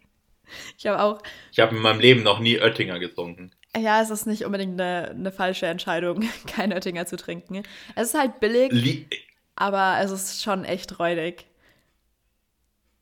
ich 0.77 0.87
habe 0.87 1.01
auch. 1.01 1.21
Ich 1.51 1.59
habe 1.59 1.75
in 1.75 1.81
meinem 1.81 1.99
Leben 1.99 2.23
noch 2.23 2.39
nie 2.39 2.59
Oettinger 2.59 2.99
getrunken. 2.99 3.51
Ja, 3.77 4.01
es 4.01 4.09
ist 4.09 4.27
nicht 4.27 4.43
unbedingt 4.43 4.79
eine, 4.79 5.09
eine 5.11 5.31
falsche 5.31 5.67
Entscheidung, 5.67 6.27
kein 6.47 6.73
Oettinger 6.73 7.05
zu 7.05 7.15
trinken. 7.15 7.63
Es 7.95 8.09
ist 8.09 8.19
halt 8.19 8.39
billig, 8.39 8.71
Lie 8.71 9.07
aber 9.55 9.99
es 10.01 10.11
ist 10.11 10.41
schon 10.41 10.65
echt 10.65 10.99
räudig. 10.99 11.45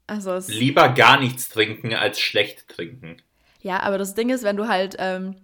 Also 0.07 0.39
Lieber 0.47 0.89
gar 0.89 1.19
nichts 1.19 1.49
trinken 1.49 1.93
als 1.93 2.19
schlecht 2.19 2.67
trinken. 2.67 3.21
Ja, 3.61 3.81
aber 3.81 3.97
das 3.97 4.15
Ding 4.15 4.29
ist, 4.29 4.43
wenn 4.43 4.57
du 4.57 4.67
halt 4.67 4.95
ähm, 4.99 5.35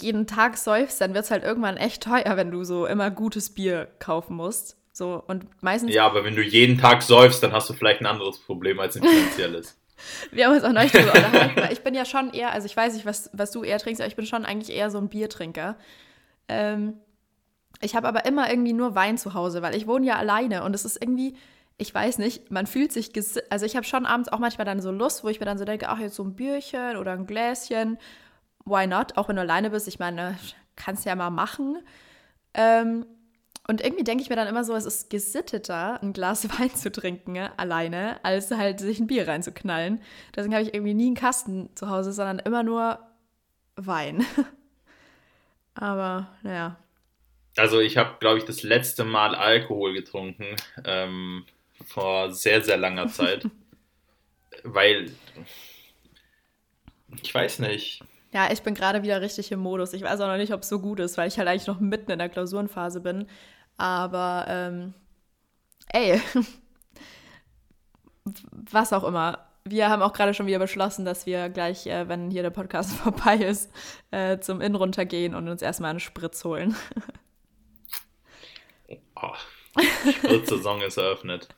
jeden 0.00 0.26
Tag 0.26 0.56
säufst, 0.56 1.00
dann 1.00 1.14
wird 1.14 1.24
es 1.24 1.30
halt 1.30 1.44
irgendwann 1.44 1.76
echt 1.76 2.02
teuer, 2.02 2.36
wenn 2.36 2.50
du 2.50 2.64
so 2.64 2.86
immer 2.86 3.10
gutes 3.10 3.54
Bier 3.54 3.88
kaufen 3.98 4.36
musst. 4.36 4.76
So, 4.92 5.22
und 5.26 5.46
meistens. 5.62 5.94
Ja, 5.94 6.06
aber 6.06 6.24
wenn 6.24 6.36
du 6.36 6.42
jeden 6.42 6.78
Tag 6.78 7.02
säufst, 7.02 7.42
dann 7.42 7.52
hast 7.52 7.68
du 7.70 7.74
vielleicht 7.74 8.00
ein 8.00 8.06
anderes 8.06 8.38
Problem 8.38 8.78
als 8.78 8.96
ein 8.96 9.02
finanzielles. 9.02 9.78
Wir 10.30 10.46
haben 10.46 10.54
uns 10.54 10.64
auch 10.64 10.72
neulich 10.72 10.92
drüber 10.92 11.14
unterhalten, 11.14 11.60
weil 11.60 11.72
ich 11.72 11.82
bin 11.82 11.94
ja 11.94 12.04
schon 12.04 12.32
eher, 12.32 12.52
also 12.52 12.66
ich 12.66 12.76
weiß 12.76 12.94
nicht, 12.94 13.06
was, 13.06 13.30
was 13.32 13.52
du 13.52 13.62
eher 13.62 13.78
trinkst, 13.78 14.00
aber 14.00 14.08
ich 14.08 14.16
bin 14.16 14.26
schon 14.26 14.44
eigentlich 14.44 14.76
eher 14.76 14.90
so 14.90 14.98
ein 14.98 15.08
Biertrinker. 15.08 15.76
Ähm, 16.48 16.94
ich 17.80 17.94
habe 17.94 18.08
aber 18.08 18.24
immer 18.24 18.50
irgendwie 18.50 18.72
nur 18.72 18.96
Wein 18.96 19.16
zu 19.16 19.34
Hause, 19.34 19.62
weil 19.62 19.76
ich 19.76 19.86
wohne 19.86 20.06
ja 20.06 20.16
alleine 20.16 20.64
und 20.64 20.74
es 20.74 20.84
ist 20.84 21.00
irgendwie, 21.00 21.36
ich 21.78 21.94
weiß 21.94 22.18
nicht, 22.18 22.50
man 22.50 22.66
fühlt 22.66 22.92
sich, 22.92 23.12
also 23.50 23.64
ich 23.64 23.76
habe 23.76 23.86
schon 23.86 24.04
abends 24.04 24.28
auch 24.28 24.40
manchmal 24.40 24.64
dann 24.64 24.80
so 24.80 24.90
Lust, 24.90 25.22
wo 25.22 25.28
ich 25.28 25.40
mir 25.40 25.46
dann 25.46 25.58
so 25.58 25.64
denke, 25.64 25.88
ach, 25.88 26.00
jetzt 26.00 26.16
so 26.16 26.24
ein 26.24 26.34
Bierchen 26.34 26.96
oder 26.96 27.12
ein 27.12 27.26
Gläschen 27.26 27.96
why 28.64 28.86
not? 28.86 29.16
Auch 29.16 29.28
wenn 29.28 29.36
du 29.36 29.42
alleine 29.42 29.70
bist, 29.70 29.88
ich 29.88 29.98
meine, 29.98 30.38
kannst 30.76 31.04
ja 31.04 31.14
mal 31.14 31.30
machen. 31.30 31.78
Ähm, 32.54 33.06
und 33.68 33.80
irgendwie 33.80 34.04
denke 34.04 34.22
ich 34.22 34.28
mir 34.28 34.36
dann 34.36 34.48
immer 34.48 34.64
so, 34.64 34.74
es 34.74 34.84
ist 34.84 35.10
gesitteter, 35.10 36.02
ein 36.02 36.12
Glas 36.12 36.48
Wein 36.58 36.74
zu 36.74 36.90
trinken, 36.90 37.34
ja, 37.34 37.52
alleine, 37.56 38.22
als 38.24 38.50
halt 38.50 38.80
sich 38.80 38.98
ein 38.98 39.06
Bier 39.06 39.28
reinzuknallen. 39.28 40.00
Deswegen 40.34 40.54
habe 40.54 40.64
ich 40.64 40.74
irgendwie 40.74 40.94
nie 40.94 41.06
einen 41.06 41.14
Kasten 41.14 41.70
zu 41.74 41.88
Hause, 41.88 42.12
sondern 42.12 42.38
immer 42.40 42.62
nur 42.62 42.98
Wein. 43.76 44.26
Aber 45.74 46.28
naja. 46.42 46.76
Also 47.56 47.80
ich 47.80 47.96
habe, 47.96 48.16
glaube 48.18 48.38
ich, 48.38 48.44
das 48.44 48.62
letzte 48.62 49.04
Mal 49.04 49.34
Alkohol 49.34 49.92
getrunken 49.92 50.56
ähm, 50.84 51.44
vor 51.84 52.32
sehr, 52.32 52.62
sehr 52.62 52.78
langer 52.78 53.08
Zeit. 53.08 53.48
weil, 54.64 55.12
ich 57.22 57.34
weiß 57.34 57.60
nicht, 57.60 58.02
Ja, 58.32 58.50
ich 58.50 58.62
bin 58.62 58.74
gerade 58.74 59.02
wieder 59.02 59.20
richtig 59.20 59.52
im 59.52 59.60
Modus. 59.60 59.92
Ich 59.92 60.02
weiß 60.02 60.20
auch 60.20 60.28
noch 60.28 60.38
nicht, 60.38 60.54
ob 60.54 60.62
es 60.62 60.68
so 60.68 60.80
gut 60.80 61.00
ist, 61.00 61.18
weil 61.18 61.28
ich 61.28 61.38
halt 61.38 61.48
eigentlich 61.48 61.66
noch 61.66 61.80
mitten 61.80 62.10
in 62.10 62.18
der 62.18 62.30
Klausurenphase 62.30 63.00
bin. 63.00 63.26
Aber, 63.76 64.46
ähm, 64.48 64.94
ey, 65.92 66.20
was 68.52 68.92
auch 68.92 69.04
immer. 69.04 69.46
Wir 69.64 69.90
haben 69.90 70.02
auch 70.02 70.12
gerade 70.12 70.34
schon 70.34 70.46
wieder 70.46 70.58
beschlossen, 70.58 71.04
dass 71.04 71.26
wir 71.26 71.48
gleich, 71.50 71.86
äh, 71.86 72.08
wenn 72.08 72.30
hier 72.30 72.42
der 72.42 72.50
Podcast 72.50 72.92
vorbei 72.96 73.36
ist, 73.36 73.70
äh, 74.10 74.38
zum 74.38 74.60
Inn 74.62 74.74
runtergehen 74.74 75.34
und 75.34 75.48
uns 75.48 75.60
erstmal 75.60 75.90
einen 75.90 76.00
Spritz 76.00 76.42
holen. 76.44 76.74
oh, 79.16 79.34
Spritzsaison 80.10 80.80
ist 80.80 80.96
eröffnet. 80.96 81.48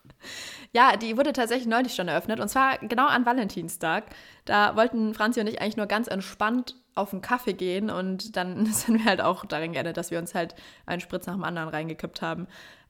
Ja, 0.74 0.96
die 0.96 1.16
wurde 1.16 1.32
tatsächlich 1.32 1.68
neulich 1.68 1.94
schon 1.94 2.08
eröffnet 2.08 2.40
und 2.40 2.48
zwar 2.48 2.78
genau 2.78 3.06
an 3.06 3.24
Valentinstag. 3.24 4.06
Da 4.44 4.74
wollten 4.74 5.14
Franzi 5.14 5.40
und 5.40 5.46
ich 5.46 5.60
eigentlich 5.60 5.76
nur 5.76 5.86
ganz 5.86 6.08
entspannt 6.08 6.74
auf 6.96 7.12
einen 7.12 7.22
Kaffee 7.22 7.52
gehen 7.52 7.90
und 7.90 8.36
dann 8.36 8.66
sind 8.72 8.98
wir 8.98 9.04
halt 9.04 9.20
auch 9.20 9.46
darin 9.46 9.72
geendet, 9.72 9.96
dass 9.96 10.10
wir 10.10 10.18
uns 10.18 10.34
halt 10.34 10.56
einen 10.84 11.00
Spritz 11.00 11.26
nach 11.26 11.34
dem 11.34 11.44
anderen 11.44 11.68
reingekippt 11.68 12.22
haben. 12.22 12.48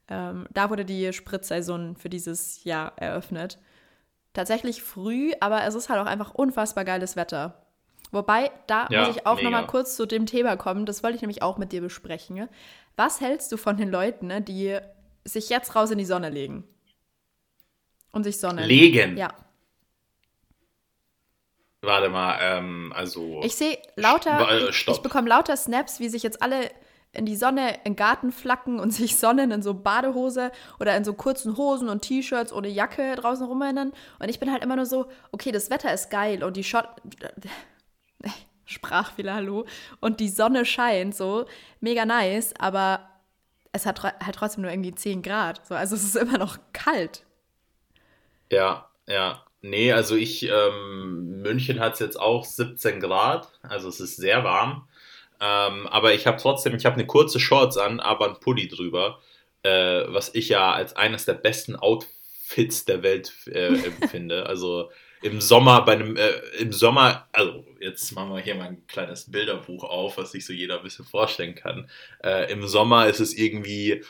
Ähm, 0.08 0.46
da 0.50 0.70
wurde 0.70 0.86
die 0.86 1.12
Spritzsaison 1.12 1.96
für 1.96 2.08
dieses 2.08 2.64
Jahr 2.64 2.94
eröffnet. 2.96 3.58
Tatsächlich 4.32 4.82
früh, 4.82 5.32
aber 5.40 5.64
es 5.64 5.74
ist 5.74 5.90
halt 5.90 6.00
auch 6.00 6.10
einfach 6.10 6.32
unfassbar 6.32 6.86
geiles 6.86 7.16
Wetter. 7.16 7.66
Wobei, 8.12 8.50
da 8.66 8.86
ja, 8.90 9.00
muss 9.00 9.16
ich 9.16 9.26
auch 9.26 9.42
nochmal 9.42 9.66
kurz 9.66 9.94
zu 9.94 10.06
dem 10.06 10.24
Thema 10.24 10.56
kommen. 10.56 10.86
Das 10.86 11.02
wollte 11.02 11.16
ich 11.16 11.22
nämlich 11.22 11.42
auch 11.42 11.58
mit 11.58 11.72
dir 11.72 11.82
besprechen. 11.82 12.48
Was 12.96 13.20
hältst 13.20 13.52
du 13.52 13.58
von 13.58 13.76
den 13.76 13.90
Leuten, 13.90 14.28
ne, 14.28 14.40
die 14.40 14.78
sich 15.24 15.50
jetzt 15.50 15.76
raus 15.76 15.90
in 15.90 15.98
die 15.98 16.04
Sonne 16.04 16.30
legen? 16.30 16.64
Und 18.14 18.24
sich 18.24 18.38
sonnen. 18.38 18.64
Legen? 18.64 19.16
Ja. 19.16 19.34
Warte 21.82 22.08
mal, 22.08 22.38
ähm, 22.40 22.92
also. 22.96 23.40
Ich 23.44 23.54
sehe 23.56 23.78
lauter, 23.96 24.48
äh, 24.50 24.70
ich, 24.70 24.88
ich 24.88 25.02
bekomme 25.02 25.28
lauter 25.28 25.56
Snaps, 25.56 26.00
wie 26.00 26.08
sich 26.08 26.22
jetzt 26.22 26.42
alle 26.42 26.70
in 27.12 27.26
die 27.26 27.36
Sonne 27.36 27.78
im 27.84 27.96
Garten 27.96 28.32
flacken 28.32 28.80
und 28.80 28.90
sich 28.92 29.16
sonnen 29.16 29.50
in 29.50 29.62
so 29.62 29.74
Badehose 29.74 30.50
oder 30.80 30.96
in 30.96 31.04
so 31.04 31.14
kurzen 31.14 31.56
Hosen 31.56 31.88
und 31.88 32.02
T-Shirts 32.02 32.52
ohne 32.52 32.68
Jacke 32.68 33.14
draußen 33.16 33.46
rumrennen. 33.46 33.92
Und 34.18 34.28
ich 34.28 34.40
bin 34.40 34.50
halt 34.50 34.62
immer 34.62 34.76
nur 34.76 34.86
so, 34.86 35.06
okay, 35.32 35.52
das 35.52 35.70
Wetter 35.70 35.92
ist 35.92 36.10
geil 36.10 36.42
und 36.42 36.56
die 36.56 36.64
Schott. 36.64 36.88
Sprachfehler, 38.66 39.34
hallo. 39.34 39.66
Und 40.00 40.20
die 40.20 40.30
Sonne 40.30 40.64
scheint 40.64 41.14
so, 41.14 41.44
mega 41.80 42.06
nice, 42.06 42.54
aber 42.58 43.10
es 43.72 43.84
hat 43.84 44.02
halt 44.02 44.34
trotzdem 44.34 44.62
nur 44.62 44.70
irgendwie 44.70 44.94
10 44.94 45.20
Grad. 45.20 45.66
So, 45.66 45.74
also 45.74 45.94
es 45.94 46.04
ist 46.04 46.16
immer 46.16 46.38
noch 46.38 46.58
kalt. 46.72 47.24
Ja, 48.50 48.90
ja. 49.06 49.44
Nee, 49.62 49.92
also 49.92 50.14
ich, 50.14 50.46
ähm, 50.46 51.40
München 51.40 51.80
hat 51.80 51.94
es 51.94 51.98
jetzt 52.00 52.20
auch 52.20 52.44
17 52.44 53.00
Grad, 53.00 53.48
also 53.62 53.88
es 53.88 53.98
ist 53.98 54.16
sehr 54.16 54.44
warm. 54.44 54.86
Ähm, 55.40 55.86
aber 55.86 56.14
ich 56.14 56.26
habe 56.26 56.36
trotzdem, 56.40 56.74
ich 56.74 56.84
habe 56.86 56.94
eine 56.96 57.06
kurze 57.06 57.40
Shorts 57.40 57.78
an, 57.78 57.98
aber 58.00 58.28
ein 58.28 58.40
Pulli 58.40 58.68
drüber, 58.68 59.20
äh, 59.62 60.04
was 60.08 60.34
ich 60.34 60.50
ja 60.50 60.72
als 60.72 60.96
eines 60.96 61.24
der 61.24 61.34
besten 61.34 61.76
Outfits 61.76 62.84
der 62.84 63.02
Welt 63.02 63.32
äh, 63.46 63.74
empfinde. 63.86 64.46
Also 64.48 64.90
im 65.22 65.40
Sommer 65.40 65.82
bei 65.86 65.92
einem, 65.92 66.16
äh, 66.16 66.32
im 66.58 66.70
Sommer, 66.70 67.26
also 67.32 67.64
jetzt 67.80 68.12
machen 68.12 68.34
wir 68.34 68.42
hier 68.42 68.56
mal 68.56 68.68
ein 68.68 68.86
kleines 68.86 69.30
Bilderbuch 69.30 69.82
auf, 69.84 70.18
was 70.18 70.32
sich 70.32 70.44
so 70.44 70.52
jeder 70.52 70.76
ein 70.76 70.82
bisschen 70.82 71.06
vorstellen 71.06 71.54
kann. 71.54 71.88
Äh, 72.22 72.52
Im 72.52 72.66
Sommer 72.66 73.06
ist 73.06 73.20
es 73.20 73.32
irgendwie 73.32 74.04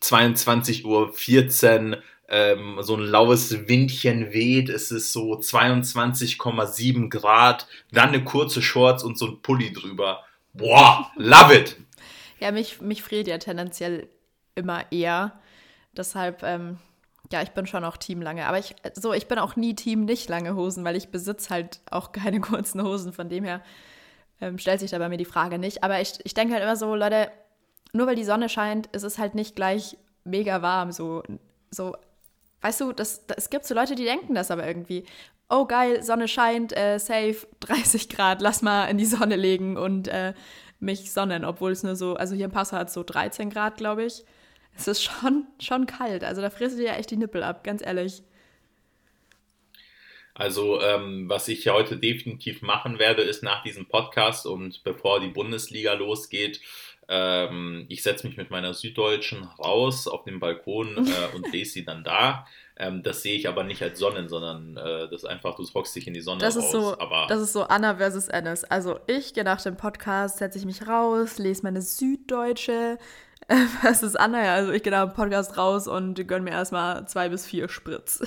22.14 0.00 0.84
Uhr, 0.84 2.02
ähm, 2.28 2.78
so 2.80 2.96
ein 2.96 3.02
laues 3.02 3.68
Windchen 3.68 4.32
weht, 4.32 4.68
es 4.68 4.90
ist 4.90 5.12
so 5.12 5.34
22,7 5.34 7.08
Grad, 7.08 7.66
dann 7.92 8.08
eine 8.08 8.24
kurze 8.24 8.62
Shorts 8.62 9.04
und 9.04 9.18
so 9.18 9.26
ein 9.26 9.42
Pulli 9.42 9.72
drüber. 9.72 10.24
Boah, 10.52 11.10
love 11.16 11.54
it! 11.54 11.76
Ja, 12.40 12.50
mich, 12.50 12.80
mich 12.80 13.02
friert 13.02 13.28
ja 13.28 13.38
tendenziell 13.38 14.08
immer 14.54 14.90
eher. 14.90 15.38
Deshalb, 15.96 16.42
ähm, 16.42 16.78
ja, 17.32 17.42
ich 17.42 17.50
bin 17.50 17.66
schon 17.66 17.84
auch 17.84 17.96
Team 17.96 18.20
lange. 18.22 18.46
Aber 18.46 18.58
ich, 18.58 18.74
so, 18.94 19.12
ich 19.12 19.28
bin 19.28 19.38
auch 19.38 19.56
nie 19.56 19.74
Team 19.74 20.04
nicht 20.04 20.28
lange 20.28 20.54
Hosen, 20.54 20.84
weil 20.84 20.96
ich 20.96 21.08
besitze 21.08 21.50
halt 21.50 21.80
auch 21.90 22.12
keine 22.12 22.40
kurzen 22.40 22.82
Hosen. 22.82 23.12
Von 23.12 23.28
dem 23.28 23.44
her 23.44 23.62
ähm, 24.40 24.58
stellt 24.58 24.80
sich 24.80 24.90
da 24.90 24.98
bei 24.98 25.08
mir 25.08 25.16
die 25.16 25.24
Frage 25.24 25.58
nicht. 25.58 25.82
Aber 25.82 26.00
ich, 26.00 26.14
ich 26.24 26.34
denke 26.34 26.54
halt 26.54 26.62
immer 26.62 26.76
so, 26.76 26.94
Leute, 26.94 27.30
nur 27.92 28.06
weil 28.06 28.16
die 28.16 28.24
Sonne 28.24 28.48
scheint, 28.48 28.88
ist 28.88 29.04
es 29.04 29.18
halt 29.18 29.34
nicht 29.34 29.56
gleich 29.56 29.96
mega 30.24 30.60
warm. 30.60 30.92
So, 30.92 31.22
so 31.70 31.96
Weißt 32.66 32.80
du, 32.80 32.92
das, 32.92 33.24
das, 33.28 33.36
es 33.44 33.50
gibt 33.50 33.64
so 33.64 33.76
Leute, 33.76 33.94
die 33.94 34.02
denken 34.02 34.34
das 34.34 34.50
aber 34.50 34.66
irgendwie. 34.66 35.04
Oh 35.48 35.66
geil, 35.66 36.02
Sonne 36.02 36.26
scheint, 36.26 36.76
äh, 36.76 36.98
safe, 36.98 37.46
30 37.60 38.08
Grad, 38.08 38.42
lass 38.42 38.60
mal 38.60 38.86
in 38.86 38.98
die 38.98 39.04
Sonne 39.04 39.36
legen 39.36 39.76
und 39.76 40.08
äh, 40.08 40.34
mich 40.80 41.12
sonnen, 41.12 41.44
obwohl 41.44 41.70
es 41.70 41.84
nur 41.84 41.94
so, 41.94 42.16
also 42.16 42.34
hier 42.34 42.46
im 42.46 42.50
Passau 42.50 42.76
hat 42.76 42.88
es 42.88 42.94
so 42.94 43.04
13 43.04 43.50
Grad, 43.50 43.76
glaube 43.76 44.04
ich. 44.04 44.24
Es 44.76 44.88
ist 44.88 45.04
schon, 45.04 45.46
schon 45.60 45.86
kalt, 45.86 46.24
also 46.24 46.42
da 46.42 46.50
frisst 46.50 46.76
du 46.76 46.82
dir 46.82 46.96
echt 46.96 47.12
die 47.12 47.16
Nippel 47.16 47.44
ab, 47.44 47.62
ganz 47.62 47.86
ehrlich. 47.86 48.24
Also, 50.34 50.80
ähm, 50.82 51.28
was 51.28 51.46
ich 51.46 51.68
heute 51.68 51.96
definitiv 51.96 52.62
machen 52.62 52.98
werde, 52.98 53.22
ist 53.22 53.44
nach 53.44 53.62
diesem 53.62 53.86
Podcast 53.86 54.44
und 54.44 54.82
bevor 54.82 55.20
die 55.20 55.28
Bundesliga 55.28 55.92
losgeht, 55.92 56.60
ähm, 57.08 57.86
ich 57.88 58.02
setze 58.02 58.26
mich 58.26 58.36
mit 58.36 58.50
meiner 58.50 58.74
Süddeutschen 58.74 59.44
raus 59.58 60.08
auf 60.08 60.24
den 60.24 60.40
Balkon 60.40 60.96
äh, 61.06 61.36
und 61.36 61.52
lese 61.52 61.72
sie 61.72 61.84
dann 61.84 62.02
da. 62.02 62.46
Ähm, 62.78 63.02
das 63.02 63.22
sehe 63.22 63.36
ich 63.36 63.48
aber 63.48 63.64
nicht 63.64 63.82
als 63.82 63.98
Sonnen, 63.98 64.28
sondern 64.28 64.76
äh, 64.76 65.08
das 65.08 65.22
ist 65.22 65.24
einfach, 65.24 65.56
du 65.56 65.64
hockst 65.72 65.94
dich 65.94 66.06
in 66.06 66.14
die 66.14 66.20
Sonne 66.20 66.40
das 66.40 66.56
raus. 66.56 66.64
Ist 66.64 66.72
so, 66.72 66.98
aber 66.98 67.26
das 67.28 67.40
ist 67.40 67.52
so 67.52 67.62
Anna 67.62 67.96
versus 67.96 68.28
Ennis. 68.28 68.64
Also 68.64 68.98
ich 69.06 69.34
gehe 69.34 69.44
nach 69.44 69.62
dem 69.62 69.76
Podcast, 69.76 70.38
setze 70.38 70.58
ich 70.58 70.66
mich 70.66 70.86
raus, 70.86 71.38
lese 71.38 71.62
meine 71.62 71.80
Süddeutsche 71.80 72.98
äh, 73.48 73.56
versus 73.80 74.16
Anna. 74.16 74.44
Ja, 74.44 74.54
also 74.54 74.72
ich 74.72 74.82
gehe 74.82 74.92
nach 74.92 75.06
dem 75.06 75.14
Podcast 75.14 75.56
raus 75.56 75.86
und 75.86 76.26
gönne 76.26 76.44
mir 76.44 76.50
erstmal 76.50 77.06
zwei 77.06 77.28
bis 77.28 77.46
vier 77.46 77.68
Spritz. 77.68 78.26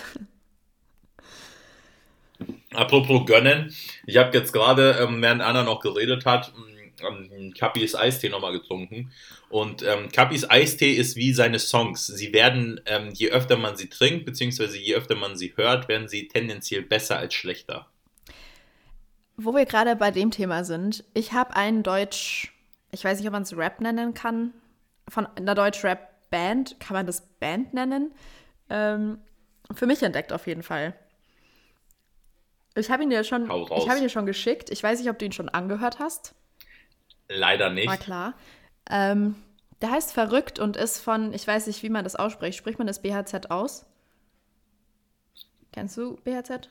Apropos 2.74 3.26
gönnen, 3.26 3.76
ich 4.06 4.18
habe 4.18 4.36
jetzt 4.38 4.54
gerade, 4.54 4.98
ähm, 5.02 5.22
während 5.22 5.42
Anna 5.42 5.64
noch 5.64 5.82
geredet 5.82 6.26
hat, 6.26 6.54
ähm, 7.02 7.54
Kappis 7.54 7.96
Eistee 7.96 8.30
nochmal 8.30 8.54
getrunken. 8.54 9.12
Und 9.50 9.84
ähm, 9.84 10.10
Kappis 10.12 10.50
Eistee 10.50 10.94
ist 10.94 11.16
wie 11.16 11.34
seine 11.34 11.60
Songs. 11.60 12.08
Sie 12.08 12.34
werden, 12.34 12.82
ähm, 12.86 13.10
je 13.14 13.30
öfter 13.30 13.58
man 13.58 13.76
sie 13.76 13.90
trinkt, 13.90 14.26
beziehungsweise 14.26 14.78
je 14.78 14.96
öfter 14.96 15.16
man 15.16 15.36
sie 15.36 15.54
hört, 15.56 15.88
werden 15.88 16.08
sie 16.08 16.28
tendenziell 16.28 16.82
besser 16.82 17.18
als 17.18 17.34
schlechter. 17.34 17.88
Wo 19.38 19.54
wir 19.56 19.66
gerade 19.66 19.96
bei 19.96 20.12
dem 20.12 20.32
Thema 20.32 20.64
sind, 20.64 21.04
ich 21.14 21.34
habe 21.34 21.56
einen 21.56 21.84
Deutsch, 21.84 22.54
ich 22.92 23.04
weiß 23.04 23.20
nicht, 23.20 23.28
ob 23.28 23.34
man 23.34 23.44
es 23.44 23.56
Rap 23.56 23.80
nennen 23.80 24.14
kann, 24.14 24.54
von 25.08 25.26
einer 25.26 25.56
Deutsch-Rap-Band, 25.56 26.80
kann 26.80 26.96
man 26.96 27.06
das 27.06 27.22
Band 27.40 27.74
nennen? 27.74 28.12
Ähm, 28.70 29.20
für 29.74 29.86
mich 29.86 30.04
entdeckt 30.04 30.34
auf 30.34 30.48
jeden 30.48 30.64
Fall. 30.64 30.94
Ich 32.76 32.90
habe 32.90 33.04
ihn 33.04 33.10
dir 33.10 33.24
schon, 33.24 33.46
ich 33.46 33.90
habe 33.90 33.98
ihn 33.98 34.04
dir 34.04 34.10
schon 34.10 34.26
geschickt. 34.26 34.70
Ich 34.70 34.82
weiß 34.82 35.00
nicht, 35.00 35.10
ob 35.10 35.20
du 35.20 35.26
ihn 35.26 35.32
schon 35.32 35.50
angehört 35.50 36.00
hast. 36.00 36.34
Leider 37.30 37.70
nicht. 37.70 37.88
War 37.88 37.98
klar. 37.98 38.34
Ähm, 38.90 39.36
der 39.82 39.92
heißt 39.92 40.12
Verrückt 40.12 40.60
und 40.60 40.76
ist 40.76 41.00
von, 41.00 41.34
ich 41.34 41.48
weiß 41.48 41.68
nicht, 41.68 41.84
wie 41.84 41.90
man 41.90 42.04
das 42.04 42.16
ausspricht. 42.16 42.58
Spricht 42.58 42.80
man 42.80 42.88
das 42.88 43.02
BHZ 43.02 43.50
aus? 43.50 43.86
Kennst 45.72 45.96
du 45.98 46.18
BHZ? 46.24 46.70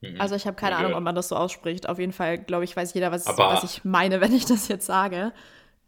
Mhm. 0.00 0.20
Also 0.20 0.34
ich 0.34 0.46
habe 0.46 0.56
keine 0.56 0.76
Ahnung, 0.76 0.94
ob 0.94 1.02
man 1.02 1.14
das 1.14 1.28
so 1.28 1.36
ausspricht. 1.36 1.88
Auf 1.88 1.98
jeden 1.98 2.12
Fall, 2.12 2.38
glaube 2.38 2.64
ich, 2.64 2.76
weiß 2.76 2.92
jeder, 2.94 3.12
was, 3.12 3.26
was 3.26 3.64
ich 3.64 3.84
meine, 3.84 4.20
wenn 4.20 4.34
ich 4.34 4.44
das 4.44 4.68
jetzt 4.68 4.86
sage. 4.86 5.32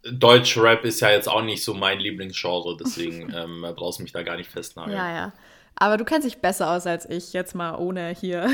Deutschrap 0.03 0.85
ist 0.85 1.01
ja 1.01 1.11
jetzt 1.11 1.29
auch 1.29 1.43
nicht 1.43 1.65
so 1.65 1.75
mein 1.75 1.99
Lieblingsgenre, 1.99 2.77
deswegen 2.79 3.33
ähm, 3.35 3.67
brauchst 3.75 3.99
du 3.99 4.05
mich 4.05 4.12
da 4.12 4.23
gar 4.23 4.37
nicht 4.37 4.51
festnageln. 4.51 4.97
Ja, 4.97 5.11
ja. 5.11 5.33
Aber 5.75 5.97
du 5.97 6.05
kennst 6.05 6.27
dich 6.27 6.39
besser 6.39 6.71
aus 6.71 6.87
als 6.87 7.09
ich, 7.11 7.33
jetzt 7.33 7.55
mal 7.55 7.75
ohne 7.77 8.11
hier 8.11 8.49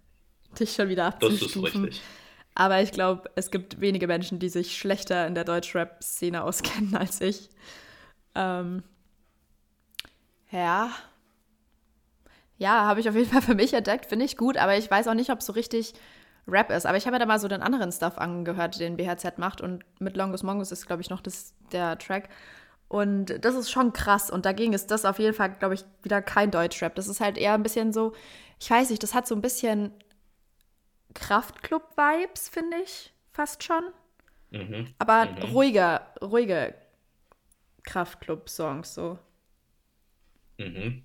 dich 0.60 0.72
schon 0.72 0.88
wieder 0.88 1.06
abzustufen. 1.06 1.62
Das 1.62 1.72
ist 1.72 1.76
richtig. 1.76 2.02
Aber 2.54 2.82
ich 2.82 2.90
glaube, 2.90 3.30
es 3.36 3.50
gibt 3.50 3.80
wenige 3.80 4.06
Menschen, 4.06 4.38
die 4.38 4.48
sich 4.48 4.76
schlechter 4.76 5.26
in 5.26 5.34
der 5.34 5.44
Deutschrap-Szene 5.44 6.42
auskennen 6.42 6.96
als 6.96 7.20
ich. 7.20 7.50
Ähm, 8.34 8.82
ja. 10.50 10.90
Ja, 12.56 12.84
habe 12.86 13.00
ich 13.00 13.08
auf 13.08 13.14
jeden 13.14 13.30
Fall 13.30 13.42
für 13.42 13.54
mich 13.54 13.72
entdeckt, 13.72 14.06
finde 14.06 14.24
ich 14.24 14.36
gut, 14.36 14.56
aber 14.56 14.76
ich 14.76 14.90
weiß 14.90 15.06
auch 15.06 15.14
nicht, 15.14 15.30
ob 15.30 15.38
es 15.38 15.46
so 15.46 15.52
richtig 15.52 15.94
Rap 16.48 16.70
ist. 16.70 16.86
Aber 16.86 16.96
ich 16.96 17.06
habe 17.06 17.14
ja 17.14 17.20
da 17.20 17.26
mal 17.26 17.38
so 17.38 17.46
den 17.46 17.62
anderen 17.62 17.92
Stuff 17.92 18.18
angehört, 18.18 18.80
den 18.80 18.96
BHZ 18.96 19.38
macht 19.38 19.60
und 19.60 19.84
mit 20.00 20.16
Longus 20.16 20.42
Mongus 20.42 20.72
ist, 20.72 20.86
glaube 20.86 21.02
ich, 21.02 21.10
noch 21.10 21.20
das, 21.20 21.54
der 21.72 21.98
Track. 21.98 22.28
Und 22.88 23.44
das 23.44 23.54
ist 23.54 23.70
schon 23.70 23.92
krass. 23.92 24.30
Und 24.30 24.46
dagegen 24.46 24.72
ist 24.72 24.90
das 24.90 25.04
auf 25.04 25.18
jeden 25.18 25.34
Fall, 25.34 25.52
glaube 25.52 25.74
ich, 25.74 25.84
wieder 26.02 26.22
kein 26.22 26.50
Deutschrap. 26.50 26.94
Das 26.94 27.06
ist 27.06 27.20
halt 27.20 27.36
eher 27.36 27.52
ein 27.52 27.62
bisschen 27.62 27.92
so, 27.92 28.14
ich 28.58 28.70
weiß 28.70 28.90
nicht, 28.90 29.02
das 29.02 29.14
hat 29.14 29.26
so 29.26 29.34
ein 29.34 29.42
bisschen 29.42 29.92
Kraftclub-Vibes, 31.18 32.48
finde 32.48 32.78
ich, 32.78 33.12
fast 33.32 33.62
schon. 33.64 33.84
Mhm. 34.50 34.94
Aber 34.98 35.26
mhm. 35.26 35.42
ruhiger, 35.52 36.06
ruhige 36.22 36.74
Kraftclub-Songs 37.82 38.94
so. 38.94 39.18
Mhm. 40.58 41.04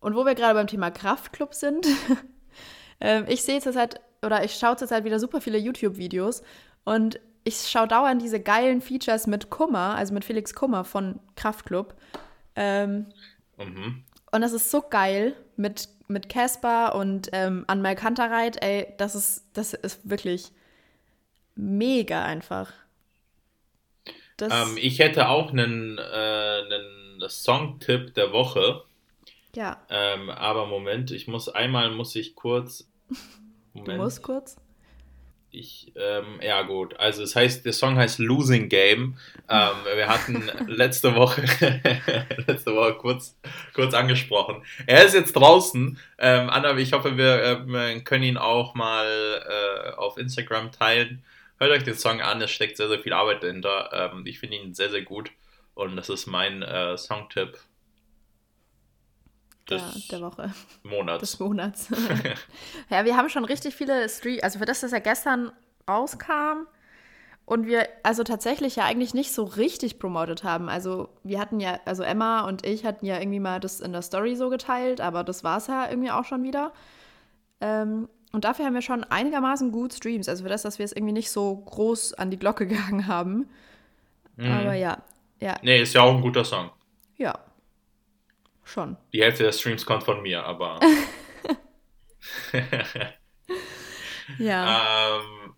Und 0.00 0.14
wo 0.14 0.24
wir 0.24 0.34
gerade 0.34 0.54
beim 0.54 0.66
Thema 0.66 0.90
Kraftclub 0.90 1.54
sind, 1.54 1.86
äh, 3.00 3.22
ich 3.32 3.42
sehe 3.42 3.56
jetzt 3.56 3.76
halt 3.76 4.00
oder 4.22 4.44
ich 4.44 4.54
schaue 4.54 4.76
zurzeit 4.76 5.04
wieder 5.04 5.18
super 5.18 5.40
viele 5.40 5.58
YouTube-Videos 5.58 6.42
und 6.84 7.20
ich 7.44 7.68
schaue 7.68 7.88
dauernd 7.88 8.20
diese 8.20 8.40
geilen 8.40 8.82
Features 8.82 9.26
mit 9.26 9.48
Kummer, 9.50 9.94
also 9.96 10.12
mit 10.12 10.24
Felix 10.24 10.54
Kummer 10.54 10.84
von 10.84 11.20
Kraftklub. 11.36 11.94
Ähm, 12.54 13.06
mhm. 13.56 14.04
Und 14.30 14.40
das 14.42 14.52
ist 14.52 14.70
so 14.70 14.82
geil 14.82 15.34
mit 15.56 15.88
mit 16.10 16.28
Casper 16.28 16.94
und 16.94 17.30
ähm, 17.32 17.64
Anmal 17.66 17.94
Kantereit, 17.94 18.62
ey, 18.62 18.92
das 18.98 19.14
ist, 19.14 19.44
das 19.54 19.72
ist 19.72 20.08
wirklich 20.08 20.52
mega 21.54 22.24
einfach. 22.24 22.72
Ähm, 24.40 24.76
ich 24.78 24.98
hätte 24.98 25.28
auch 25.28 25.52
einen, 25.52 25.98
äh, 25.98 26.02
einen 26.02 27.28
Songtipp 27.28 28.14
der 28.14 28.32
Woche. 28.32 28.84
Ja. 29.54 29.82
Ähm, 29.90 30.30
aber 30.30 30.66
Moment, 30.66 31.10
ich 31.10 31.28
muss 31.28 31.48
einmal 31.48 31.90
muss 31.90 32.16
ich 32.16 32.34
kurz. 32.34 32.88
Moment. 33.74 33.88
Du 33.88 34.02
musst 34.02 34.22
kurz? 34.22 34.56
Ich, 35.52 35.92
ähm, 35.96 36.38
ja 36.40 36.62
gut, 36.62 36.96
also 37.00 37.24
es 37.24 37.34
heißt, 37.34 37.64
der 37.64 37.72
Song 37.72 37.96
heißt 37.96 38.20
Losing 38.20 38.68
Game. 38.68 39.16
Ähm, 39.48 39.70
wir 39.96 40.06
hatten 40.06 40.48
letzte 40.68 41.16
Woche, 41.16 41.42
letzte 42.46 42.74
Woche 42.74 42.94
kurz, 42.94 43.36
kurz 43.74 43.92
angesprochen. 43.94 44.62
Er 44.86 45.04
ist 45.04 45.14
jetzt 45.14 45.32
draußen. 45.32 45.98
Ähm, 46.18 46.50
Anna, 46.50 46.76
ich 46.76 46.92
hoffe, 46.92 47.16
wir 47.16 47.66
äh, 47.68 48.00
können 48.00 48.22
ihn 48.22 48.36
auch 48.36 48.74
mal 48.74 49.06
äh, 49.06 49.90
auf 49.96 50.18
Instagram 50.18 50.70
teilen. 50.70 51.24
Hört 51.58 51.72
euch 51.72 51.82
den 51.82 51.96
Song 51.96 52.20
an, 52.20 52.40
es 52.40 52.52
steckt 52.52 52.76
sehr, 52.76 52.88
sehr 52.88 53.00
viel 53.00 53.12
Arbeit 53.12 53.42
dahinter. 53.42 53.90
Ähm, 53.92 54.22
ich 54.26 54.38
finde 54.38 54.56
ihn 54.56 54.72
sehr, 54.72 54.90
sehr 54.90 55.02
gut 55.02 55.32
und 55.74 55.96
das 55.96 56.08
ist 56.08 56.26
mein 56.26 56.62
äh, 56.62 56.96
Songtipp 56.96 57.58
der, 59.70 59.82
der 60.10 60.20
Woche. 60.20 60.52
Monats. 60.82 61.20
Des 61.20 61.38
Monats. 61.38 61.88
ja, 62.90 63.04
wir 63.04 63.16
haben 63.16 63.28
schon 63.28 63.44
richtig 63.44 63.74
viele 63.74 64.08
Streams, 64.08 64.42
also 64.42 64.58
für 64.58 64.64
das, 64.66 64.80
dass 64.80 64.92
er 64.92 65.00
gestern 65.00 65.52
rauskam 65.88 66.66
und 67.50 67.66
wir 67.66 67.88
also 68.04 68.22
tatsächlich 68.22 68.76
ja 68.76 68.84
eigentlich 68.84 69.12
nicht 69.12 69.32
so 69.32 69.42
richtig 69.42 69.98
promotet 69.98 70.44
haben. 70.44 70.68
Also 70.68 71.08
wir 71.24 71.40
hatten 71.40 71.58
ja, 71.58 71.80
also 71.84 72.04
Emma 72.04 72.46
und 72.46 72.64
ich 72.64 72.84
hatten 72.84 73.04
ja 73.04 73.18
irgendwie 73.18 73.40
mal 73.40 73.58
das 73.58 73.80
in 73.80 73.92
der 73.92 74.02
Story 74.02 74.36
so 74.36 74.50
geteilt, 74.50 75.00
aber 75.00 75.24
das 75.24 75.42
war 75.42 75.58
es 75.58 75.66
ja 75.66 75.90
irgendwie 75.90 76.12
auch 76.12 76.24
schon 76.24 76.44
wieder. 76.44 76.72
Ähm, 77.60 78.08
und 78.30 78.44
dafür 78.44 78.66
haben 78.66 78.74
wir 78.74 78.82
schon 78.82 79.02
einigermaßen 79.02 79.72
gut 79.72 79.92
Streams. 79.92 80.28
Also 80.28 80.44
für 80.44 80.48
das, 80.48 80.62
dass 80.62 80.78
wir 80.78 80.84
es 80.84 80.92
irgendwie 80.92 81.12
nicht 81.12 81.32
so 81.32 81.56
groß 81.56 82.14
an 82.14 82.30
die 82.30 82.38
Glocke 82.38 82.66
gegangen 82.68 83.08
haben. 83.08 83.48
Mhm. 84.36 84.52
Aber 84.52 84.74
ja, 84.74 84.98
ja. 85.40 85.56
Nee, 85.62 85.82
ist 85.82 85.92
ja 85.94 86.02
auch 86.02 86.14
ein 86.14 86.20
guter 86.20 86.44
Song. 86.44 86.70
Ja, 87.16 87.36
Schon. 88.70 88.96
Die 89.12 89.22
Hälfte 89.22 89.42
der 89.42 89.52
Streams 89.52 89.84
kommt 89.84 90.04
von 90.04 90.22
mir, 90.22 90.44
aber. 90.44 90.78
ja. 94.38 95.16
Ähm, 95.18 95.54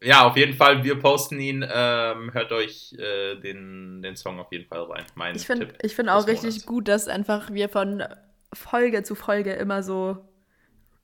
ja, 0.00 0.24
auf 0.26 0.36
jeden 0.36 0.54
Fall, 0.54 0.84
wir 0.84 0.98
posten 0.98 1.40
ihn. 1.40 1.66
Ähm, 1.68 2.32
hört 2.32 2.52
euch 2.52 2.94
äh, 2.98 3.36
den, 3.40 4.00
den 4.02 4.14
Song 4.16 4.38
auf 4.38 4.52
jeden 4.52 4.66
Fall 4.66 4.82
rein. 4.82 5.04
Mein 5.16 5.34
ich 5.34 5.46
finde 5.46 5.74
find 5.88 6.08
auch 6.08 6.26
richtig 6.26 6.64
gut, 6.66 6.86
dass 6.86 7.08
einfach 7.08 7.50
wir 7.50 7.68
von 7.68 8.04
Folge 8.52 9.02
zu 9.02 9.16
Folge 9.16 9.52
immer 9.54 9.82
so 9.82 10.18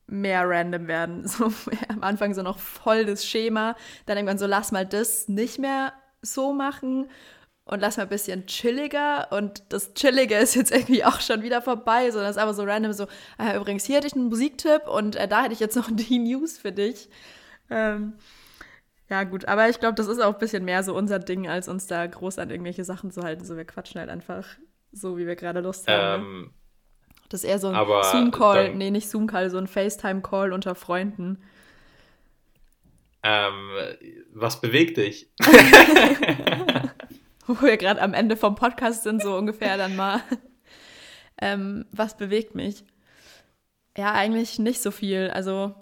mehr 0.07 0.49
random 0.49 0.87
werden. 0.87 1.27
So 1.29 1.53
am 1.89 2.03
Anfang 2.03 2.35
so 2.35 2.43
noch 2.43 2.59
voll 2.59 3.05
das 3.05 3.27
Schema, 3.27 3.77
dann 4.07 4.17
irgendwann 4.17 4.39
so, 4.39 4.47
lass 4.47 4.71
mal 4.71 4.87
das 4.87 5.29
nicht 5.29 5.59
mehr 5.59 5.93
so 6.23 6.53
machen 6.53 7.09
und 7.69 7.81
lass 7.81 7.99
mal 7.99 8.05
ein 8.05 8.09
bisschen 8.09 8.47
chilliger. 8.47 9.31
Und 9.31 9.63
das 9.69 9.93
Chillige 9.93 10.37
ist 10.37 10.55
jetzt 10.55 10.73
irgendwie 10.73 11.05
auch 11.05 11.21
schon 11.21 11.43
wieder 11.43 11.61
vorbei, 11.61 12.11
sondern 12.11 12.31
es 12.31 12.37
ist 12.37 12.43
einfach 12.43 12.55
so 12.55 12.65
random 12.65 12.93
so, 12.95 13.07
ah, 13.37 13.55
übrigens, 13.55 13.85
hier 13.85 13.97
hätte 13.97 14.07
ich 14.07 14.15
einen 14.15 14.29
Musiktipp 14.29 14.89
und 14.89 15.17
äh, 15.17 15.29
da 15.29 15.43
hätte 15.43 15.53
ich 15.53 15.61
jetzt 15.61 15.77
noch 15.77 15.91
die 15.93 16.19
News 16.19 16.59
für 16.59 16.73
dich. 16.73 17.11
Ähm, 17.71 18.15
ja, 19.11 19.25
gut, 19.25 19.45
aber 19.47 19.69
ich 19.69 19.81
glaube, 19.81 19.95
das 19.95 20.07
ist 20.07 20.21
auch 20.21 20.33
ein 20.33 20.39
bisschen 20.39 20.65
mehr 20.65 20.83
so 20.83 20.95
unser 20.95 21.19
Ding, 21.19 21.47
als 21.47 21.69
uns 21.69 21.87
da 21.87 22.07
groß 22.07 22.39
an 22.39 22.51
irgendwelche 22.51 22.85
Sachen 22.85 23.11
zu 23.11 23.23
halten. 23.23 23.45
So, 23.45 23.57
wir 23.57 23.67
quatschen 23.67 24.01
halt 24.01 24.11
einfach 24.11 24.47
so, 24.93 25.19
wie 25.19 25.27
wir 25.27 25.37
gerade 25.37 25.61
Lust 25.61 25.87
haben. 25.89 26.23
Ne? 26.23 26.29
Ähm, 26.29 26.51
das 27.29 27.45
ist 27.45 27.51
eher 27.51 27.59
so 27.59 27.69
ein 27.69 28.03
Zoom-Call, 28.05 28.75
nee, 28.75 28.91
nicht 28.91 29.11
Zoom-Call, 29.11 29.51
so 29.51 29.59
ein 29.59 29.67
FaceTime-Call 29.67 30.55
unter 30.55 30.75
Freunden. 30.75 31.43
Ähm, 33.23 33.71
was 34.33 34.63
bewegt 34.63 34.97
dich? 34.97 35.31
wo 37.61 37.63
wir 37.63 37.77
gerade 37.79 38.03
am 38.03 38.15
Ende 38.15 38.37
vom 38.37 38.55
Podcast 38.55 39.03
sind, 39.03 39.23
so 39.23 39.37
ungefähr 39.37 39.77
dann 39.77 39.97
mal. 39.97 40.21
Ähm, 41.41 41.87
was 41.93 42.17
bewegt 42.17 42.57
mich? 42.57 42.83
Ja, 43.97 44.11
eigentlich 44.11 44.59
nicht 44.59 44.83
so 44.83 44.91
viel. 44.91 45.31
Also 45.31 45.73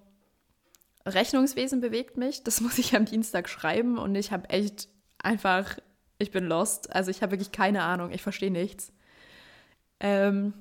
Rechnungswesen 1.06 1.80
bewegt 1.80 2.18
mich. 2.18 2.44
Das 2.44 2.60
muss 2.60 2.76
ich 2.76 2.94
am 2.94 3.06
Dienstag 3.06 3.48
schreiben 3.48 3.96
und 3.96 4.14
ich 4.16 4.32
habe 4.32 4.50
echt 4.50 4.90
einfach, 5.16 5.78
ich 6.18 6.30
bin 6.30 6.44
lost. 6.44 6.94
Also 6.94 7.10
ich 7.10 7.22
habe 7.22 7.32
wirklich 7.32 7.52
keine 7.52 7.84
Ahnung. 7.84 8.10
Ich 8.12 8.20
verstehe 8.20 8.50
nichts. 8.50 8.92
Ähm, 9.98 10.52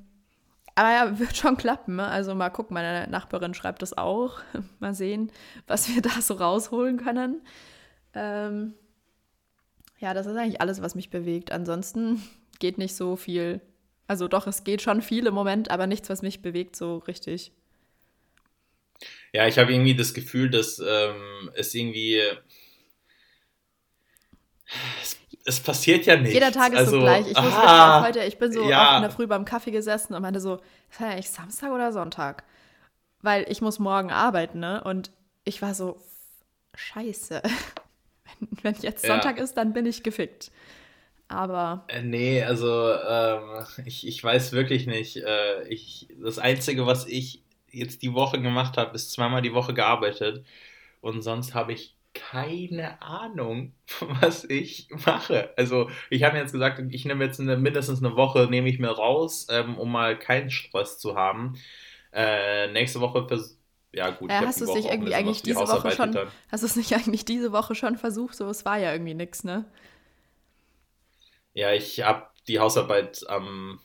aber 0.76 0.92
ja, 0.92 1.20
wird 1.20 1.36
schon 1.36 1.58
klappen. 1.58 2.00
Also 2.00 2.34
mal 2.34 2.50
gucken, 2.50 2.76
meine 2.76 3.10
Nachbarin 3.10 3.54
schreibt 3.54 3.82
das 3.82 3.98
auch. 3.98 4.40
mal 4.80 4.94
sehen, 4.94 5.30
was 5.68 5.94
wir 5.94 6.02
da 6.02 6.22
so 6.22 6.36
rausholen 6.36 6.96
können. 7.04 7.42
Ähm, 8.14 8.76
ja, 10.00 10.14
das 10.14 10.26
ist 10.26 10.36
eigentlich 10.36 10.62
alles, 10.62 10.82
was 10.82 10.96
mich 10.96 11.10
bewegt. 11.10 11.52
Ansonsten 11.52 12.22
geht 12.60 12.78
nicht 12.78 12.96
so 12.96 13.16
viel. 13.16 13.62
Also 14.08 14.28
doch, 14.28 14.48
es 14.48 14.64
geht 14.64 14.82
schon 14.82 15.02
viel 15.02 15.26
im 15.26 15.34
Moment, 15.34 15.72
aber 15.72 15.88
nichts, 15.88 16.10
was 16.10 16.22
mich 16.22 16.42
bewegt 16.42 16.76
so 16.76 16.98
richtig. 17.00 17.52
Ja, 19.34 19.48
ich 19.48 19.58
habe 19.58 19.74
irgendwie 19.74 19.96
das 19.96 20.14
Gefühl, 20.14 20.50
dass 20.50 20.80
ähm, 20.80 21.52
es 21.56 21.74
irgendwie. 21.74 22.22
Es, 25.02 25.18
es, 25.44 25.60
passiert 25.60 26.06
ja 26.06 26.16
nichts. 26.16 26.34
Jeder 26.34 26.52
Tag 26.52 26.74
ist 26.74 26.80
also, 26.80 26.92
so 26.92 27.00
gleich. 27.02 27.30
Ich, 27.30 27.38
ah, 27.38 28.06
heute, 28.06 28.24
ich 28.24 28.38
bin 28.38 28.52
so 28.52 28.70
ja. 28.70 28.96
in 28.96 29.02
der 29.02 29.12
Früh 29.12 29.28
beim 29.28 29.46
Kaffee 29.46 29.72
gesessen 29.72 30.14
und 30.14 30.22
meinte 30.22 30.40
so, 30.40 30.62
ist 30.90 31.00
ja 31.00 31.10
eigentlich 31.10 31.30
Samstag 31.30 31.72
oder 31.72 31.92
Sonntag? 31.92 32.44
Weil 33.22 33.46
ich 33.50 33.62
muss 33.62 33.80
morgen 33.80 34.12
arbeiten, 34.12 34.60
ne? 34.60 34.84
Und 34.84 35.12
ich 35.44 35.62
war 35.62 35.74
so, 35.74 36.00
scheiße. 36.76 37.42
Wenn 38.62 38.76
jetzt 38.82 39.06
Sonntag 39.06 39.38
ja. 39.38 39.44
ist, 39.44 39.56
dann 39.56 39.74
bin 39.74 39.86
ich 39.86 40.04
gefickt. 40.04 40.52
Aber. 41.28 41.86
Äh, 41.88 42.04
nee, 42.04 42.44
also 42.44 42.94
ähm, 42.94 43.66
ich, 43.86 44.08
ich 44.08 44.24
weiß 44.24 44.52
wirklich 44.52 44.88
nicht. 44.88 45.18
Äh, 45.18 45.68
ich, 45.68 46.08
das 46.22 46.40
Einzige, 46.40 46.86
was 46.86 47.08
ich 47.08 47.42
jetzt 47.72 48.04
die 48.04 48.14
Woche 48.14 48.42
gemacht 48.42 48.78
habe, 48.78 48.96
ist 48.96 49.12
zweimal 49.12 49.42
die 49.42 49.54
Woche 49.54 49.74
gearbeitet. 49.74 50.46
Und 51.02 51.22
sonst 51.22 51.54
habe 51.54 51.74
ich 51.74 51.96
keine 52.16 53.02
Ahnung, 53.02 53.74
was 54.22 54.46
ich 54.46 54.88
mache. 55.06 55.54
Also 55.58 55.90
ich 56.10 56.24
habe 56.24 56.36
mir 56.36 56.42
jetzt 56.42 56.54
gesagt, 56.54 56.82
ich 56.90 57.06
nehme 57.06 57.26
jetzt 57.26 57.40
eine, 57.40 57.58
mindestens 57.58 58.04
eine 58.04 58.16
Woche, 58.16 58.48
nehme 58.50 58.70
ich 58.70 58.80
mir 58.80 58.90
raus, 58.90 59.48
ähm, 59.52 59.78
um 59.78 59.92
mal 59.92 60.18
keinen 60.18 60.50
Stress 60.50 60.98
zu 60.98 61.16
haben. 61.16 61.60
Äh, 62.14 62.72
nächste 62.72 63.02
Woche 63.02 63.28
vers 63.28 63.55
ja 63.96 64.10
gut. 64.12 64.30
Äh, 64.30 64.34
hast 64.34 64.62
du 64.62 64.66
es 64.66 64.74
nicht 64.74 64.90
irgendwie 64.90 65.16
eigentlich 65.16 65.42
diese 65.42 65.68
Woche 65.68 65.92
schon? 65.92 66.12
Dann. 66.12 66.28
Hast 66.52 66.64
du 66.64 66.68
es 66.68 66.76
nicht 66.76 66.94
eigentlich 66.96 67.26
diese 67.26 67.52
Woche 67.52 67.76
schon 67.76 67.98
versucht? 67.98 68.36
So, 68.36 68.50
es 68.50 68.66
war 68.66 68.78
ja 68.78 68.92
irgendwie 68.92 69.14
nichts, 69.14 69.44
ne? 69.44 69.66
Ja, 71.54 71.72
ich 71.72 72.02
habe 72.02 72.28
die 72.48 72.60
Hausarbeit 72.60 73.26
am 73.30 73.80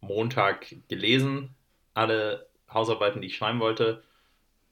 Montag 0.00 0.74
gelesen, 0.88 1.54
alle 1.94 2.48
Hausarbeiten, 2.72 3.22
die 3.22 3.28
ich 3.28 3.36
schreiben 3.36 3.60
wollte, 3.60 4.02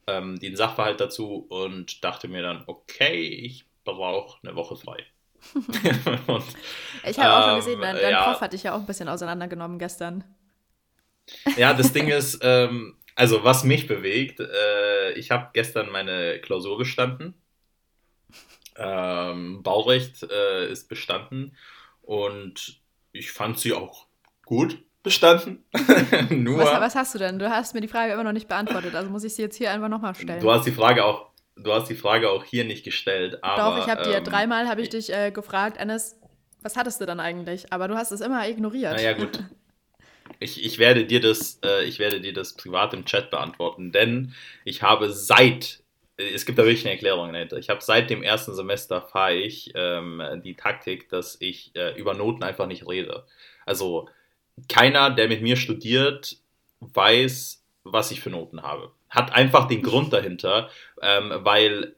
ähm, 0.07 0.37
den 0.39 0.55
Sachverhalt 0.55 0.99
dazu 0.99 1.45
und 1.49 2.03
dachte 2.03 2.27
mir 2.27 2.41
dann, 2.41 2.63
okay, 2.67 3.23
ich 3.23 3.65
brauche 3.85 4.37
eine 4.43 4.55
Woche 4.55 4.75
frei. 4.75 5.05
und, 6.27 6.43
ich 7.07 7.17
habe 7.17 7.33
auch 7.33 7.49
schon 7.49 7.55
gesehen, 7.55 7.81
dein, 7.81 7.95
dein 7.95 8.11
ja, 8.11 8.25
Prof 8.25 8.41
hat 8.41 8.53
dich 8.53 8.63
ja 8.63 8.75
auch 8.75 8.79
ein 8.79 8.85
bisschen 8.85 9.07
auseinandergenommen 9.07 9.79
gestern. 9.79 10.23
Ja, 11.55 11.73
das 11.73 11.93
Ding 11.93 12.09
ist, 12.09 12.39
ähm, 12.41 12.97
also 13.21 13.43
was 13.43 13.63
mich 13.63 13.85
bewegt, 13.85 14.39
äh, 14.39 15.11
ich 15.11 15.29
habe 15.29 15.51
gestern 15.53 15.91
meine 15.91 16.39
Klausur 16.39 16.79
bestanden. 16.79 17.35
Ähm, 18.75 19.61
Baurecht 19.61 20.23
äh, 20.23 20.71
ist 20.71 20.89
bestanden 20.89 21.55
und 22.01 22.81
ich 23.11 23.31
fand 23.31 23.59
sie 23.59 23.73
auch 23.73 24.07
gut 24.43 24.79
bestanden. 25.03 25.63
Nur, 26.31 26.57
was, 26.57 26.81
was, 26.81 26.95
hast 26.95 27.13
du 27.13 27.19
denn? 27.19 27.37
Du 27.37 27.47
hast 27.47 27.75
mir 27.75 27.81
die 27.81 27.87
Frage 27.87 28.13
immer 28.13 28.23
noch 28.23 28.31
nicht 28.31 28.47
beantwortet, 28.47 28.95
also 28.95 29.11
muss 29.11 29.23
ich 29.23 29.35
sie 29.35 29.43
jetzt 29.43 29.57
hier 29.57 29.69
einfach 29.69 29.89
nochmal 29.89 30.15
stellen. 30.15 30.41
Du 30.41 30.51
hast 30.51 30.65
die 30.65 30.71
Frage 30.71 31.05
auch, 31.05 31.29
du 31.55 31.71
hast 31.71 31.89
die 31.91 31.95
Frage 31.95 32.27
auch 32.27 32.43
hier 32.43 32.65
nicht 32.65 32.83
gestellt. 32.83 33.43
Aber, 33.43 33.75
Doch, 33.75 33.85
ich 33.85 33.91
habe 33.91 34.01
dir 34.01 34.17
ähm, 34.17 34.23
dreimal 34.23 34.67
habe 34.67 34.81
ich 34.81 34.89
dich 34.89 35.13
äh, 35.13 35.29
gefragt, 35.29 35.77
Enes, 35.77 36.19
was 36.63 36.75
hattest 36.75 36.99
du 36.99 37.05
dann 37.05 37.19
eigentlich? 37.19 37.71
Aber 37.71 37.87
du 37.87 37.93
hast 37.93 38.11
es 38.11 38.21
immer 38.21 38.49
ignoriert. 38.49 38.95
Naja, 38.95 39.13
gut. 39.13 39.43
Ich, 40.41 40.65
ich, 40.65 40.79
werde 40.79 41.05
dir 41.05 41.21
das, 41.21 41.59
äh, 41.63 41.85
ich 41.85 41.99
werde 41.99 42.19
dir 42.19 42.33
das 42.33 42.53
privat 42.53 42.93
im 42.93 43.05
Chat 43.05 43.29
beantworten, 43.29 43.91
denn 43.91 44.33
ich 44.65 44.81
habe 44.81 45.11
seit, 45.11 45.83
es 46.17 46.45
gibt 46.45 46.57
da 46.57 46.63
wirklich 46.63 46.83
eine 46.83 46.95
Erklärung 46.95 47.31
dahinter, 47.31 47.57
ich 47.57 47.69
habe 47.69 47.81
seit 47.81 48.09
dem 48.09 48.23
ersten 48.23 48.55
Semester 48.55 49.03
fahre 49.03 49.35
ich 49.35 49.71
ähm, 49.75 50.41
die 50.43 50.55
Taktik, 50.55 51.09
dass 51.09 51.37
ich 51.39 51.75
äh, 51.75 51.97
über 51.97 52.15
Noten 52.15 52.43
einfach 52.43 52.65
nicht 52.65 52.87
rede. 52.87 53.25
Also 53.67 54.09
keiner, 54.67 55.11
der 55.11 55.27
mit 55.27 55.43
mir 55.43 55.57
studiert, 55.57 56.37
weiß, 56.79 57.63
was 57.83 58.09
ich 58.09 58.21
für 58.21 58.31
Noten 58.31 58.63
habe. 58.63 58.91
hat 59.09 59.33
einfach 59.33 59.67
den 59.67 59.83
Grund 59.83 60.11
dahinter, 60.11 60.69
ähm, 61.01 61.31
weil 61.43 61.95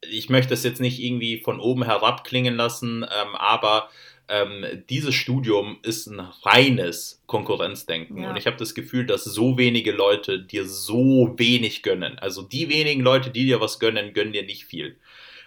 ich 0.00 0.28
möchte 0.30 0.54
es 0.54 0.64
jetzt 0.64 0.80
nicht 0.80 1.00
irgendwie 1.00 1.40
von 1.40 1.60
oben 1.60 1.84
herab 1.84 2.24
klingen 2.24 2.56
lassen, 2.56 3.02
ähm, 3.02 3.34
aber 3.34 3.90
ähm, 4.28 4.84
dieses 4.88 5.14
Studium 5.14 5.78
ist 5.82 6.06
ein 6.06 6.20
reines 6.20 7.22
Konkurrenzdenken. 7.26 8.22
Ja. 8.22 8.30
Und 8.30 8.36
ich 8.36 8.46
habe 8.46 8.56
das 8.56 8.74
Gefühl, 8.74 9.06
dass 9.06 9.24
so 9.24 9.58
wenige 9.58 9.92
Leute 9.92 10.40
dir 10.40 10.66
so 10.66 11.34
wenig 11.36 11.82
gönnen. 11.82 12.18
Also 12.18 12.42
die 12.42 12.68
wenigen 12.68 13.02
Leute, 13.02 13.30
die 13.30 13.46
dir 13.46 13.60
was 13.60 13.78
gönnen, 13.78 14.12
gönnen 14.12 14.32
dir 14.32 14.44
nicht 14.44 14.64
viel. 14.64 14.96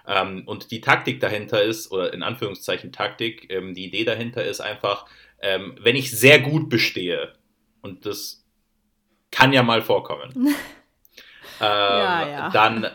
Ähm, 0.08 0.44
und 0.46 0.72
die 0.72 0.82
Taktik 0.82 1.20
dahinter 1.20 1.62
ist, 1.62 1.92
oder 1.92 2.14
in 2.14 2.24
Anführungszeichen 2.24 2.92
Taktik, 2.92 3.52
ähm, 3.52 3.74
die 3.74 3.86
Idee 3.86 4.04
dahinter 4.04 4.44
ist 4.44 4.62
einfach, 4.62 5.06
ähm, 5.42 5.76
wenn 5.80 5.96
ich 5.96 6.12
sehr 6.12 6.40
gut 6.40 6.70
bestehe, 6.70 7.34
und 7.82 8.06
das 8.06 8.44
kann 9.32 9.54
ja 9.54 9.64
mal 9.64 9.82
vorkommen, 9.82 10.56
ja, 11.60 12.28
ja. 12.28 12.50
dann 12.50 12.88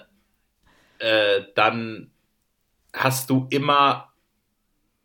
äh, 0.98 1.42
dann 1.54 2.10
hast 2.92 3.30
du 3.30 3.46
immer, 3.50 4.12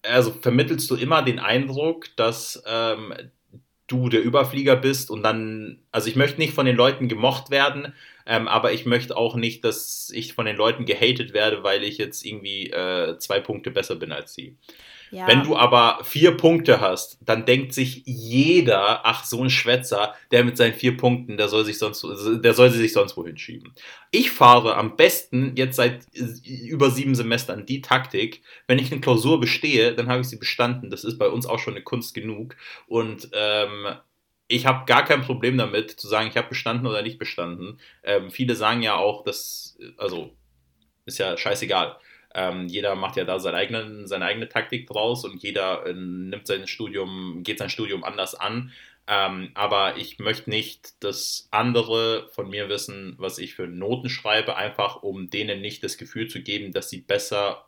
also 0.04 0.32
vermittelst 0.32 0.90
du 0.90 0.96
immer 0.96 1.22
den 1.22 1.40
Eindruck, 1.40 2.08
dass 2.16 2.64
ähm, 2.68 3.14
du 3.88 4.10
der 4.10 4.24
Überflieger 4.24 4.76
bist 4.76 5.12
und 5.12 5.24
dann, 5.24 5.80
also 5.92 6.08
ich 6.08 6.16
möchte 6.16 6.40
nicht 6.40 6.54
von 6.54 6.66
den 6.66 6.76
Leuten 6.76 7.08
gemocht 7.08 7.50
werden, 7.50 7.94
ähm, 8.26 8.48
aber 8.48 8.72
ich 8.72 8.86
möchte 8.86 9.18
auch 9.18 9.36
nicht, 9.36 9.66
dass 9.66 10.12
ich 10.14 10.34
von 10.34 10.46
den 10.46 10.56
Leuten 10.56 10.86
gehatet 10.86 11.34
werde, 11.34 11.64
weil 11.64 11.84
ich 11.84 11.98
jetzt 11.98 12.26
irgendwie 12.26 12.70
äh, 12.70 13.18
zwei 13.18 13.40
Punkte 13.40 13.72
besser 13.72 13.96
bin 13.96 14.12
als 14.12 14.34
sie. 14.34 14.56
Ja. 15.12 15.28
Wenn 15.28 15.44
du 15.44 15.58
aber 15.58 16.00
vier 16.04 16.38
Punkte 16.38 16.80
hast, 16.80 17.18
dann 17.22 17.46
denkt 17.46 17.74
sich 17.74 18.04
jeder, 18.06 19.06
ach, 19.06 19.26
so 19.26 19.44
ein 19.44 19.50
Schwätzer, 19.50 20.16
der 20.32 20.46
mit 20.46 20.56
seinen 20.56 20.74
vier 20.74 20.96
Punkten, 20.96 21.36
der 21.36 21.50
soll 21.50 21.66
sich 21.66 21.78
sonst, 21.78 22.04
der 22.04 22.54
soll 22.54 22.70
sie 22.70 22.80
sich 22.80 22.94
sonst 22.94 23.18
wohin 23.18 23.38
schieben. 23.38 23.74
Ich 24.12 24.32
fahre 24.32 24.76
am 24.78 24.96
besten 24.96 25.54
jetzt 25.58 25.76
seit 25.76 26.06
über 26.46 26.90
sieben 26.90 27.14
Semestern 27.14 27.66
die 27.66 27.82
Taktik, 27.82 28.42
wenn 28.68 28.80
ich 28.80 28.92
eine 28.92 29.02
Klausur 29.02 29.42
bestehe, 29.42 29.94
dann 29.94 30.08
habe 30.08 30.22
ich 30.22 30.28
sie 30.28 30.38
bestanden. 30.38 30.90
Das 30.90 31.04
ist 31.04 31.18
bei 31.18 31.28
uns 31.28 31.46
auch 31.46 31.60
schon 31.60 31.74
eine 31.74 31.84
Kunst 31.84 32.14
genug. 32.14 32.56
Und 32.88 33.30
ähm, 33.34 33.88
ich 34.48 34.66
habe 34.66 34.86
gar 34.86 35.04
kein 35.04 35.22
Problem 35.22 35.58
damit, 35.58 35.92
zu 35.92 36.08
sagen, 36.08 36.30
ich 36.30 36.38
habe 36.38 36.50
bestanden 36.50 36.88
oder 36.88 37.02
nicht 37.02 37.20
bestanden. 37.20 37.80
Ähm, 38.04 38.32
viele 38.32 38.56
sagen 38.56 38.82
ja 38.82 38.96
auch, 38.96 39.24
dass, 39.24 39.78
also, 39.98 40.32
ist 41.06 41.20
ja 41.20 41.38
scheißegal. 41.38 41.98
Ähm, 42.34 42.68
jeder 42.68 42.96
macht 42.96 43.18
ja 43.18 43.24
da 43.24 43.40
seine 43.40 43.58
eigene, 43.58 44.08
seine 44.08 44.26
eigene 44.26 44.50
Taktik 44.50 44.88
draus 44.88 45.26
und 45.26 45.42
jeder 45.42 45.86
äh, 45.86 45.94
nimmt 45.94 46.48
sein 46.48 46.68
Studium, 46.68 47.44
geht 47.44 47.60
sein 47.60 47.70
Studium 47.70 48.04
anders 48.04 48.36
an. 48.36 48.72
Ähm, 49.08 49.52
aber 49.56 49.98
ich 49.98 50.20
möchte 50.20 50.50
nicht, 50.50 51.04
dass 51.04 51.48
andere 51.52 52.30
von 52.32 52.50
mir 52.50 52.70
wissen, 52.70 53.16
was 53.18 53.40
ich 53.40 53.56
für 53.56 53.68
Noten 53.68 54.10
schreibe, 54.10 54.56
einfach 54.56 55.04
um 55.04 55.30
denen 55.30 55.60
nicht 55.60 55.84
das 55.84 55.98
Gefühl 55.98 56.28
zu 56.28 56.42
geben, 56.42 56.72
dass 56.72 56.90
sie 56.90 57.02
besser 57.02 57.66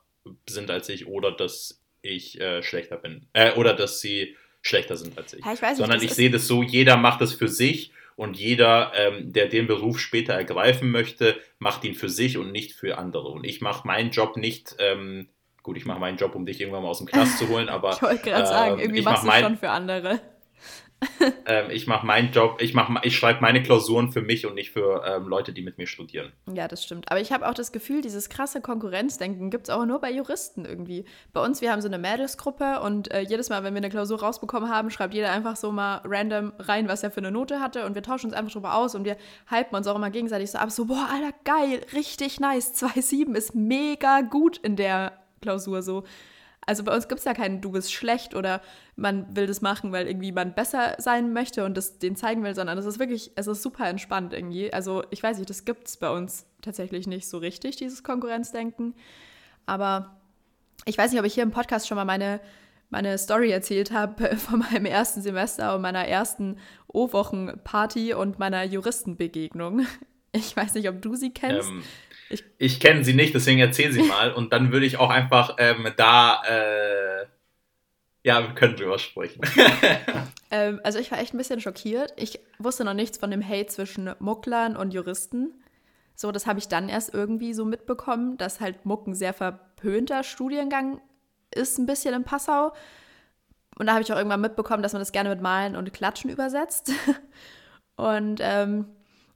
sind 0.48 0.72
als 0.72 0.88
ich 0.90 1.08
oder 1.08 1.32
dass 1.32 1.82
ich 2.02 2.40
äh, 2.40 2.64
schlechter 2.64 2.98
bin. 2.98 3.26
Äh, 3.34 3.54
oder 3.54 3.74
dass 3.74 4.00
sie 4.00 4.38
schlechter 4.62 4.96
sind 4.96 5.18
als 5.18 5.34
ich. 5.34 5.44
Ja, 5.44 5.54
ich 5.54 5.62
nicht, 5.62 5.78
Sondern 5.78 6.02
ich 6.02 6.14
sehe 6.14 6.30
das 6.30 6.48
so, 6.48 6.64
jeder 6.64 6.98
macht 6.98 7.22
es 7.22 7.34
für 7.34 7.50
sich 7.50 7.92
und 8.16 8.38
jeder, 8.38 8.92
ähm, 8.96 9.34
der 9.34 9.48
den 9.48 9.68
Beruf 9.68 10.00
später 10.00 10.34
ergreifen 10.34 10.92
möchte, 10.92 11.36
macht 11.60 11.84
ihn 11.84 11.96
für 11.96 12.10
sich 12.10 12.38
und 12.38 12.52
nicht 12.52 12.74
für 12.74 12.98
andere. 12.98 13.30
Und 13.30 13.46
ich 13.46 13.62
mache 13.62 13.88
meinen 13.88 14.12
Job 14.12 14.38
nicht, 14.38 14.76
ähm, 14.80 15.30
gut, 15.62 15.78
ich 15.78 15.86
mache 15.86 16.00
meinen 16.00 16.18
Job, 16.18 16.36
um 16.36 16.46
dich 16.46 16.60
irgendwann 16.62 16.84
mal 16.84 16.90
aus 16.90 17.00
dem 17.00 17.08
Knast 17.08 17.38
zu 17.38 17.50
holen, 17.50 17.70
aber. 17.70 17.94
ich 17.94 18.02
wollte 18.02 18.30
gerade 18.30 18.44
äh, 18.44 18.48
sagen, 18.48 18.80
irgendwie 18.80 19.02
machst 19.02 19.26
du 19.26 19.30
es 19.30 19.40
schon 19.40 19.58
für 19.58 19.70
andere. 19.70 20.20
ähm, 21.46 21.70
ich 21.70 21.88
mache 21.88 22.06
meinen 22.06 22.32
Job, 22.32 22.62
ich, 22.62 22.76
ich 23.04 23.18
schreibe 23.18 23.42
meine 23.42 23.64
Klausuren 23.64 24.12
für 24.12 24.22
mich 24.22 24.46
und 24.46 24.56
nicht 24.56 24.72
für 24.72 25.04
ähm, 25.06 25.28
Leute, 25.28 25.54
die 25.54 25.62
mit 25.62 25.78
mir 25.78 25.88
studieren. 25.88 26.32
Ja, 26.54 26.68
das 26.68 26.84
stimmt. 26.84 27.10
Aber 27.12 27.22
ich 27.22 27.32
habe 27.32 27.48
auch 27.48 27.54
das 27.54 27.72
Gefühl, 27.72 28.02
dieses 28.02 28.30
krasse 28.30 28.62
Konkurrenzdenken 28.62 29.50
gibt 29.50 29.68
es 29.68 29.70
auch 29.74 29.86
nur 29.86 30.00
bei 30.00 30.12
Juristen 30.12 30.66
irgendwie. 30.66 31.06
Bei 31.34 31.44
uns, 31.44 31.62
wir 31.62 31.72
haben 31.72 31.82
so 31.82 31.88
eine 31.88 31.98
Mädelsgruppe 31.98 32.82
und 32.82 33.12
äh, 33.12 33.22
jedes 33.22 33.50
Mal, 33.50 33.64
wenn 33.64 33.74
wir 33.74 33.80
eine 33.80 33.90
Klausur 33.90 34.22
rausbekommen 34.22 34.70
haben, 34.70 34.90
schreibt 34.90 35.14
jeder 35.14 35.32
einfach 35.32 35.56
so 35.56 35.72
mal 35.72 36.02
random 36.06 36.54
rein, 36.60 36.88
was 36.88 37.04
er 37.04 37.12
für 37.12 37.20
eine 37.20 37.32
Note 37.32 37.60
hatte 37.60 37.86
und 37.86 37.96
wir 37.96 38.04
tauschen 38.04 38.28
uns 38.28 38.36
einfach 38.36 38.52
drüber 38.52 38.76
aus 38.76 38.96
und 38.96 39.06
wir 39.06 39.18
hypen 39.50 39.76
uns 39.76 39.88
auch 39.88 39.96
immer 39.96 40.10
gegenseitig 40.10 40.52
so 40.52 40.58
ab, 40.58 40.72
so, 40.72 40.86
boah, 40.86 41.08
Alter, 41.12 41.36
geil, 41.44 41.82
richtig 41.94 42.40
nice, 42.40 42.74
2,7 42.84 43.36
ist 43.36 43.56
mega 43.56 44.22
gut 44.22 44.58
in 44.58 44.76
der 44.76 45.14
Klausur 45.42 45.82
so. 45.82 46.04
Also 46.66 46.84
bei 46.84 46.96
uns 46.96 47.08
gibt 47.08 47.20
es 47.20 47.26
ja 47.26 47.34
keinen, 47.34 47.62
du 47.62 47.72
bist 47.72 47.94
schlecht 47.94 48.36
oder 48.36 48.62
man 48.96 49.36
will 49.36 49.48
das 49.48 49.62
machen, 49.62 49.92
weil 49.92 50.08
irgendwie 50.08 50.32
man 50.32 50.54
besser 50.54 50.96
sein 50.98 51.34
möchte 51.34 51.66
und 51.66 51.76
das 51.76 52.00
den 52.00 52.16
zeigen 52.16 52.44
will, 52.44 52.56
sondern 52.56 52.78
es 52.78 52.86
ist 52.86 53.00
wirklich, 53.00 53.32
es 53.36 53.48
ist 53.48 53.62
super 53.62 53.88
entspannt 53.88 54.34
irgendwie. 54.34 54.72
Also 54.72 55.04
ich 55.10 55.22
weiß 55.22 55.38
nicht, 55.38 55.50
das 55.50 55.66
gibt 55.66 55.88
es 55.88 55.98
bei 55.98 56.10
uns 56.10 56.46
tatsächlich 56.62 57.08
nicht 57.08 57.28
so 57.28 57.38
richtig, 57.38 57.76
dieses 57.76 58.04
Konkurrenzdenken. 58.04 58.96
Aber 59.66 60.18
ich 60.86 60.98
weiß 60.98 61.12
nicht, 61.12 61.20
ob 61.20 61.26
ich 61.26 61.34
hier 61.34 61.44
im 61.44 61.52
Podcast 61.52 61.88
schon 61.88 61.96
mal 61.96 62.06
meine, 62.06 62.40
meine 62.90 63.18
Story 63.18 63.52
erzählt 63.52 63.92
habe 63.92 64.36
von 64.38 64.60
meinem 64.60 64.86
ersten 64.86 65.22
Semester 65.22 65.76
und 65.76 65.82
meiner 65.82 66.08
ersten 66.08 66.58
O-Wochen-Party 66.88 68.14
und 68.14 68.40
meiner 68.40 68.64
Juristenbegegnung. 68.64 69.86
Ich 70.34 70.56
weiß 70.58 70.74
nicht, 70.74 70.90
ob 70.90 71.02
du 71.02 71.16
sie 71.16 71.32
kennst. 71.32 71.70
Ähm, 71.70 71.84
ich, 72.30 72.44
ich 72.58 72.80
kenne 72.80 73.04
sie 73.04 73.14
nicht, 73.14 73.34
deswegen 73.34 73.60
erzähl 73.60 73.92
sie 73.92 74.02
mal. 74.02 74.34
Und 74.34 74.52
dann 74.52 74.72
würde 74.72 74.86
ich 74.86 74.98
auch 74.98 75.10
einfach 75.10 75.56
ähm, 75.60 75.88
da, 75.96 76.42
äh, 76.44 77.26
ja, 78.24 78.42
wir 78.42 78.56
können 78.56 78.76
drüber 78.76 78.98
sprechen. 78.98 79.42
ähm, 80.52 80.82
also 80.84 80.98
ich 80.98 81.12
war 81.12 81.20
echt 81.20 81.34
ein 81.34 81.38
bisschen 81.38 81.62
schockiert. 81.62 82.14
Ich 82.18 82.40
wusste 82.58 82.84
noch 82.84 82.96
nichts 82.96 83.20
von 83.20 83.30
dem 83.30 83.48
Hate 83.48 83.68
zwischen 83.68 84.14
Mucklern 84.20 84.76
und 84.76 84.94
Juristen. 84.94 85.54
So, 86.16 86.32
das 86.32 86.48
habe 86.48 86.60
ich 86.60 86.68
dann 86.68 86.90
erst 86.90 87.14
irgendwie 87.14 87.54
so 87.54 87.66
mitbekommen, 87.66 88.38
dass 88.38 88.60
halt 88.60 88.86
Muck 88.86 89.08
ein 89.08 89.14
sehr 89.14 89.34
verpönter 89.34 90.24
Studiengang 90.24 91.00
ist, 91.54 91.78
ein 91.78 91.86
bisschen 91.86 92.16
in 92.16 92.24
Passau. 92.24 92.74
Und 93.78 93.88
da 93.88 93.94
habe 93.94 94.04
ich 94.04 94.12
auch 94.12 94.18
irgendwann 94.18 94.42
mitbekommen, 94.42 94.84
dass 94.84 94.94
man 94.94 95.02
das 95.02 95.12
gerne 95.12 95.30
mit 95.30 95.42
Malen 95.42 95.76
und 95.76 95.94
Klatschen 95.94 96.30
übersetzt. 96.30 96.92
Und 97.96 98.40
ähm, 98.42 98.88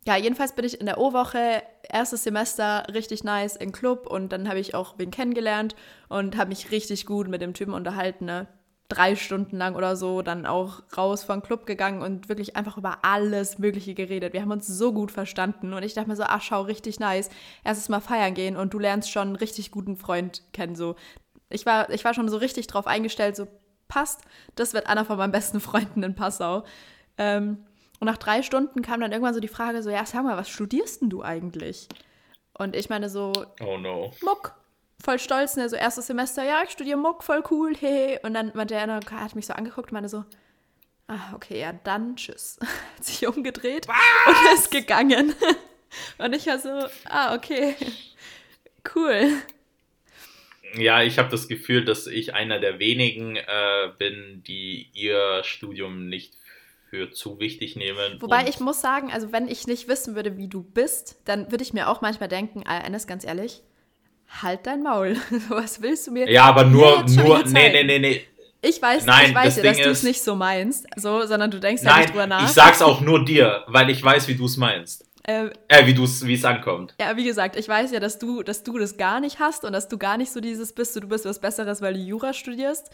ja, 0.07 0.15
jedenfalls 0.15 0.53
bin 0.53 0.63
ich 0.63 0.79
in 0.79 0.85
der 0.85 0.99
O-Woche, 0.99 1.61
erstes 1.83 2.23
Semester, 2.23 2.87
richtig 2.93 3.25
nice 3.25 3.57
im 3.57 3.73
Club 3.73 4.07
und 4.07 4.31
dann 4.31 4.47
habe 4.47 4.57
ich 4.57 4.73
auch 4.73 4.95
wen 4.97 5.11
kennengelernt 5.11 5.75
und 6.07 6.37
habe 6.37 6.47
mich 6.47 6.71
richtig 6.71 7.05
gut 7.05 7.27
mit 7.27 7.41
dem 7.41 7.53
Typen 7.53 7.73
unterhalten. 7.73 8.23
Ne? 8.23 8.47
Drei 8.87 9.17
Stunden 9.17 9.57
lang 9.57 9.75
oder 9.75 9.97
so, 9.97 10.21
dann 10.21 10.45
auch 10.45 10.81
raus 10.95 11.25
vom 11.25 11.41
Club 11.41 11.65
gegangen 11.65 12.01
und 12.01 12.29
wirklich 12.29 12.55
einfach 12.55 12.77
über 12.77 12.99
alles 13.03 13.59
Mögliche 13.59 13.95
geredet. 13.95 14.31
Wir 14.31 14.41
haben 14.41 14.51
uns 14.51 14.65
so 14.65 14.93
gut 14.93 15.11
verstanden 15.11 15.73
und 15.73 15.83
ich 15.83 15.93
dachte 15.93 16.07
mir 16.07 16.15
so, 16.15 16.23
ach 16.23 16.41
schau, 16.41 16.61
richtig 16.61 17.01
nice. 17.01 17.29
Erstes 17.65 17.89
Mal 17.89 17.99
feiern 17.99 18.33
gehen 18.33 18.55
und 18.55 18.73
du 18.73 18.79
lernst 18.79 19.11
schon 19.11 19.27
einen 19.27 19.35
richtig 19.35 19.71
guten 19.71 19.97
Freund 19.97 20.41
kennen. 20.53 20.77
So. 20.77 20.95
Ich, 21.49 21.65
war, 21.65 21.89
ich 21.89 22.05
war 22.05 22.13
schon 22.13 22.29
so 22.29 22.37
richtig 22.37 22.67
drauf 22.67 22.87
eingestellt, 22.87 23.35
so 23.35 23.45
passt, 23.89 24.21
das 24.55 24.73
wird 24.73 24.87
einer 24.87 25.03
von 25.03 25.17
meinen 25.17 25.33
besten 25.33 25.59
Freunden 25.59 26.01
in 26.01 26.15
Passau. 26.15 26.63
Ähm, 27.17 27.66
und 27.99 28.05
nach 28.05 28.17
drei 28.17 28.43
Stunden 28.43 28.81
kam 28.81 29.01
dann 29.01 29.11
irgendwann 29.11 29.33
so 29.33 29.39
die 29.39 29.47
Frage 29.47 29.81
so, 29.81 29.89
ja, 29.89 30.05
sag 30.05 30.23
mal, 30.23 30.37
was 30.37 30.49
studierst 30.49 31.01
denn 31.01 31.09
du 31.09 31.23
eigentlich? 31.23 31.87
Und 32.53 32.75
ich 32.75 32.89
meine 32.89 33.09
so, 33.09 33.33
oh 33.61 33.77
no. 33.77 34.13
Muck. 34.21 34.55
Voll 35.03 35.19
stolz, 35.19 35.55
ne, 35.55 35.69
so 35.69 35.75
erstes 35.75 36.07
Semester, 36.07 36.43
ja, 36.43 36.63
ich 36.63 36.71
studiere 36.71 36.97
Muck, 36.97 37.23
voll 37.23 37.43
cool, 37.51 37.75
hey. 37.79 38.19
Und 38.23 38.33
dann 38.33 38.51
meinte 38.55 38.73
er, 38.73 38.99
hat 39.11 39.35
mich 39.35 39.45
so 39.45 39.53
angeguckt 39.53 39.89
und 39.89 39.93
meinte 39.93 40.09
so, 40.09 40.25
ah, 41.07 41.33
okay, 41.35 41.59
ja, 41.59 41.73
dann 41.83 42.15
tschüss. 42.15 42.57
Hat 42.97 43.05
sich 43.05 43.27
umgedreht 43.27 43.87
was? 43.87 43.95
und 44.25 44.53
ist 44.53 44.71
gegangen. 44.71 45.33
Und 46.17 46.35
ich 46.35 46.45
war 46.47 46.59
so, 46.59 46.69
ah, 47.05 47.33
okay, 47.33 47.75
cool. 48.93 49.31
Ja, 50.75 51.01
ich 51.01 51.17
habe 51.17 51.29
das 51.29 51.47
Gefühl, 51.47 51.85
dass 51.85 52.07
ich 52.07 52.33
einer 52.33 52.59
der 52.59 52.77
wenigen 52.77 53.37
äh, 53.37 53.91
bin, 53.97 54.43
die 54.45 54.89
ihr 54.93 55.41
Studium 55.45 56.09
nicht 56.09 56.33
für 56.97 57.11
zu 57.11 57.39
wichtig 57.39 57.75
nehmen. 57.75 58.17
Wobei 58.19 58.47
ich 58.47 58.59
muss 58.59 58.81
sagen, 58.81 59.11
also 59.11 59.31
wenn 59.31 59.47
ich 59.47 59.67
nicht 59.67 59.87
wissen 59.87 60.15
würde, 60.15 60.37
wie 60.37 60.47
du 60.47 60.63
bist, 60.63 61.17
dann 61.25 61.51
würde 61.51 61.63
ich 61.63 61.73
mir 61.73 61.89
auch 61.89 62.01
manchmal 62.01 62.29
denken, 62.29 62.63
Eines, 62.65 63.07
ganz 63.07 63.23
ehrlich, 63.23 63.61
halt 64.41 64.65
dein 64.65 64.83
Maul. 64.83 65.15
Was 65.49 65.81
willst 65.81 66.07
du 66.07 66.11
mir? 66.11 66.29
Ja, 66.29 66.45
aber 66.45 66.65
nur, 66.65 67.03
nur, 67.07 67.43
nee, 67.45 67.69
nee, 67.69 67.83
nee, 67.83 67.99
nee. 67.99 68.21
Ich 68.61 68.81
weiß, 68.81 69.05
Nein, 69.05 69.29
ich 69.29 69.35
weiß 69.35 69.57
ja, 69.57 69.63
dass 69.63 69.77
du 69.77 69.89
es 69.89 70.03
nicht 70.03 70.21
so 70.21 70.35
meinst, 70.35 70.87
so, 70.95 71.25
sondern 71.25 71.51
du 71.51 71.59
denkst 71.59 71.83
Nein, 71.83 71.93
ja 71.93 71.99
nicht 71.99 72.09
drüber 72.09 72.27
nach. 72.27 72.43
Ich 72.43 72.49
sag's 72.49 72.81
auch 72.81 73.01
nur 73.01 73.23
dir, 73.23 73.63
weil 73.67 73.89
ich 73.91 74.03
weiß, 74.03 74.27
wie 74.27 74.35
du 74.35 74.45
es 74.45 74.57
meinst. 74.57 75.05
Äh, 75.23 75.49
äh, 75.67 75.85
wie 75.85 75.93
du's, 75.93 76.25
wie 76.25 76.33
es 76.33 76.43
ankommt. 76.43 76.95
Ja, 76.99 77.15
wie 77.15 77.25
gesagt, 77.25 77.55
ich 77.55 77.67
weiß 77.67 77.91
ja, 77.91 77.99
dass 77.99 78.17
du, 78.17 78.41
dass 78.41 78.63
du 78.63 78.79
das 78.79 78.97
gar 78.97 79.19
nicht 79.19 79.39
hast 79.39 79.63
und 79.63 79.73
dass 79.73 79.87
du 79.87 79.97
gar 79.97 80.17
nicht 80.17 80.31
so 80.31 80.39
dieses 80.39 80.73
bist, 80.73 80.95
du 80.95 81.01
bist 81.01 81.25
was 81.25 81.39
Besseres, 81.39 81.81
weil 81.81 81.93
du 81.93 81.99
Jura 81.99 82.33
studierst. 82.33 82.89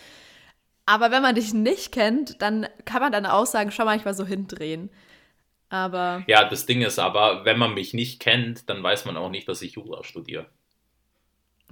Aber 0.86 1.12
wenn 1.12 1.22
man 1.22 1.36
dich 1.36 1.54
nicht 1.54 1.92
kennt, 1.92 2.42
dann 2.42 2.68
kann 2.86 3.02
man 3.02 3.12
deine 3.12 3.34
Aussagen 3.34 3.72
schon 3.72 3.86
manchmal 3.86 4.14
so 4.14 4.26
hindrehen. 4.26 4.90
Aber. 5.70 6.24
Ja, 6.28 6.48
das 6.48 6.66
Ding 6.66 6.82
ist 6.82 7.00
aber, 7.00 7.46
wenn 7.46 7.58
man 7.58 7.74
mich 7.74 7.94
nicht 7.94 8.20
kennt, 8.20 8.70
dann 8.70 8.84
weiß 8.84 9.06
man 9.06 9.18
auch 9.18 9.30
nicht, 9.30 9.48
dass 9.48 9.62
ich 9.62 9.74
Jura 9.74 10.04
studiere. 10.04 10.46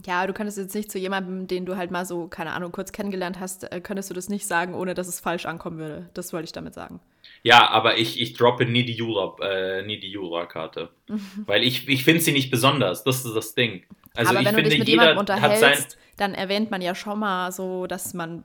Ja, 0.06 0.26
du 0.26 0.34
könntest 0.34 0.58
jetzt 0.58 0.74
nicht 0.74 0.92
zu 0.92 0.98
jemandem, 0.98 1.48
den 1.48 1.66
du 1.66 1.76
halt 1.76 1.92
mal 1.92 2.06
so, 2.06 2.28
keine 2.28 2.54
Ahnung, 2.54 2.72
kurz 2.72 2.92
kennengelernt 2.92 3.40
hast, 3.40 3.72
äh, 3.72 3.82
könntest 3.82 4.10
du 4.10 4.14
das 4.14 4.30
nicht 4.30 4.48
sagen, 4.48 4.74
ohne 4.74 4.94
dass 4.94 5.08
es 5.08 5.20
falsch 5.20 5.46
ankommen 5.46 5.78
würde. 5.78 6.10
Das 6.14 6.34
wollte 6.34 6.46
ich 6.46 6.52
damit 6.52 6.74
sagen. 6.74 7.00
Ja, 7.44 7.70
aber 7.70 7.98
ich, 7.98 8.20
ich 8.20 8.34
droppe 8.34 8.66
nie 8.66 8.84
die 8.86 8.94
Jura, 8.94 9.36
äh, 9.46 9.84
nie 9.84 10.00
die 10.00 10.10
Jura-Karte. 10.10 10.90
Weil 11.46 11.64
ich, 11.64 11.88
ich 11.88 12.04
finde 12.04 12.22
sie 12.22 12.32
nicht 12.32 12.50
besonders. 12.50 13.04
Das 13.04 13.26
ist 13.26 13.36
das 13.36 13.54
Ding. 13.54 13.84
Also 14.16 14.32
aber 14.32 14.40
ich 14.40 14.48
wenn 14.48 14.56
finde, 14.56 14.70
du 14.70 14.70
dich 14.72 14.80
mit 14.80 14.88
jeder 14.88 15.10
jemandem 15.10 15.36
unterhältst, 15.36 15.98
dann 16.18 16.34
erwähnt 16.34 16.72
man 16.72 16.82
ja 16.82 16.96
schon 16.96 17.20
mal 17.20 17.52
so, 17.52 17.86
dass 17.86 18.14
man 18.14 18.44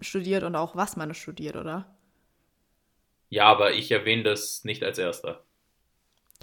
studiert 0.00 0.42
und 0.42 0.56
auch 0.56 0.76
was 0.76 0.96
man 0.96 1.14
studiert, 1.14 1.56
oder? 1.56 1.86
Ja, 3.28 3.46
aber 3.46 3.74
ich 3.74 3.90
erwähne 3.90 4.22
das 4.22 4.64
nicht 4.64 4.84
als 4.84 4.98
erster. 4.98 5.42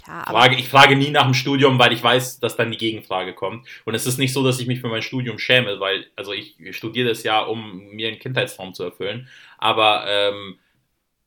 Ja, 0.06 0.24
Frage, 0.24 0.56
ich 0.56 0.68
frage 0.68 0.96
nie 0.96 1.10
nach 1.10 1.24
dem 1.24 1.34
Studium, 1.34 1.78
weil 1.78 1.92
ich 1.92 2.02
weiß, 2.02 2.40
dass 2.40 2.56
dann 2.56 2.70
die 2.70 2.76
Gegenfrage 2.76 3.32
kommt. 3.32 3.66
Und 3.84 3.94
es 3.94 4.06
ist 4.06 4.18
nicht 4.18 4.32
so, 4.32 4.44
dass 4.44 4.60
ich 4.60 4.66
mich 4.66 4.80
für 4.80 4.88
mein 4.88 5.02
Studium 5.02 5.38
schäme, 5.38 5.80
weil, 5.80 6.06
also 6.16 6.32
ich 6.32 6.56
studiere 6.76 7.08
das 7.08 7.22
ja, 7.22 7.40
um 7.40 7.86
mir 7.90 8.08
einen 8.08 8.18
Kindheitstraum 8.18 8.74
zu 8.74 8.82
erfüllen. 8.82 9.28
Aber 9.56 10.04
ähm, 10.06 10.58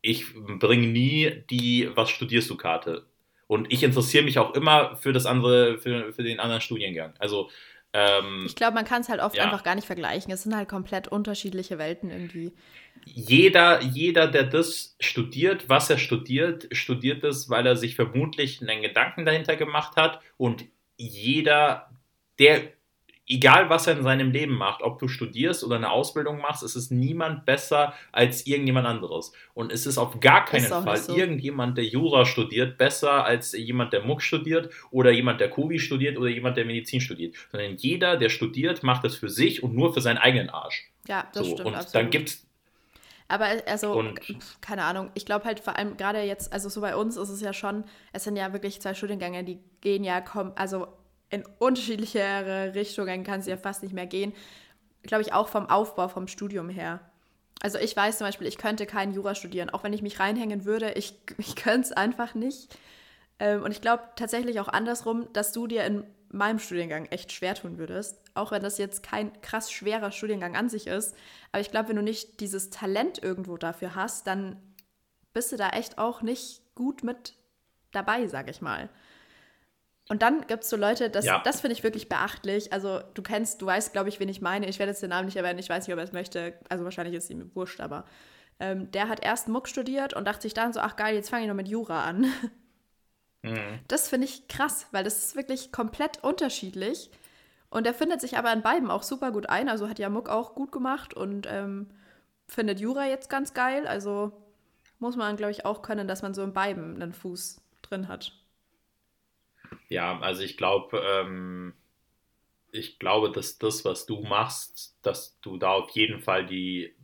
ich 0.01 0.25
bringe 0.35 0.87
nie 0.87 1.43
die 1.49 1.89
Was 1.95 2.09
studierst 2.09 2.49
du 2.49 2.57
Karte. 2.57 3.05
Und 3.47 3.71
ich 3.71 3.81
interessiere 3.81 4.25
mich 4.25 4.37
auch 4.37 4.53
immer 4.53 4.97
für 4.97 5.13
das 5.13 5.25
andere, 5.25 5.79
für, 5.79 6.13
für 6.13 6.23
den 6.23 6.39
anderen 6.39 6.61
Studiengang. 6.61 7.13
Also, 7.17 7.49
ähm, 7.97 8.43
ich 8.45 8.55
glaube, 8.55 8.75
man 8.75 8.85
kann 8.85 9.01
es 9.01 9.09
halt 9.09 9.21
oft 9.21 9.35
Ja. 9.35 9.43
einfach 9.45 9.63
gar 9.63 9.73
nicht 9.75 9.87
vergleichen. 9.87 10.31
Es 10.31 10.43
sind 10.43 10.55
halt 10.55 10.69
komplett 10.69 11.07
unterschiedliche 11.07 11.77
Welten 11.79 12.11
irgendwie. 12.11 12.53
jeder, 13.05 13.81
jeder, 13.81 14.27
der 14.27 14.43
das 14.43 14.95
studiert, 14.99 15.67
was 15.69 15.89
er 15.89 15.97
studiert, 15.97 16.67
studiert 16.71 17.23
es, 17.23 17.49
weil 17.49 17.65
er 17.65 17.75
sich 17.75 17.95
vermutlich 17.95 18.61
einen 18.61 18.81
Gedanken 18.81 19.25
dahinter 19.25 19.55
gemacht 19.55 19.95
hat. 19.95 20.19
Und 20.37 20.65
jeder, 20.97 21.89
der, 22.39 22.71
egal 23.27 23.69
was 23.69 23.87
er 23.87 23.97
in 23.97 24.03
seinem 24.03 24.31
Leben 24.31 24.53
macht, 24.53 24.81
ob 24.81 24.99
du 24.99 25.07
studierst 25.07 25.63
oder 25.63 25.75
eine 25.75 25.91
Ausbildung 25.91 26.39
machst, 26.39 26.63
es 26.63 26.75
ist 26.75 26.91
niemand 26.91 27.45
besser 27.45 27.93
als 28.11 28.47
irgendjemand 28.47 28.87
anderes. 28.87 29.33
Und 29.53 29.71
es 29.71 29.85
ist 29.85 29.97
auf 29.97 30.19
gar 30.19 30.45
keinen 30.45 30.65
Fall 30.65 30.97
so. 30.97 31.15
irgendjemand, 31.15 31.77
der 31.77 31.85
Jura 31.85 32.25
studiert, 32.25 32.77
besser 32.77 33.25
als 33.25 33.51
jemand, 33.51 33.91
der 33.93 34.03
Muck 34.03 34.21
studiert 34.21 34.73
oder 34.91 35.11
jemand, 35.11 35.41
der 35.41 35.49
Kobi 35.49 35.79
studiert 35.79 36.17
oder 36.17 36.29
jemand, 36.29 36.57
der 36.57 36.65
Medizin 36.65 37.01
studiert. 37.01 37.35
Sondern 37.51 37.75
jeder, 37.75 38.17
der 38.17 38.29
studiert, 38.29 38.83
macht 38.83 39.03
das 39.03 39.15
für 39.15 39.29
sich 39.29 39.61
und 39.61 39.75
nur 39.75 39.93
für 39.93 40.01
seinen 40.01 40.17
eigenen 40.17 40.49
Arsch. 40.49 40.89
Ja, 41.07 41.27
das 41.33 41.45
so, 41.45 41.53
stimmt 41.53 41.67
und 41.67 41.75
absolut. 41.75 41.95
dann 41.95 42.09
gibt's 42.09 42.45
Aber 43.27 43.45
also, 43.65 43.91
Und- 43.91 44.21
keine 44.61 44.83
Ahnung, 44.83 45.11
ich 45.13 45.25
glaube 45.25 45.43
halt 45.43 45.59
vor 45.59 45.77
allem 45.77 45.97
gerade 45.97 46.21
jetzt, 46.21 46.53
also 46.53 46.69
so 46.69 46.79
bei 46.79 46.95
uns 46.95 47.17
ist 47.17 47.29
es 47.29 47.41
ja 47.41 47.51
schon, 47.51 47.83
es 48.13 48.23
sind 48.23 48.37
ja 48.37 48.53
wirklich 48.53 48.79
zwei 48.79 48.93
Studiengänge, 48.93 49.43
die 49.43 49.59
gehen 49.81 50.05
ja, 50.05 50.23
also 50.55 50.87
in 51.29 51.45
unterschiedlichere 51.59 52.73
Richtungen 52.73 53.23
kann 53.23 53.39
es 53.39 53.47
ja 53.47 53.57
fast 53.57 53.83
nicht 53.83 53.93
mehr 53.93 54.07
gehen. 54.07 54.33
Glaube 55.03 55.23
ich 55.23 55.33
auch 55.33 55.47
vom 55.47 55.69
Aufbau, 55.69 56.07
vom 56.07 56.27
Studium 56.27 56.69
her. 56.69 57.01
Also 57.61 57.79
ich 57.79 57.95
weiß 57.95 58.19
zum 58.19 58.27
Beispiel, 58.27 58.47
ich 58.47 58.57
könnte 58.57 58.85
kein 58.85 59.13
Jura 59.13 59.35
studieren, 59.35 59.69
auch 59.69 59.83
wenn 59.83 59.93
ich 59.93 60.01
mich 60.01 60.19
reinhängen 60.19 60.65
würde, 60.65 60.91
ich, 60.93 61.15
ich 61.37 61.55
könnte 61.55 61.87
es 61.87 61.91
einfach 61.91 62.35
nicht. 62.35 62.77
Ähm, 63.39 63.63
und 63.63 63.71
ich 63.71 63.81
glaube 63.81 64.03
tatsächlich 64.15 64.59
auch 64.59 64.67
andersrum, 64.67 65.27
dass 65.33 65.51
du 65.51 65.67
dir 65.67 65.83
in 65.85 66.03
meinem 66.29 66.59
Studiengang 66.59 67.05
echt 67.05 67.31
schwer 67.31 67.55
tun 67.55 67.77
würdest, 67.77 68.19
auch 68.33 68.51
wenn 68.51 68.61
das 68.61 68.77
jetzt 68.77 69.01
kein 69.01 69.39
krass 69.41 69.71
schwerer 69.71 70.11
Studiengang 70.11 70.55
an 70.55 70.69
sich 70.69 70.87
ist. 70.87 71.15
Aber 71.51 71.61
ich 71.61 71.71
glaube, 71.71 71.89
wenn 71.89 71.95
du 71.95 72.01
nicht 72.03 72.41
dieses 72.41 72.69
Talent 72.69 73.23
irgendwo 73.23 73.57
dafür 73.57 73.95
hast, 73.95 74.27
dann 74.27 74.61
bist 75.33 75.51
du 75.51 75.55
da 75.57 75.69
echt 75.69 75.97
auch 75.97 76.21
nicht 76.21 76.61
gut 76.75 77.03
mit 77.03 77.33
dabei, 77.91 78.27
sag 78.27 78.49
ich 78.49 78.61
mal. 78.61 78.89
Und 80.09 80.21
dann 80.21 80.47
gibt 80.47 80.63
es 80.63 80.69
so 80.69 80.77
Leute, 80.77 81.09
das, 81.09 81.25
Ja. 81.25 81.41
das 81.43 81.61
finde 81.61 81.73
ich 81.73 81.83
wirklich 81.83 82.07
beachtlich. 82.07 82.71
Also 82.71 83.01
du 83.13 83.21
kennst, 83.21 83.61
du 83.61 83.65
weißt, 83.65 83.91
glaube 83.91 84.09
ich, 84.09 84.19
wen 84.19 84.29
ich 84.29 84.41
meine. 84.41 84.67
Ich 84.67 84.79
werde 84.79 84.91
jetzt 84.91 85.01
den 85.01 85.09
Namen 85.09 85.25
nicht 85.25 85.35
erwähnen, 85.35 85.59
ich 85.59 85.69
weiß 85.69 85.85
nicht, 85.85 85.93
ob 85.93 85.99
er 85.99 86.05
es 86.05 86.13
möchte. 86.13 86.53
Also 86.69 86.83
wahrscheinlich 86.85 87.15
ist 87.15 87.29
ihm 87.29 87.51
wurscht, 87.55 87.81
aber 87.81 88.05
ähm, 88.59 88.89
der 88.91 89.09
hat 89.09 89.23
erst 89.23 89.49
Muck 89.49 89.67
studiert 89.67 90.13
und 90.13 90.25
dachte 90.25 90.43
sich 90.43 90.53
dann 90.53 90.71
so, 90.73 90.79
ach 90.79 90.95
geil, 90.95 91.13
jetzt 91.15 91.29
fange 91.29 91.43
ich 91.43 91.47
noch 91.49 91.55
mit 91.55 91.67
Jura 91.67 92.05
an. 92.05 92.31
Mhm. 93.43 93.79
Das 93.87 94.09
finde 94.09 94.25
ich 94.25 94.47
krass, 94.47 94.87
weil 94.91 95.03
das 95.03 95.17
ist 95.19 95.35
wirklich 95.35 95.71
komplett 95.71 96.23
unterschiedlich. 96.23 97.11
Und 97.69 97.85
er 97.85 97.93
findet 97.93 98.21
sich 98.21 98.37
aber 98.37 98.51
in 98.53 98.61
beiden 98.61 98.89
auch 98.89 99.03
super 99.03 99.31
gut 99.31 99.49
ein. 99.49 99.69
Also 99.69 99.89
hat 99.89 99.99
ja 99.99 100.09
Muck 100.09 100.29
auch 100.29 100.55
gut 100.55 100.71
gemacht 100.71 101.13
und 101.13 101.47
ähm, 101.49 101.87
findet 102.47 102.79
Jura 102.79 103.05
jetzt 103.07 103.29
ganz 103.29 103.53
geil. 103.53 103.85
Also 103.87 104.31
muss 104.99 105.15
man, 105.15 105.35
glaube 105.35 105.51
ich, 105.51 105.65
auch 105.65 105.81
können, 105.81 106.07
dass 106.07 106.21
man 106.21 106.33
so 106.33 106.43
in 106.43 106.53
beiden 106.53 106.95
einen 107.01 107.13
Fuß 107.13 107.61
drin 107.81 108.07
hat. 108.07 108.31
Ja, 109.89 110.19
also 110.19 110.43
ich 110.43 110.57
glaube, 110.57 111.01
ähm, 111.05 111.73
ich 112.71 112.99
glaube, 112.99 113.31
dass 113.31 113.57
das, 113.57 113.85
was 113.85 114.05
du 114.05 114.21
machst, 114.21 114.97
dass 115.01 115.39
du 115.41 115.57
da 115.57 115.71
auf 115.71 115.89
jeden 115.91 116.21
Fall 116.21 116.45
die 116.45 116.95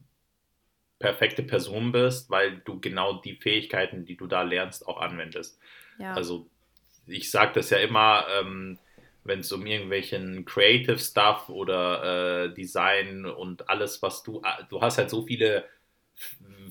perfekte 0.99 1.43
Person 1.43 1.91
bist, 1.91 2.29
weil 2.29 2.59
du 2.59 2.79
genau 2.79 3.19
die 3.21 3.35
Fähigkeiten, 3.35 4.05
die 4.05 4.15
du 4.15 4.27
da 4.27 4.43
lernst, 4.43 4.87
auch 4.87 5.01
anwendest. 5.01 5.59
Ja, 5.99 6.13
Also 6.15 6.47
ich 7.07 7.29
sage 7.31 7.53
das 7.55 7.69
ja 7.69 7.77
immer, 7.79 8.25
ähm, 8.39 8.79
wenn 9.23 9.39
es 9.39 9.51
um 9.51 9.65
irgendwelchen 9.65 10.45
Creative 10.45 10.99
Stuff 10.99 11.49
oder 11.49 12.45
äh, 12.45 12.53
Design 12.53 13.25
und 13.25 13.69
alles, 13.69 14.01
was 14.01 14.23
du, 14.23 14.41
du 14.69 14.81
hast 14.81 14.97
halt 14.97 15.09
so 15.09 15.23
viele 15.25 15.65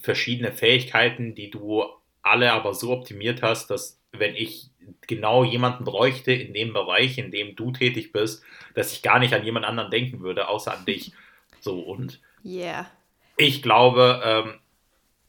verschiedene 0.00 0.52
Fähigkeiten, 0.52 1.34
die 1.34 1.50
du 1.50 1.84
alle 2.22 2.52
aber 2.52 2.74
so 2.74 2.92
optimiert 2.92 3.42
hast, 3.42 3.70
dass 3.70 4.00
wenn 4.12 4.34
ich 4.34 4.70
genau 5.02 5.44
jemanden 5.44 5.84
bräuchte 5.84 6.32
in 6.32 6.54
dem 6.54 6.72
Bereich, 6.72 7.18
in 7.18 7.30
dem 7.30 7.56
du 7.56 7.72
tätig 7.72 8.12
bist, 8.12 8.42
dass 8.74 8.92
ich 8.92 9.02
gar 9.02 9.18
nicht 9.18 9.34
an 9.34 9.44
jemand 9.44 9.66
anderen 9.66 9.90
denken 9.90 10.20
würde, 10.20 10.48
außer 10.48 10.76
an 10.76 10.84
dich. 10.84 11.12
So 11.60 11.78
und 11.78 12.20
yeah. 12.44 12.90
ich 13.36 13.62
glaube, 13.62 14.20
ähm, 14.24 14.58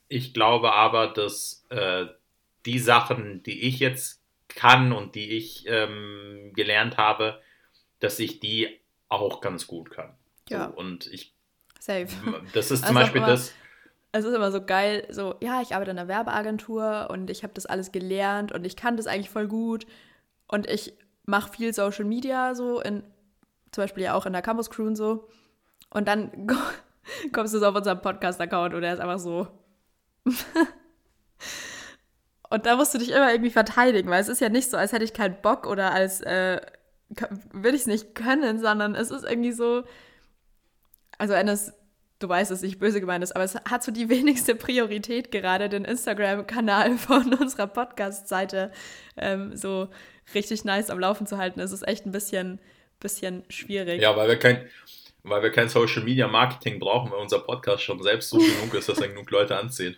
ich 0.07 0.33
glaube 0.33 0.73
aber, 0.73 1.05
dass 1.07 1.63
äh, 1.69 2.07
die 2.65 2.79
Sachen, 2.79 3.43
die 3.43 3.61
ich 3.67 3.77
jetzt 3.77 4.23
kann 4.47 4.91
und 4.91 5.13
die 5.13 5.29
ich 5.37 5.65
ähm, 5.67 6.51
gelernt 6.55 6.97
habe, 6.97 7.39
dass 7.99 8.17
ich 8.19 8.39
die 8.39 8.79
auch 9.09 9.41
ganz 9.41 9.67
gut 9.67 9.91
kann. 9.91 10.15
Ja. 10.49 10.69
So, 10.69 10.75
und 10.79 11.05
ich, 11.07 11.33
Safe. 11.79 12.07
das 12.53 12.71
ist 12.71 12.81
Also 12.83 12.85
zum 12.87 12.95
Beispiel 12.95 13.21
aber- 13.21 13.31
das, 13.31 13.53
Es 14.15 14.25
ist 14.25 14.33
immer 14.33 14.51
so 14.51 14.63
geil, 14.63 15.07
so, 15.09 15.35
ja, 15.41 15.61
ich 15.61 15.73
arbeite 15.73 15.91
in 15.91 15.97
einer 15.97 16.07
Werbeagentur 16.07 17.07
und 17.09 17.31
ich 17.31 17.43
habe 17.43 17.53
das 17.55 17.65
alles 17.65 17.91
gelernt 17.91 18.51
und 18.51 18.63
ich 18.63 18.75
kann 18.75 18.95
das 18.95 19.07
eigentlich 19.07 19.31
voll 19.31 19.47
gut 19.47 19.87
und 20.47 20.69
ich 20.69 20.93
mache 21.25 21.51
viel 21.51 21.73
Social 21.73 22.05
Media 22.05 22.53
so, 22.53 22.79
in, 22.79 23.03
zum 23.71 23.83
Beispiel 23.83 24.03
ja 24.03 24.13
auch 24.13 24.27
in 24.27 24.33
der 24.33 24.43
Campus 24.43 24.69
Crew 24.69 24.85
und 24.85 24.95
so. 24.95 25.27
Und 25.89 26.07
dann 26.07 26.47
kommst 27.33 27.55
du 27.55 27.59
so 27.59 27.65
auf 27.65 27.75
unserem 27.75 28.01
Podcast-Account 28.01 28.75
und 28.75 28.83
er 28.83 28.93
ist 28.93 28.99
einfach 28.99 29.19
so. 29.19 29.47
und 32.51 32.65
da 32.67 32.75
musst 32.75 32.93
du 32.93 32.99
dich 32.99 33.09
immer 33.09 33.31
irgendwie 33.31 33.49
verteidigen, 33.49 34.11
weil 34.11 34.21
es 34.21 34.29
ist 34.29 34.41
ja 34.41 34.49
nicht 34.49 34.69
so, 34.69 34.77
als 34.77 34.91
hätte 34.91 35.05
ich 35.05 35.13
keinen 35.13 35.41
Bock 35.41 35.65
oder 35.65 35.91
als 35.91 36.21
äh, 36.21 36.61
würde 37.51 37.75
ich 37.75 37.81
es 37.81 37.87
nicht 37.87 38.13
können, 38.13 38.59
sondern 38.59 38.93
es 38.95 39.11
ist 39.11 39.23
irgendwie 39.23 39.51
so, 39.51 39.83
also 41.17 41.33
Ennis, 41.33 41.73
du 42.23 42.29
weißt, 42.29 42.49
dass 42.49 42.59
es 42.59 42.63
nicht 42.63 42.79
böse 42.79 43.01
gemeint 43.01 43.23
ist, 43.23 43.35
aber 43.35 43.43
es 43.43 43.55
hat 43.55 43.83
so 43.83 43.91
die 43.91 44.09
wenigste 44.09 44.55
Priorität 44.55 45.31
gerade, 45.31 45.69
den 45.69 45.85
Instagram-Kanal 45.85 46.97
von 46.97 47.33
unserer 47.33 47.67
Podcast-Seite 47.67 48.71
ähm, 49.17 49.55
so 49.55 49.89
richtig 50.33 50.63
nice 50.63 50.89
am 50.89 50.99
Laufen 50.99 51.27
zu 51.27 51.37
halten. 51.37 51.59
Es 51.59 51.71
ist 51.71 51.87
echt 51.87 52.05
ein 52.05 52.11
bisschen, 52.11 52.59
bisschen 52.99 53.43
schwierig. 53.49 54.01
ja, 54.01 54.15
weil 54.15 54.29
wir 54.29 54.39
kein, 54.39 54.67
weil 55.23 55.43
wir 55.43 55.51
kein 55.51 55.69
Social 55.69 56.03
Media 56.03 56.27
Marketing 56.27 56.79
brauchen, 56.79 57.11
weil 57.11 57.19
unser 57.19 57.39
Podcast 57.39 57.83
schon 57.83 58.01
selbst 58.01 58.29
so 58.29 58.37
genug 58.37 58.73
ist, 58.73 58.89
dass 58.89 58.99
er 58.99 59.09
genug 59.09 59.29
Leute 59.29 59.57
anzieht. 59.57 59.97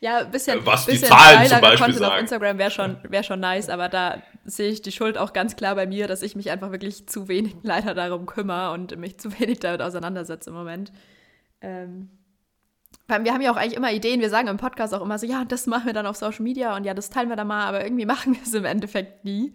Ja, 0.00 0.18
ein 0.18 0.32
bisschen, 0.32 0.66
Was 0.66 0.84
die 0.86 0.92
bisschen 0.92 1.08
Zahlen 1.08 1.46
zum 1.46 1.60
Beispiel 1.60 1.78
Content 1.78 2.02
auf 2.02 2.08
sagen. 2.08 2.20
Instagram 2.22 2.58
wäre 2.58 2.70
schon, 2.72 2.96
wär 3.04 3.22
schon 3.22 3.38
nice, 3.38 3.68
aber 3.68 3.88
da 3.88 4.20
sehe 4.44 4.68
ich 4.68 4.82
die 4.82 4.90
Schuld 4.90 5.16
auch 5.16 5.32
ganz 5.32 5.54
klar 5.54 5.76
bei 5.76 5.86
mir, 5.86 6.08
dass 6.08 6.22
ich 6.22 6.34
mich 6.34 6.50
einfach 6.50 6.72
wirklich 6.72 7.06
zu 7.06 7.28
wenig 7.28 7.54
leider 7.62 7.94
darum 7.94 8.26
kümmere 8.26 8.72
und 8.72 8.96
mich 8.96 9.18
zu 9.18 9.38
wenig 9.38 9.60
damit 9.60 9.80
auseinandersetze 9.80 10.50
im 10.50 10.56
Moment. 10.56 10.90
Ähm, 11.62 12.10
weil 13.08 13.24
wir 13.24 13.32
haben 13.32 13.40
ja 13.40 13.52
auch 13.52 13.56
eigentlich 13.56 13.76
immer 13.76 13.92
Ideen, 13.92 14.20
wir 14.20 14.30
sagen 14.30 14.48
im 14.48 14.56
Podcast 14.56 14.94
auch 14.94 15.02
immer 15.02 15.18
so, 15.18 15.26
ja, 15.26 15.44
das 15.44 15.66
machen 15.66 15.86
wir 15.86 15.92
dann 15.92 16.06
auf 16.06 16.16
Social 16.16 16.42
Media 16.42 16.76
und 16.76 16.84
ja, 16.84 16.94
das 16.94 17.10
teilen 17.10 17.28
wir 17.28 17.36
dann 17.36 17.46
mal, 17.46 17.66
aber 17.66 17.84
irgendwie 17.84 18.06
machen 18.14 18.34
wir 18.34 18.42
es 18.42 18.54
im 18.54 18.64
Endeffekt 18.64 19.24
nie. 19.24 19.54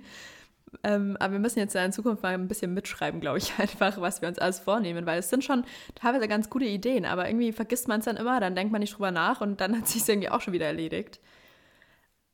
Ähm, 0.84 1.18
aber 1.20 1.34
wir 1.34 1.40
müssen 1.40 1.60
jetzt 1.60 1.76
in 1.76 1.92
Zukunft 1.92 2.24
mal 2.24 2.34
ein 2.34 2.48
bisschen 2.48 2.74
mitschreiben, 2.74 3.22
glaube 3.22 3.38
ich, 3.38 3.54
einfach, 3.58 4.00
was 4.02 4.22
wir 4.22 4.30
uns 4.30 4.40
alles 4.40 4.60
vornehmen, 4.60 5.06
weil 5.06 5.20
es 5.20 5.30
sind 5.30 5.44
schon 5.44 5.66
teilweise 5.96 6.28
ganz 6.28 6.50
gute 6.50 6.66
Ideen, 6.66 7.06
aber 7.06 7.28
irgendwie 7.28 7.52
vergisst 7.52 7.88
man 7.88 8.00
es 8.00 8.06
dann 8.06 8.18
immer, 8.18 8.40
dann 8.40 8.56
denkt 8.56 8.72
man 8.72 8.82
nicht 8.82 8.96
drüber 8.96 9.12
nach 9.12 9.42
und 9.42 9.62
dann 9.62 9.78
hat 9.78 9.88
sich 9.88 10.02
es 10.02 10.10
irgendwie 10.10 10.30
auch 10.30 10.42
schon 10.42 10.54
wieder 10.54 10.66
erledigt. 10.66 11.20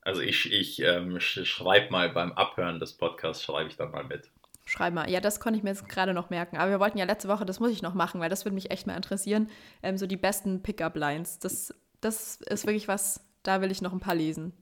Also 0.02 0.22
ich, 0.22 0.52
ich 0.52 0.82
ähm, 0.82 1.20
sch 1.22 1.46
schreibe 1.46 1.90
mal 1.90 2.10
beim 2.10 2.34
Abhören 2.34 2.80
des 2.80 2.94
Podcasts, 2.98 3.44
schreibe 3.44 3.70
ich 3.70 3.78
dann 3.78 3.92
mal 3.92 4.04
mit. 4.04 4.33
Schreib 4.66 4.94
mal. 4.94 5.10
Ja, 5.10 5.20
das 5.20 5.40
konnte 5.40 5.58
ich 5.58 5.64
mir 5.64 5.72
jetzt 5.72 5.90
gerade 5.90 6.14
noch 6.14 6.30
merken. 6.30 6.58
Aber 6.58 6.72
wir 6.72 6.80
wollten 6.80 6.98
ja 6.98 7.06
letzte 7.06 7.28
Woche, 7.28 7.46
das 7.46 7.60
muss 7.60 7.72
ich 7.72 7.82
noch 7.82 7.94
machen, 7.94 8.22
weil 8.22 8.30
das 8.30 8.46
würde 8.46 8.56
mich 8.56 8.72
echt 8.72 8.88
mal 8.88 8.96
interessieren, 8.96 9.50
ähm, 9.82 9.98
so 9.98 10.08
die 10.08 10.16
besten 10.18 10.64
Pickup-Lines. 10.64 11.40
Das, 11.40 11.74
das 12.02 12.38
ist 12.38 12.66
wirklich 12.66 12.88
was, 12.88 13.20
da 13.44 13.62
will 13.62 13.72
ich 13.72 13.82
noch 13.82 13.92
ein 13.94 14.00
paar 14.00 14.16
lesen. 14.16 14.54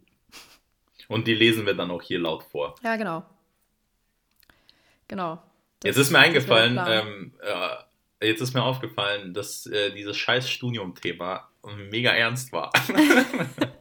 Und 1.07 1.27
die 1.27 1.35
lesen 1.35 1.65
wir 1.65 1.73
dann 1.75 1.91
auch 1.91 2.01
hier 2.01 2.19
laut 2.19 2.43
vor. 2.43 2.75
Ja, 2.83 2.95
genau. 2.95 3.23
Genau. 5.07 5.35
Das- 5.35 5.43
Jetzt 5.89 5.97
ist 5.97 6.11
mir 6.11 6.19
eingefallen, 6.19 6.79
ähm, 6.87 7.33
äh, 8.19 8.27
jetzt 8.27 8.41
ist 8.41 8.53
mir 8.53 8.63
aufgefallen, 8.63 9.33
dass 9.33 9.65
äh, 9.65 9.91
dieses 9.91 10.15
scheiß 10.17 10.49
Studium-Thema 10.49 11.49
mega 11.89 12.11
ernst 12.11 12.51
war. 12.53 12.71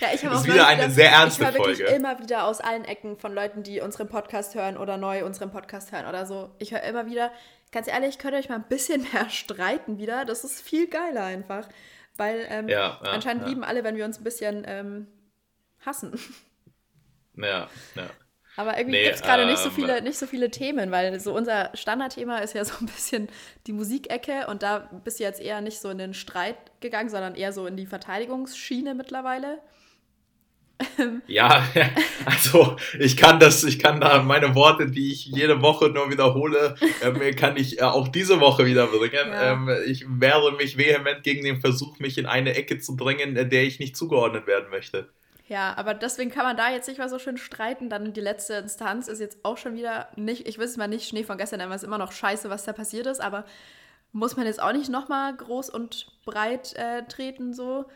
Ja, 0.00 0.08
ich 0.14 0.24
habe 0.24 0.36
auch 0.36 0.44
wieder 0.44 0.66
eine 0.66 0.90
sehr 0.90 1.10
ernste 1.10 1.44
ich 1.44 1.56
Folge. 1.56 1.72
Ich 1.72 1.80
höre 1.80 1.96
immer 1.96 2.18
wieder 2.20 2.44
aus 2.44 2.60
allen 2.60 2.84
Ecken 2.84 3.16
von 3.16 3.34
Leuten, 3.34 3.62
die 3.62 3.80
unseren 3.80 4.08
Podcast 4.08 4.54
hören 4.54 4.76
oder 4.76 4.96
neu 4.96 5.24
unseren 5.24 5.50
Podcast 5.50 5.92
hören 5.92 6.06
oder 6.06 6.26
so. 6.26 6.50
Ich 6.58 6.72
höre 6.72 6.82
immer 6.82 7.06
wieder, 7.06 7.32
ganz 7.72 7.88
ehrlich, 7.88 8.18
könnt 8.18 8.34
ihr 8.34 8.38
euch 8.38 8.48
mal 8.48 8.56
ein 8.56 8.68
bisschen 8.68 9.02
mehr 9.12 9.28
streiten 9.30 9.98
wieder. 9.98 10.24
Das 10.24 10.44
ist 10.44 10.60
viel 10.62 10.88
geiler 10.88 11.24
einfach. 11.24 11.68
Weil 12.16 12.46
ähm, 12.48 12.68
ja, 12.68 13.00
ja, 13.02 13.10
anscheinend 13.10 13.42
ja. 13.42 13.48
lieben 13.48 13.64
alle, 13.64 13.84
wenn 13.84 13.96
wir 13.96 14.04
uns 14.04 14.18
ein 14.18 14.24
bisschen 14.24 14.64
ähm, 14.66 15.06
hassen. 15.84 16.18
Ja, 17.36 17.68
ja. 17.94 18.10
Aber 18.56 18.76
irgendwie 18.76 18.98
nee, 18.98 19.04
gibt 19.04 19.14
es 19.14 19.22
gerade 19.22 19.44
ähm, 19.44 19.50
nicht, 19.50 19.60
so 19.60 19.70
viele, 19.70 20.02
nicht 20.02 20.18
so 20.18 20.26
viele 20.26 20.50
Themen, 20.50 20.90
weil 20.90 21.20
so 21.20 21.32
unser 21.32 21.70
Standardthema 21.74 22.38
ist 22.38 22.54
ja 22.54 22.64
so 22.64 22.74
ein 22.80 22.86
bisschen 22.86 23.28
die 23.68 23.72
Musikecke 23.72 24.48
und 24.48 24.64
da 24.64 24.90
bist 25.04 25.20
du 25.20 25.22
jetzt 25.22 25.40
eher 25.40 25.60
nicht 25.60 25.78
so 25.78 25.90
in 25.90 25.98
den 25.98 26.12
Streit 26.12 26.56
gegangen, 26.80 27.08
sondern 27.08 27.36
eher 27.36 27.52
so 27.52 27.68
in 27.68 27.76
die 27.76 27.86
Verteidigungsschiene 27.86 28.96
mittlerweile. 28.96 29.60
Ja, 31.26 31.64
also 32.24 32.76
ich 32.98 33.16
kann 33.16 33.38
das, 33.38 33.64
ich 33.64 33.78
kann 33.78 34.00
da 34.00 34.22
meine 34.22 34.54
Worte, 34.54 34.90
die 34.90 35.12
ich 35.12 35.26
jede 35.26 35.60
Woche 35.62 35.90
nur 35.90 36.10
wiederhole, 36.10 36.76
ähm, 37.02 37.36
kann 37.36 37.56
ich 37.56 37.78
äh, 37.78 37.82
auch 37.82 38.08
diese 38.08 38.40
Woche 38.40 38.66
wieder 38.66 38.86
bringen. 38.86 39.28
Ja. 39.30 39.52
Ähm, 39.52 39.70
ich 39.86 40.06
wehre 40.08 40.52
mich 40.52 40.78
vehement 40.78 41.22
gegen 41.22 41.44
den 41.44 41.60
Versuch, 41.60 41.98
mich 41.98 42.18
in 42.18 42.26
eine 42.26 42.54
Ecke 42.54 42.78
zu 42.78 42.96
drängen, 42.96 43.34
der 43.34 43.62
ich 43.64 43.78
nicht 43.78 43.96
zugeordnet 43.96 44.46
werden 44.46 44.70
möchte. 44.70 45.08
Ja, 45.48 45.74
aber 45.76 45.94
deswegen 45.94 46.30
kann 46.30 46.44
man 46.44 46.58
da 46.58 46.70
jetzt 46.70 46.88
nicht 46.88 46.98
mal 46.98 47.08
so 47.08 47.18
schön 47.18 47.38
streiten. 47.38 47.88
Dann 47.88 48.12
die 48.12 48.20
letzte 48.20 48.54
Instanz 48.54 49.08
ist 49.08 49.18
jetzt 49.18 49.38
auch 49.44 49.56
schon 49.56 49.76
wieder 49.76 50.08
nicht, 50.16 50.46
ich 50.46 50.58
will 50.58 50.66
es 50.66 50.76
mal 50.76 50.88
nicht 50.88 51.08
Schnee 51.08 51.24
von 51.24 51.38
gestern 51.38 51.60
weil 51.60 51.76
es 51.76 51.82
immer 51.82 51.98
noch 51.98 52.12
scheiße, 52.12 52.50
was 52.50 52.64
da 52.64 52.72
passiert 52.72 53.06
ist, 53.06 53.20
aber 53.20 53.44
muss 54.12 54.36
man 54.36 54.46
jetzt 54.46 54.62
auch 54.62 54.72
nicht 54.72 54.90
nochmal 54.90 55.34
groß 55.34 55.70
und 55.70 56.12
breit 56.26 56.74
äh, 56.76 57.02
treten 57.04 57.54
so. 57.54 57.86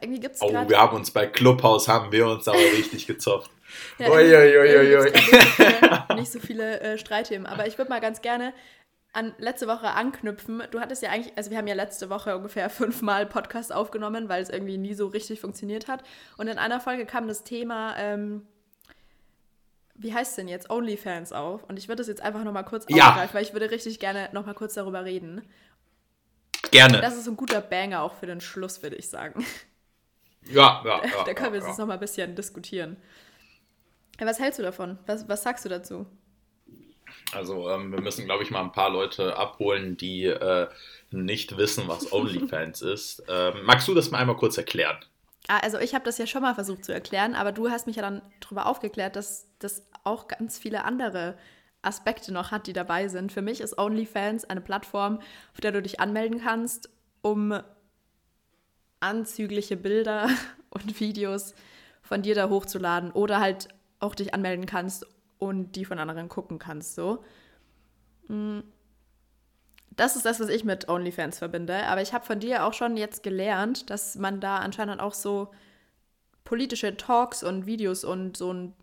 Irgendwie 0.00 0.20
gibt's 0.20 0.40
Oh, 0.42 0.52
wir 0.52 0.78
haben 0.78 0.96
uns 0.96 1.10
bei 1.10 1.26
Clubhouse, 1.26 1.88
haben 1.88 2.10
wir 2.10 2.26
uns 2.26 2.48
aber 2.48 2.58
richtig 2.58 3.06
gezopft. 3.06 3.50
ja, 3.98 4.10
Uiuiuiui. 4.10 5.10
Nicht, 5.10 6.14
nicht 6.16 6.32
so 6.32 6.40
viele 6.40 6.80
äh, 6.80 6.98
Streitthemen, 6.98 7.46
aber 7.46 7.66
ich 7.66 7.78
würde 7.78 7.90
mal 7.90 8.00
ganz 8.00 8.20
gerne 8.20 8.52
an 9.12 9.34
letzte 9.38 9.66
Woche 9.66 9.88
anknüpfen. 9.92 10.62
Du 10.70 10.80
hattest 10.80 11.02
ja 11.02 11.10
eigentlich, 11.10 11.36
also 11.36 11.50
wir 11.50 11.56
haben 11.56 11.66
ja 11.66 11.74
letzte 11.74 12.10
Woche 12.10 12.36
ungefähr 12.36 12.68
fünfmal 12.70 13.26
Podcast 13.26 13.72
aufgenommen, 13.72 14.28
weil 14.28 14.42
es 14.42 14.50
irgendwie 14.50 14.76
nie 14.76 14.94
so 14.94 15.06
richtig 15.06 15.40
funktioniert 15.40 15.88
hat. 15.88 16.02
Und 16.36 16.48
in 16.48 16.58
einer 16.58 16.80
Folge 16.80 17.06
kam 17.06 17.26
das 17.28 17.44
Thema, 17.44 17.96
ähm, 17.96 18.46
wie 19.94 20.12
heißt 20.12 20.32
es 20.32 20.36
denn 20.36 20.48
jetzt, 20.48 20.68
OnlyFans 20.68 21.32
auf. 21.32 21.64
Und 21.64 21.78
ich 21.78 21.88
würde 21.88 22.00
das 22.00 22.08
jetzt 22.08 22.22
einfach 22.22 22.44
nochmal 22.44 22.64
kurz 22.64 22.84
ja. 22.88 23.08
aufgreifen, 23.08 23.34
weil 23.34 23.42
ich 23.42 23.52
würde 23.52 23.70
richtig 23.70 24.00
gerne 24.00 24.28
nochmal 24.32 24.54
kurz 24.54 24.74
darüber 24.74 25.04
reden. 25.04 25.48
Gerne. 26.70 27.00
Das 27.00 27.16
ist 27.16 27.26
ein 27.26 27.36
guter 27.36 27.60
Banger 27.60 28.02
auch 28.02 28.14
für 28.14 28.26
den 28.26 28.40
Schluss, 28.40 28.82
würde 28.82 28.96
ich 28.96 29.08
sagen. 29.08 29.46
Ja, 30.48 30.82
ja. 30.84 31.04
ja 31.04 31.24
da 31.24 31.34
können 31.34 31.52
wir 31.52 31.60
ja, 31.60 31.66
jetzt 31.66 31.78
ja. 31.78 31.82
nochmal 31.82 31.96
ein 31.96 32.00
bisschen 32.00 32.34
diskutieren. 32.34 32.96
Was 34.18 34.38
hältst 34.38 34.58
du 34.58 34.62
davon? 34.62 34.98
Was, 35.06 35.28
was 35.28 35.42
sagst 35.42 35.64
du 35.64 35.68
dazu? 35.68 36.06
Also 37.32 37.70
ähm, 37.70 37.92
wir 37.92 38.00
müssen, 38.00 38.24
glaube 38.24 38.42
ich, 38.42 38.50
mal 38.50 38.62
ein 38.62 38.72
paar 38.72 38.90
Leute 38.90 39.36
abholen, 39.36 39.96
die 39.96 40.24
äh, 40.24 40.68
nicht 41.10 41.56
wissen, 41.56 41.88
was 41.88 42.12
OnlyFans 42.12 42.82
ist. 42.82 43.22
Ähm, 43.28 43.64
magst 43.64 43.88
du 43.88 43.94
das 43.94 44.10
mal 44.10 44.18
einmal 44.18 44.36
kurz 44.36 44.56
erklären? 44.56 44.98
Ah, 45.48 45.58
also 45.58 45.78
ich 45.78 45.94
habe 45.94 46.04
das 46.04 46.18
ja 46.18 46.26
schon 46.26 46.42
mal 46.42 46.54
versucht 46.54 46.84
zu 46.84 46.92
erklären, 46.92 47.34
aber 47.34 47.52
du 47.52 47.70
hast 47.70 47.86
mich 47.86 47.96
ja 47.96 48.02
dann 48.02 48.22
darüber 48.40 48.66
aufgeklärt, 48.66 49.16
dass 49.16 49.48
das 49.58 49.86
auch 50.02 50.28
ganz 50.28 50.58
viele 50.58 50.84
andere 50.84 51.36
Aspekte 51.82 52.32
noch 52.32 52.50
hat, 52.50 52.66
die 52.66 52.72
dabei 52.72 53.08
sind. 53.08 53.32
Für 53.32 53.42
mich 53.42 53.60
ist 53.60 53.78
OnlyFans 53.78 54.44
eine 54.44 54.60
Plattform, 54.60 55.20
auf 55.52 55.60
der 55.60 55.72
du 55.72 55.82
dich 55.82 56.00
anmelden 56.00 56.40
kannst, 56.40 56.90
um 57.22 57.54
anzügliche 59.00 59.76
Bilder 59.76 60.28
und 60.70 61.00
Videos 61.00 61.54
von 62.02 62.22
dir 62.22 62.34
da 62.34 62.48
hochzuladen 62.48 63.10
oder 63.12 63.40
halt 63.40 63.68
auch 63.98 64.14
dich 64.14 64.34
anmelden 64.34 64.66
kannst, 64.66 65.06
und 65.38 65.76
die 65.76 65.84
von 65.84 65.98
anderen 65.98 66.28
gucken 66.28 66.58
kannst. 66.58 66.94
So. 66.94 67.24
Mm. 68.28 68.60
Das 69.90 70.14
ist 70.14 70.26
das, 70.26 70.40
was 70.40 70.50
ich 70.50 70.62
mit 70.62 70.90
OnlyFans 70.90 71.38
verbinde. 71.38 71.86
Aber 71.86 72.02
ich 72.02 72.12
habe 72.12 72.26
von 72.26 72.38
dir 72.38 72.66
auch 72.66 72.74
schon 72.74 72.98
jetzt 72.98 73.22
gelernt, 73.22 73.88
dass 73.88 74.16
man 74.16 74.40
da 74.40 74.58
anscheinend 74.58 75.00
auch 75.00 75.14
so 75.14 75.52
politische 76.44 76.98
Talks 76.98 77.42
und 77.42 77.64
Videos 77.64 78.04
und 78.04 78.36
so 78.36 78.52
ein 78.52 78.74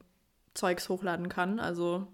Zeugs 0.56 0.90
hochladen 0.90 1.30
kann. 1.30 1.60
Also 1.60 2.08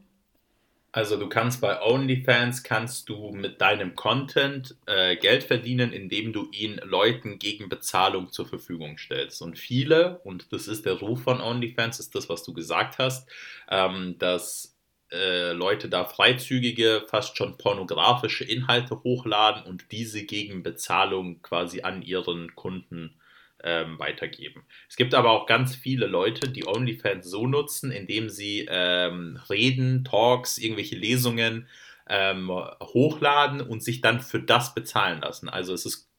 also 0.91 1.17
du 1.17 1.29
kannst 1.29 1.61
bei 1.61 1.81
OnlyFans 1.81 2.63
kannst 2.63 3.09
du 3.09 3.31
mit 3.31 3.61
deinem 3.61 3.95
Content 3.95 4.75
äh, 4.87 5.15
Geld 5.17 5.43
verdienen, 5.43 5.93
indem 5.93 6.33
du 6.33 6.49
ihn 6.51 6.79
Leuten 6.83 7.37
gegen 7.37 7.69
Bezahlung 7.69 8.31
zur 8.31 8.47
Verfügung 8.47 8.97
stellst. 8.97 9.41
Und 9.41 9.59
viele, 9.59 10.19
und 10.23 10.51
das 10.51 10.67
ist 10.67 10.85
der 10.85 10.93
Ruf 10.93 11.23
von 11.23 11.41
OnlyFans, 11.41 11.99
ist 11.99 12.15
das, 12.15 12.27
was 12.27 12.43
du 12.43 12.53
gesagt 12.53 12.97
hast, 12.97 13.29
ähm, 13.69 14.15
dass 14.17 14.75
äh, 15.11 15.51
Leute 15.51 15.89
da 15.89 16.05
freizügige, 16.05 17.03
fast 17.07 17.37
schon 17.37 17.57
pornografische 17.57 18.43
Inhalte 18.43 19.03
hochladen 19.03 19.63
und 19.63 19.91
diese 19.91 20.23
gegen 20.23 20.63
Bezahlung 20.63 21.41
quasi 21.41 21.81
an 21.81 22.01
ihren 22.01 22.55
Kunden 22.55 23.15
ähm, 23.63 23.99
weitergeben. 23.99 24.63
Es 24.87 24.95
gibt 24.95 25.13
aber 25.13 25.31
auch 25.31 25.45
ganz 25.45 25.75
viele 25.75 26.07
Leute, 26.07 26.49
die 26.49 26.65
OnlyFans 26.65 27.25
so 27.25 27.47
nutzen, 27.47 27.91
indem 27.91 28.29
sie 28.29 28.67
ähm, 28.69 29.39
Reden, 29.49 30.03
Talks, 30.03 30.57
irgendwelche 30.57 30.95
Lesungen 30.95 31.67
ähm, 32.07 32.49
hochladen 32.49 33.61
und 33.61 33.83
sich 33.83 34.01
dann 34.01 34.21
für 34.21 34.39
das 34.41 34.73
bezahlen 34.73 35.21
lassen. 35.21 35.49
Also 35.49 35.73
es 35.73 35.85
ist 35.85 36.09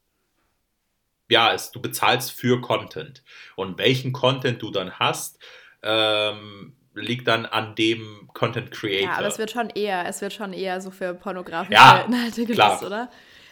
ja, 1.31 1.55
es, 1.55 1.71
du 1.71 1.81
bezahlst 1.81 2.33
für 2.33 2.61
Content. 2.61 3.23
Und 3.57 3.79
welchen 3.79 4.13
Content 4.13 4.61
du 4.61 4.71
dann 4.71 4.99
hast, 4.99 5.39
ähm, 5.83 6.75
liegt 6.95 7.29
dann 7.29 7.47
an 7.47 7.75
dem 7.77 8.29
Content 8.35 8.71
Creator. 8.73 9.09
Ja, 9.09 9.17
aber 9.17 9.29
es 9.29 9.39
wird 9.39 9.51
schon 9.51 9.71
eher, 9.71 10.07
es 10.07 10.21
wird 10.21 10.33
schon 10.33 10.53
eher 10.53 10.81
so 10.81 10.91
für 10.91 11.15
pornografische 11.15 11.75
ja, 11.75 12.01
Inhalte 12.09 12.45
genutzt, 12.45 12.83
oder? 12.83 13.11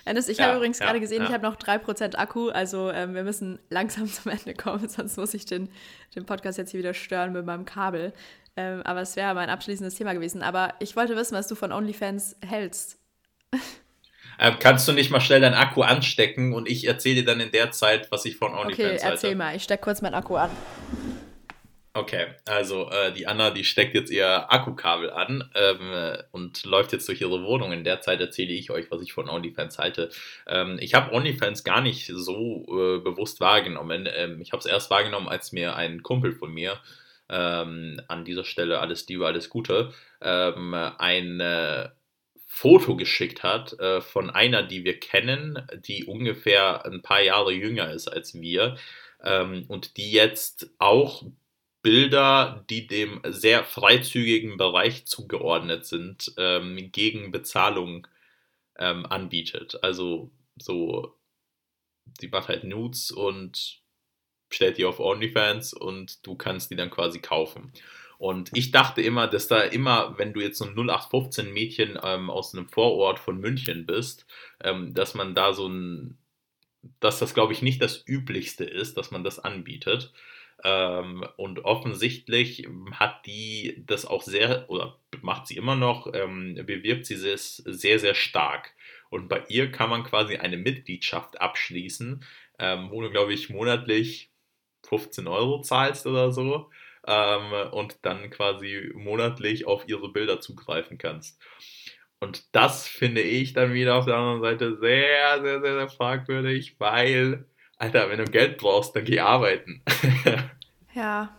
Ennis, 0.09 0.29
ich 0.29 0.39
ja, 0.39 0.47
habe 0.47 0.57
übrigens 0.57 0.79
ja, 0.79 0.87
gerade 0.87 1.01
gesehen, 1.01 1.23
ja. 1.23 1.29
ich 1.29 1.35
habe 1.35 1.45
noch 1.45 1.57
3% 1.57 2.17
Akku, 2.17 2.49
also 2.49 2.91
ähm, 2.91 3.15
wir 3.15 3.25
müssen 3.25 3.59
langsam 3.71 4.07
zum 4.13 4.33
Ende 4.33 4.55
kommen, 4.55 4.89
sonst 4.89 5.17
muss 5.17 5.35
ich 5.35 5.47
den, 5.47 5.69
den 6.15 6.25
Podcast 6.27 6.59
jetzt 6.59 6.71
hier 6.71 6.79
wieder 6.79 6.95
stören 6.95 7.33
mit 7.33 7.47
meinem 7.47 7.65
Kabel. 7.65 8.13
Ähm, 8.57 8.83
aber 8.83 9.03
es 9.03 9.15
wäre 9.15 9.35
mein 9.35 9.51
abschließendes 9.51 9.95
Thema 9.95 10.15
gewesen. 10.15 10.43
Aber 10.43 10.75
ich 10.81 10.97
wollte 10.97 11.15
wissen, 11.15 11.37
was 11.37 11.47
du 11.47 11.55
von 11.55 11.71
OnlyFans 11.71 12.37
hältst. 12.45 12.99
Ähm, 14.41 14.55
kannst 14.59 14.87
du 14.89 14.93
nicht 14.93 15.11
mal 15.11 15.21
schnell 15.21 15.41
deinen 15.41 15.55
Akku 15.55 15.83
anstecken 15.83 16.53
und 16.53 16.69
ich 16.69 16.87
erzähle 16.87 17.17
dir 17.17 17.25
dann 17.25 17.41
in 17.41 17.53
der 17.53 17.71
Zeit, 17.71 18.11
was 18.11 18.25
ich 18.25 18.37
von 18.37 18.53
OnlyFans 18.55 18.79
halte? 18.79 18.95
Okay, 18.95 19.11
erzähl 19.11 19.35
mal. 19.37 19.55
Ich 19.55 19.63
stecke 19.63 19.83
kurz 19.83 20.03
meinen 20.03 20.15
Akku 20.15 20.37
an. 20.37 20.51
Okay, 21.95 22.27
also 22.47 22.91
äh, 22.91 23.13
die 23.13 23.27
Anna, 23.27 23.51
die 23.51 23.65
steckt 23.65 23.95
jetzt 23.95 24.11
ihr 24.11 24.53
Akkukabel 24.53 25.11
an 25.11 25.51
ähm, 25.55 26.17
und 26.31 26.65
läuft 26.65 26.93
jetzt 26.93 27.09
durch 27.09 27.21
ihre 27.21 27.43
Wohnung. 27.43 27.73
In 27.73 27.83
der 27.83 28.01
Zeit 28.01 28.21
erzähle 28.21 28.53
ich 28.53 28.71
euch, 28.71 28.91
was 28.91 29.03
ich 29.03 29.13
von 29.13 29.29
OnlyFans 29.29 29.79
halte. 29.79 30.11
Ähm, 30.47 30.79
ich 30.81 30.95
habe 30.95 31.13
OnlyFans 31.13 31.65
gar 31.65 31.81
nicht 31.81 32.07
so 32.15 32.65
äh, 32.69 33.01
bewusst 33.01 33.41
wahrgenommen. 33.41 34.09
Ähm, 34.15 34.41
ich 34.41 34.53
habe 34.53 34.61
es 34.61 34.67
erst 34.67 34.91
wahrgenommen, 34.91 35.29
als 35.29 35.51
mir 35.51 35.75
ein 35.75 36.03
Kumpel 36.03 36.33
von 36.33 36.53
mir 36.53 36.79
ähm, 37.29 38.01
an 38.07 38.25
dieser 38.25 38.45
Stelle 38.45 38.81
alles 38.81 39.09
Liebe, 39.09 39.27
alles 39.27 39.49
Gute, 39.49 39.93
ähm, 40.21 40.75
ein 40.75 41.41
äh, 41.41 41.89
Foto 42.47 42.97
geschickt 42.97 43.43
hat 43.43 43.79
äh, 43.81 44.01
von 44.01 44.31
einer, 44.31 44.63
die 44.63 44.85
wir 44.85 44.99
kennen, 45.01 45.67
die 45.87 46.05
ungefähr 46.05 46.85
ein 46.87 47.03
paar 47.03 47.21
Jahre 47.21 47.53
jünger 47.53 47.91
ist 47.93 48.09
als 48.09 48.41
wir 48.41 48.77
ähm, 49.23 49.65
und 49.69 49.97
die 49.97 50.13
jetzt 50.13 50.71
auch 50.79 51.25
Bilder, 51.83 52.65
die 52.71 52.87
dem 52.87 53.21
sehr 53.25 53.65
freizügigen 53.65 54.57
Bereich 54.57 55.07
zugeordnet 55.07 55.87
sind, 55.87 56.33
ähm, 56.37 56.91
gegen 56.93 57.31
Bezahlung 57.31 58.07
ähm, 58.79 59.07
anbietet. 59.07 59.83
Also 59.83 60.31
so, 60.59 61.17
sie 62.21 62.29
macht 62.29 62.49
halt 62.49 62.65
Nudes 62.65 63.11
und 63.11 63.81
stellt 64.51 64.79
die 64.79 64.85
auf 64.85 65.01
OnlyFans 65.01 65.75
und 65.75 66.27
du 66.27 66.35
kannst 66.37 66.71
die 66.71 66.77
dann 66.77 66.91
quasi 66.91 67.21
kaufen. 67.21 67.73
Und 68.19 68.51
ich 68.57 68.73
dachte 68.73 69.01
immer, 69.01 69.29
dass 69.29 69.47
da 69.47 69.61
immer, 69.61 70.19
wenn 70.19 70.33
du 70.33 70.41
jetzt 70.41 70.59
so 70.59 70.65
ein 70.65 70.75
0815 70.75 71.53
Mädchen 71.53 71.99
ähm, 72.03 72.31
aus 72.31 72.55
einem 72.55 72.69
Vorort 72.69 73.21
von 73.21 73.39
München 73.39 73.87
bist, 73.87 74.27
ähm, 74.63 74.93
dass 74.93 75.15
man 75.15 75.35
da 75.35 75.53
so 75.53 75.69
ein, 75.69 76.19
dass 77.01 77.21
das 77.21 77.35
glaube 77.35 77.53
ich 77.53 77.63
nicht 77.63 77.81
das 77.81 78.05
Üblichste 78.07 78.65
ist, 78.65 78.97
dass 78.97 79.13
man 79.13 79.23
das 79.23 79.39
anbietet. 79.39 80.13
Ähm, 80.65 81.25
und 81.37 81.65
offensichtlich 81.65 82.69
hat 82.93 83.27
die 83.27 83.85
das 83.87 84.05
auch 84.05 84.23
sehr, 84.23 84.69
oder 84.69 84.99
macht 85.23 85.47
sie 85.47 85.57
immer 85.57 85.77
noch, 85.77 86.13
ähm, 86.13 86.55
bewirbt 86.67 87.07
sie 87.07 87.15
es 87.15 87.57
sehr, 87.57 87.99
sehr 87.99 88.15
stark. 88.15 88.75
Und 89.11 89.29
bei 89.29 89.45
ihr 89.49 89.71
kann 89.71 89.91
man 89.91 90.05
quasi 90.05 90.37
eine 90.37 90.57
Mitgliedschaft 90.57 91.41
abschließen, 91.41 92.25
ähm, 92.59 92.91
wo 92.91 93.01
du, 93.03 93.11
glaube 93.11 93.33
ich, 93.33 93.51
monatlich 93.51 94.31
15 94.87 95.27
Euro 95.27 95.63
zahlst 95.63 96.07
oder 96.07 96.33
so 96.33 96.71
ähm, 97.07 97.71
und 97.73 97.99
dann 98.03 98.31
quasi 98.31 98.91
monatlich 98.95 99.67
auf 99.67 99.89
ihre 99.89 100.13
Bilder 100.13 100.41
zugreifen 100.41 100.99
kannst. 100.99 101.41
Und 102.21 102.55
das 102.55 102.89
finde 102.89 103.21
ich 103.21 103.53
dann 103.53 103.73
wieder 103.75 103.95
auf 103.95 104.07
der 104.07 104.17
anderen 104.17 104.43
Seite 104.43 104.77
sehr, 104.79 105.41
sehr, 105.41 105.61
sehr, 105.61 105.75
sehr 105.75 105.89
fragwürdig, 105.89 106.77
weil 106.79 107.47
Alter, 107.79 108.11
wenn 108.11 108.19
du 108.19 108.25
Geld 108.25 108.59
brauchst, 108.59 108.95
dann 108.95 109.05
geh 109.05 109.21
arbeiten. 109.21 109.83
ja. 110.95 111.35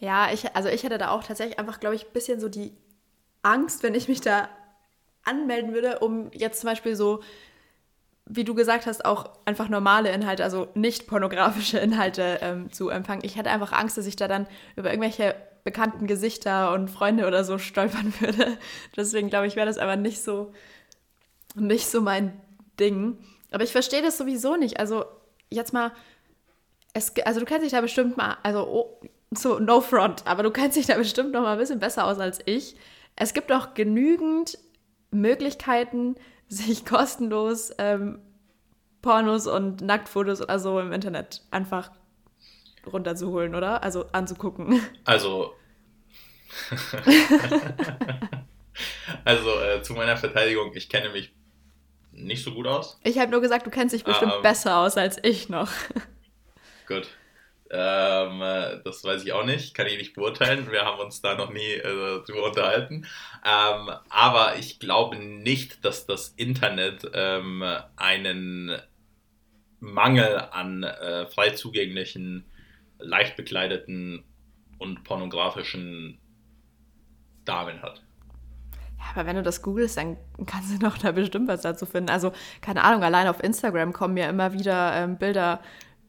Ja, 0.00 0.32
ich, 0.32 0.54
also 0.56 0.68
ich 0.68 0.82
hätte 0.82 0.98
da 0.98 1.10
auch 1.10 1.22
tatsächlich 1.22 1.60
einfach, 1.60 1.78
glaube 1.78 1.94
ich, 1.94 2.06
ein 2.06 2.12
bisschen 2.12 2.40
so 2.40 2.48
die 2.48 2.72
Angst, 3.42 3.84
wenn 3.84 3.94
ich 3.94 4.08
mich 4.08 4.20
da 4.20 4.48
anmelden 5.24 5.72
würde, 5.72 6.00
um 6.00 6.30
jetzt 6.32 6.60
zum 6.60 6.70
Beispiel 6.70 6.96
so, 6.96 7.22
wie 8.26 8.44
du 8.44 8.54
gesagt 8.54 8.86
hast, 8.86 9.04
auch 9.04 9.30
einfach 9.44 9.68
normale 9.68 10.10
Inhalte, 10.10 10.42
also 10.42 10.68
nicht 10.74 11.06
pornografische 11.06 11.78
Inhalte 11.78 12.38
ähm, 12.40 12.72
zu 12.72 12.88
empfangen. 12.88 13.22
Ich 13.24 13.36
hätte 13.36 13.50
einfach 13.50 13.72
Angst, 13.72 13.96
dass 13.96 14.06
ich 14.06 14.16
da 14.16 14.26
dann 14.26 14.48
über 14.74 14.90
irgendwelche 14.90 15.36
bekannten 15.64 16.08
Gesichter 16.08 16.72
und 16.72 16.88
Freunde 16.88 17.26
oder 17.26 17.44
so 17.44 17.58
stolpern 17.58 18.12
würde. 18.20 18.58
Deswegen 18.96 19.28
glaube 19.28 19.46
ich, 19.46 19.54
wäre 19.54 19.66
das 19.66 19.78
aber 19.78 19.96
nicht 19.96 20.22
so, 20.22 20.52
nicht 21.54 21.86
so 21.86 22.00
mein 22.00 22.40
Ding. 22.80 23.18
Aber 23.52 23.64
ich 23.64 23.72
verstehe 23.72 24.02
das 24.02 24.18
sowieso 24.18 24.56
nicht. 24.56 24.78
Also 24.80 25.04
jetzt 25.50 25.72
mal, 25.72 25.92
es, 26.94 27.12
also 27.24 27.40
du 27.40 27.46
kennst 27.46 27.64
dich 27.64 27.72
da 27.72 27.80
bestimmt 27.80 28.16
mal, 28.16 28.36
also 28.42 28.66
oh, 28.66 29.00
so 29.30 29.58
no 29.58 29.80
front, 29.80 30.26
aber 30.26 30.42
du 30.42 30.50
kennst 30.50 30.76
dich 30.76 30.86
da 30.86 30.96
bestimmt 30.96 31.32
noch 31.32 31.42
mal 31.42 31.52
ein 31.52 31.58
bisschen 31.58 31.78
besser 31.80 32.06
aus 32.06 32.18
als 32.18 32.40
ich. 32.44 32.76
Es 33.16 33.34
gibt 33.34 33.52
auch 33.52 33.74
genügend 33.74 34.58
Möglichkeiten, 35.10 36.16
sich 36.48 36.84
kostenlos 36.84 37.72
ähm, 37.78 38.18
Pornos 39.00 39.46
und 39.46 39.80
Nacktfotos 39.80 40.42
oder 40.42 40.58
so 40.58 40.78
im 40.78 40.92
Internet 40.92 41.42
einfach 41.50 41.90
runterzuholen, 42.90 43.54
oder? 43.54 43.82
Also 43.82 44.06
anzugucken. 44.12 44.80
Also. 45.04 45.54
also 49.24 49.60
äh, 49.60 49.82
zu 49.82 49.94
meiner 49.94 50.18
Verteidigung, 50.18 50.70
ich 50.74 50.90
kenne 50.90 51.08
mich 51.08 51.32
nicht 52.12 52.44
so 52.44 52.52
gut 52.52 52.66
aus. 52.66 52.98
Ich 53.04 53.18
habe 53.18 53.30
nur 53.30 53.40
gesagt, 53.40 53.66
du 53.66 53.70
kennst 53.70 53.94
dich 53.94 54.04
bestimmt 54.04 54.34
ähm, 54.36 54.42
besser 54.42 54.78
aus 54.78 54.96
als 54.96 55.18
ich 55.22 55.48
noch. 55.48 55.70
Gut. 56.86 57.08
Ähm, 57.70 58.42
äh, 58.42 58.82
das 58.84 59.02
weiß 59.02 59.24
ich 59.24 59.32
auch 59.32 59.46
nicht, 59.46 59.72
kann 59.72 59.86
ich 59.86 59.96
nicht 59.96 60.12
beurteilen. 60.12 60.70
Wir 60.70 60.84
haben 60.84 61.00
uns 61.00 61.22
da 61.22 61.34
noch 61.34 61.50
nie 61.50 61.72
äh, 61.72 62.22
drüber 62.24 62.44
unterhalten. 62.44 63.06
Ähm, 63.44 63.90
aber 64.10 64.56
ich 64.58 64.78
glaube 64.78 65.16
nicht, 65.16 65.82
dass 65.84 66.04
das 66.04 66.28
Internet 66.36 67.10
ähm, 67.14 67.64
einen 67.96 68.78
Mangel 69.80 70.38
an 70.50 70.82
äh, 70.82 71.26
frei 71.26 71.50
zugänglichen, 71.50 72.44
leicht 72.98 73.36
bekleideten 73.36 74.22
und 74.78 75.02
pornografischen 75.02 76.18
Damen 77.46 77.80
hat. 77.80 78.02
Ja, 79.02 79.10
aber 79.14 79.26
wenn 79.26 79.36
du 79.36 79.42
das 79.42 79.62
googelst, 79.62 79.96
dann 79.96 80.16
kannst 80.46 80.72
du 80.72 80.78
doch 80.86 80.96
da 80.98 81.12
bestimmt 81.12 81.48
was 81.48 81.62
dazu 81.62 81.86
finden. 81.86 82.10
Also, 82.10 82.32
keine 82.60 82.84
Ahnung, 82.84 83.02
allein 83.02 83.26
auf 83.26 83.42
Instagram 83.42 83.92
kommen 83.92 84.14
mir 84.14 84.28
immer 84.28 84.52
wieder 84.52 84.94
ähm, 84.94 85.18
Bilder 85.18 85.60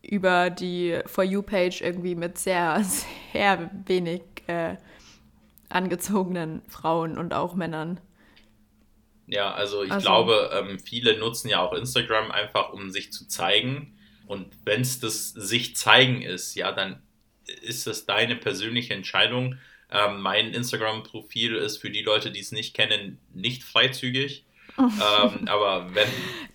über 0.02 0.50
die 0.50 1.00
For 1.06 1.24
You-Page 1.24 1.82
irgendwie 1.82 2.16
mit 2.16 2.38
sehr, 2.38 2.84
sehr 3.34 3.70
wenig 3.86 4.22
äh, 4.48 4.76
angezogenen 5.70 6.62
Frauen 6.68 7.18
und 7.18 7.34
auch 7.34 7.56
Männern. 7.56 8.00
Ja, 9.26 9.54
also 9.54 9.84
ich 9.84 9.91
also, 9.91 10.06
glaube, 10.06 10.50
ähm, 10.54 10.80
viele 10.80 11.18
nutzen 11.18 11.48
ja 11.48 11.62
auch 11.62 11.74
Instagram 11.74 12.32
einfach, 12.32 12.74
um 12.74 12.91
sich 12.91 13.14
zu 13.14 13.28
zeigen. 13.28 13.98
Und 14.28 14.48
wenn 14.66 14.82
es 14.82 15.00
das 15.00 15.30
sich 15.30 15.76
zeigen 15.76 16.22
ist, 16.22 16.56
ja, 16.56 16.72
dann 16.72 17.02
ist 17.62 17.88
das 17.88 18.06
deine 18.06 18.36
persönliche 18.36 18.94
Entscheidung. 18.94 19.58
Ähm, 19.94 20.22
mein 20.22 20.54
Instagram-Profil 20.54 21.56
ist 21.56 21.78
für 21.78 21.89
die 21.89 22.02
Leute, 22.02 22.32
die 22.32 22.39
es 22.39 22.52
nicht 22.52 22.74
kennen, 22.74 23.20
nicht 23.34 23.64
freizügig. 23.64 24.46
ähm, 24.80 25.48
aber 25.48 25.94
wenn. 25.94 26.08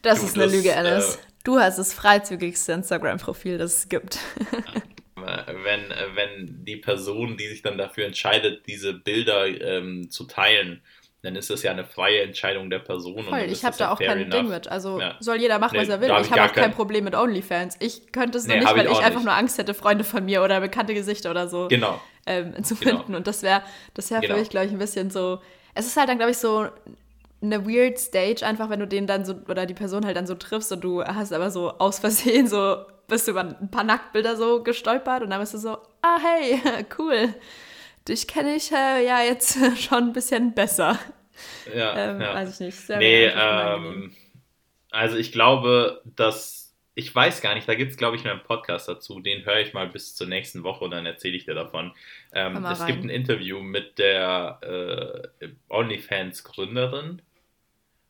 Das 0.03 0.23
ist 0.23 0.35
eine 0.35 0.45
das, 0.45 0.53
Lüge, 0.53 0.77
Alice. 0.77 1.17
Äh, 1.17 1.29
Du 1.45 1.59
hast 1.59 1.79
das 1.79 1.95
freizügigste 1.95 2.73
Instagram-Profil, 2.73 3.57
das 3.57 3.79
es 3.79 3.89
gibt. 3.89 4.19
wenn, 5.17 5.81
wenn 6.15 6.65
die 6.65 6.77
Person, 6.77 7.39
die 7.39 7.49
sich 7.49 7.63
dann 7.63 7.79
dafür 7.79 8.05
entscheidet, 8.05 8.67
diese 8.67 8.93
Bilder 8.93 9.47
ähm, 9.47 10.11
zu 10.11 10.25
teilen, 10.25 10.83
dann 11.23 11.37
ist 11.37 11.51
das 11.51 11.63
ja 11.63 11.71
eine 11.71 11.85
freie 11.85 12.21
Entscheidung 12.21 12.71
der 12.71 12.79
Person. 12.81 13.25
Voll, 13.25 13.41
ich 13.51 13.65
habe 13.65 13.77
da 13.77 13.91
auch 13.91 13.99
kein 13.99 14.19
enough. 14.19 14.41
Ding 14.41 14.49
mit. 14.49 14.69
Also 14.69 15.01
ja. 15.01 15.17
soll 15.21 15.41
jeder 15.41 15.59
machen, 15.59 15.77
nee, 15.77 15.83
was 15.83 15.89
er 15.89 16.01
will. 16.01 16.11
Ich 16.21 16.31
habe 16.31 16.45
auch 16.45 16.53
kein 16.53 16.73
Problem 16.73 17.05
mit 17.05 17.15
OnlyFans. 17.17 17.77
Ich 17.81 18.13
könnte 18.13 18.39
es 18.39 18.47
nee, 18.47 18.61
nicht, 18.61 18.71
weil 18.71 18.87
ich, 18.87 18.93
ich 18.93 18.99
einfach 18.99 19.15
nicht. 19.15 19.25
nur 19.25 19.35
Angst 19.35 19.59
hätte, 19.59 19.75
Freunde 19.75 20.05
von 20.05 20.25
mir 20.25 20.43
oder 20.43 20.61
bekannte 20.61 20.95
Gesichter 20.95 21.31
oder 21.31 21.49
so 21.49 21.69
genau. 21.69 22.01
Ähm, 22.29 22.63
zu 22.65 22.77
genau. 22.77 22.99
finden. 22.99 23.15
Und 23.15 23.27
das 23.27 23.43
wäre 23.43 23.63
das 23.95 24.11
wär 24.11 24.21
genau. 24.21 24.35
für 24.35 24.41
mich, 24.41 24.51
glaube 24.51 24.67
ich, 24.67 24.73
ein 24.73 24.79
bisschen 24.79 25.11
so. 25.11 25.41
Es 25.75 25.87
ist 25.87 25.97
halt 25.97 26.09
dann, 26.09 26.19
glaube 26.19 26.33
ich, 26.33 26.39
so 26.39 26.69
eine 27.41 27.67
weird 27.67 27.99
Stage, 27.99 28.45
einfach 28.45 28.69
wenn 28.71 28.81
du 28.81 28.87
den 28.87 29.07
dann 29.07 29.25
so, 29.25 29.35
oder 29.49 29.67
die 29.67 29.75
Person 29.75 30.05
halt 30.05 30.17
dann 30.17 30.27
so 30.27 30.35
triffst 30.35 30.73
und 30.73 30.83
du 30.83 31.05
hast 31.05 31.33
aber 31.33 31.51
so 31.51 31.71
aus 31.79 31.99
Versehen 32.01 32.49
so, 32.49 32.85
bist 33.07 33.27
du 33.27 33.33
über 33.33 33.41
ein 33.41 33.71
paar 33.71 33.85
Nacktbilder 33.85 34.37
so 34.37 34.63
gestolpert 34.63 35.23
und 35.23 35.31
dann 35.31 35.41
bist 35.41 35.55
du 35.55 35.59
so, 35.59 35.79
ah 36.03 36.19
hey, 36.21 36.61
cool, 36.99 37.35
dich 38.09 38.27
kenne 38.27 38.57
ich 38.57 38.73
äh, 38.73 39.05
ja 39.07 39.23
jetzt 39.23 39.59
schon 39.83 40.05
ein 40.05 40.13
bisschen 40.13 40.55
besser. 40.55 40.99
Ja, 41.73 41.97
ähm, 41.97 42.21
ja. 42.21 42.35
Weiß 42.35 42.55
ich 42.55 42.67
nicht. 42.67 42.77
Sehr 42.77 42.99
nee, 42.99 43.27
ähm, 43.27 44.13
also 44.91 45.17
ich 45.17 45.31
glaube, 45.31 46.03
dass, 46.05 46.75
ich 46.97 47.15
weiß 47.15 47.41
gar 47.41 47.55
nicht, 47.55 47.69
da 47.69 47.77
gibt 47.77 47.93
es 47.93 47.97
glaube 47.97 48.17
ich 48.17 48.27
einen 48.27 48.43
Podcast 48.43 48.89
dazu, 48.89 49.21
den 49.21 49.47
höre 49.47 49.61
ich 49.61 49.75
mal 49.75 49.87
bis 49.87 50.17
zur 50.17 50.27
nächsten 50.27 50.65
Woche 50.65 50.85
und 50.85 50.91
dann 50.91 51.07
erzähle 51.07 51.37
ich 51.37 51.45
dir 51.45 51.55
davon. 51.55 51.93
Ähm, 52.33 52.65
es 52.65 52.81
rein. 52.81 52.87
gibt 52.87 53.05
ein 53.05 53.11
Interview 53.11 53.61
mit 53.61 53.99
der 53.99 55.31
äh, 55.41 55.49
OnlyFans-Gründerin 55.69 57.23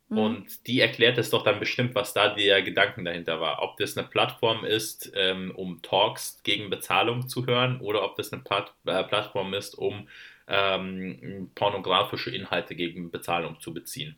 Mhm. 0.09 0.19
Und 0.19 0.66
die 0.66 0.81
erklärt 0.81 1.19
es 1.19 1.31
doch 1.31 1.45
dann 1.45 1.61
bestimmt, 1.61 1.95
was 1.95 2.14
da 2.14 2.35
der 2.35 2.62
Gedanken 2.62 3.05
dahinter 3.05 3.41
war. 3.41 3.62
Ob 3.62 3.77
das 3.77 3.97
eine 3.97 4.07
Plattform 4.07 4.64
ist, 4.64 5.12
ähm, 5.14 5.53
um 5.55 5.83
Talks 5.83 6.43
gegen 6.43 6.71
Bezahlung 6.71 7.29
zu 7.29 7.47
hören, 7.47 7.81
oder 7.81 8.03
ob 8.05 8.16
das 8.16 8.33
eine 8.33 8.43
Plat 8.43 8.75
äh, 8.87 9.05
Plattform 9.05 9.55
ist, 9.55 9.75
um 9.77 10.09
ähm, 10.47 11.51
pornografische 11.55 12.31
Inhalte 12.31 12.75
gegen 12.75 13.11
Bezahlung 13.11 13.61
zu 13.61 13.75
beziehen. 13.75 14.16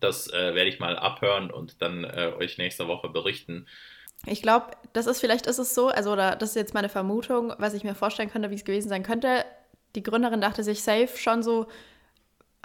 Das 0.00 0.32
äh, 0.32 0.54
werde 0.54 0.68
ich 0.68 0.78
mal 0.78 0.96
abhören 0.96 1.50
und 1.50 1.80
dann 1.82 2.04
äh, 2.04 2.32
euch 2.38 2.58
nächste 2.58 2.86
Woche 2.86 3.08
berichten. 3.08 3.66
Ich 4.26 4.42
glaube, 4.42 4.66
das 4.92 5.06
ist 5.06 5.20
vielleicht 5.20 5.46
ist 5.46 5.58
es 5.58 5.74
so, 5.74 5.88
also 5.88 6.12
oder 6.12 6.36
das 6.36 6.50
ist 6.50 6.56
jetzt 6.56 6.74
meine 6.74 6.88
Vermutung, 6.88 7.52
was 7.58 7.74
ich 7.74 7.84
mir 7.84 7.94
vorstellen 7.94 8.30
könnte, 8.30 8.50
wie 8.50 8.56
es 8.56 8.64
gewesen 8.64 8.88
sein 8.88 9.02
könnte. 9.02 9.44
Die 9.94 10.02
Gründerin 10.02 10.40
dachte 10.40 10.64
sich 10.64 10.82
safe 10.82 11.16
schon 11.16 11.42
so 11.42 11.66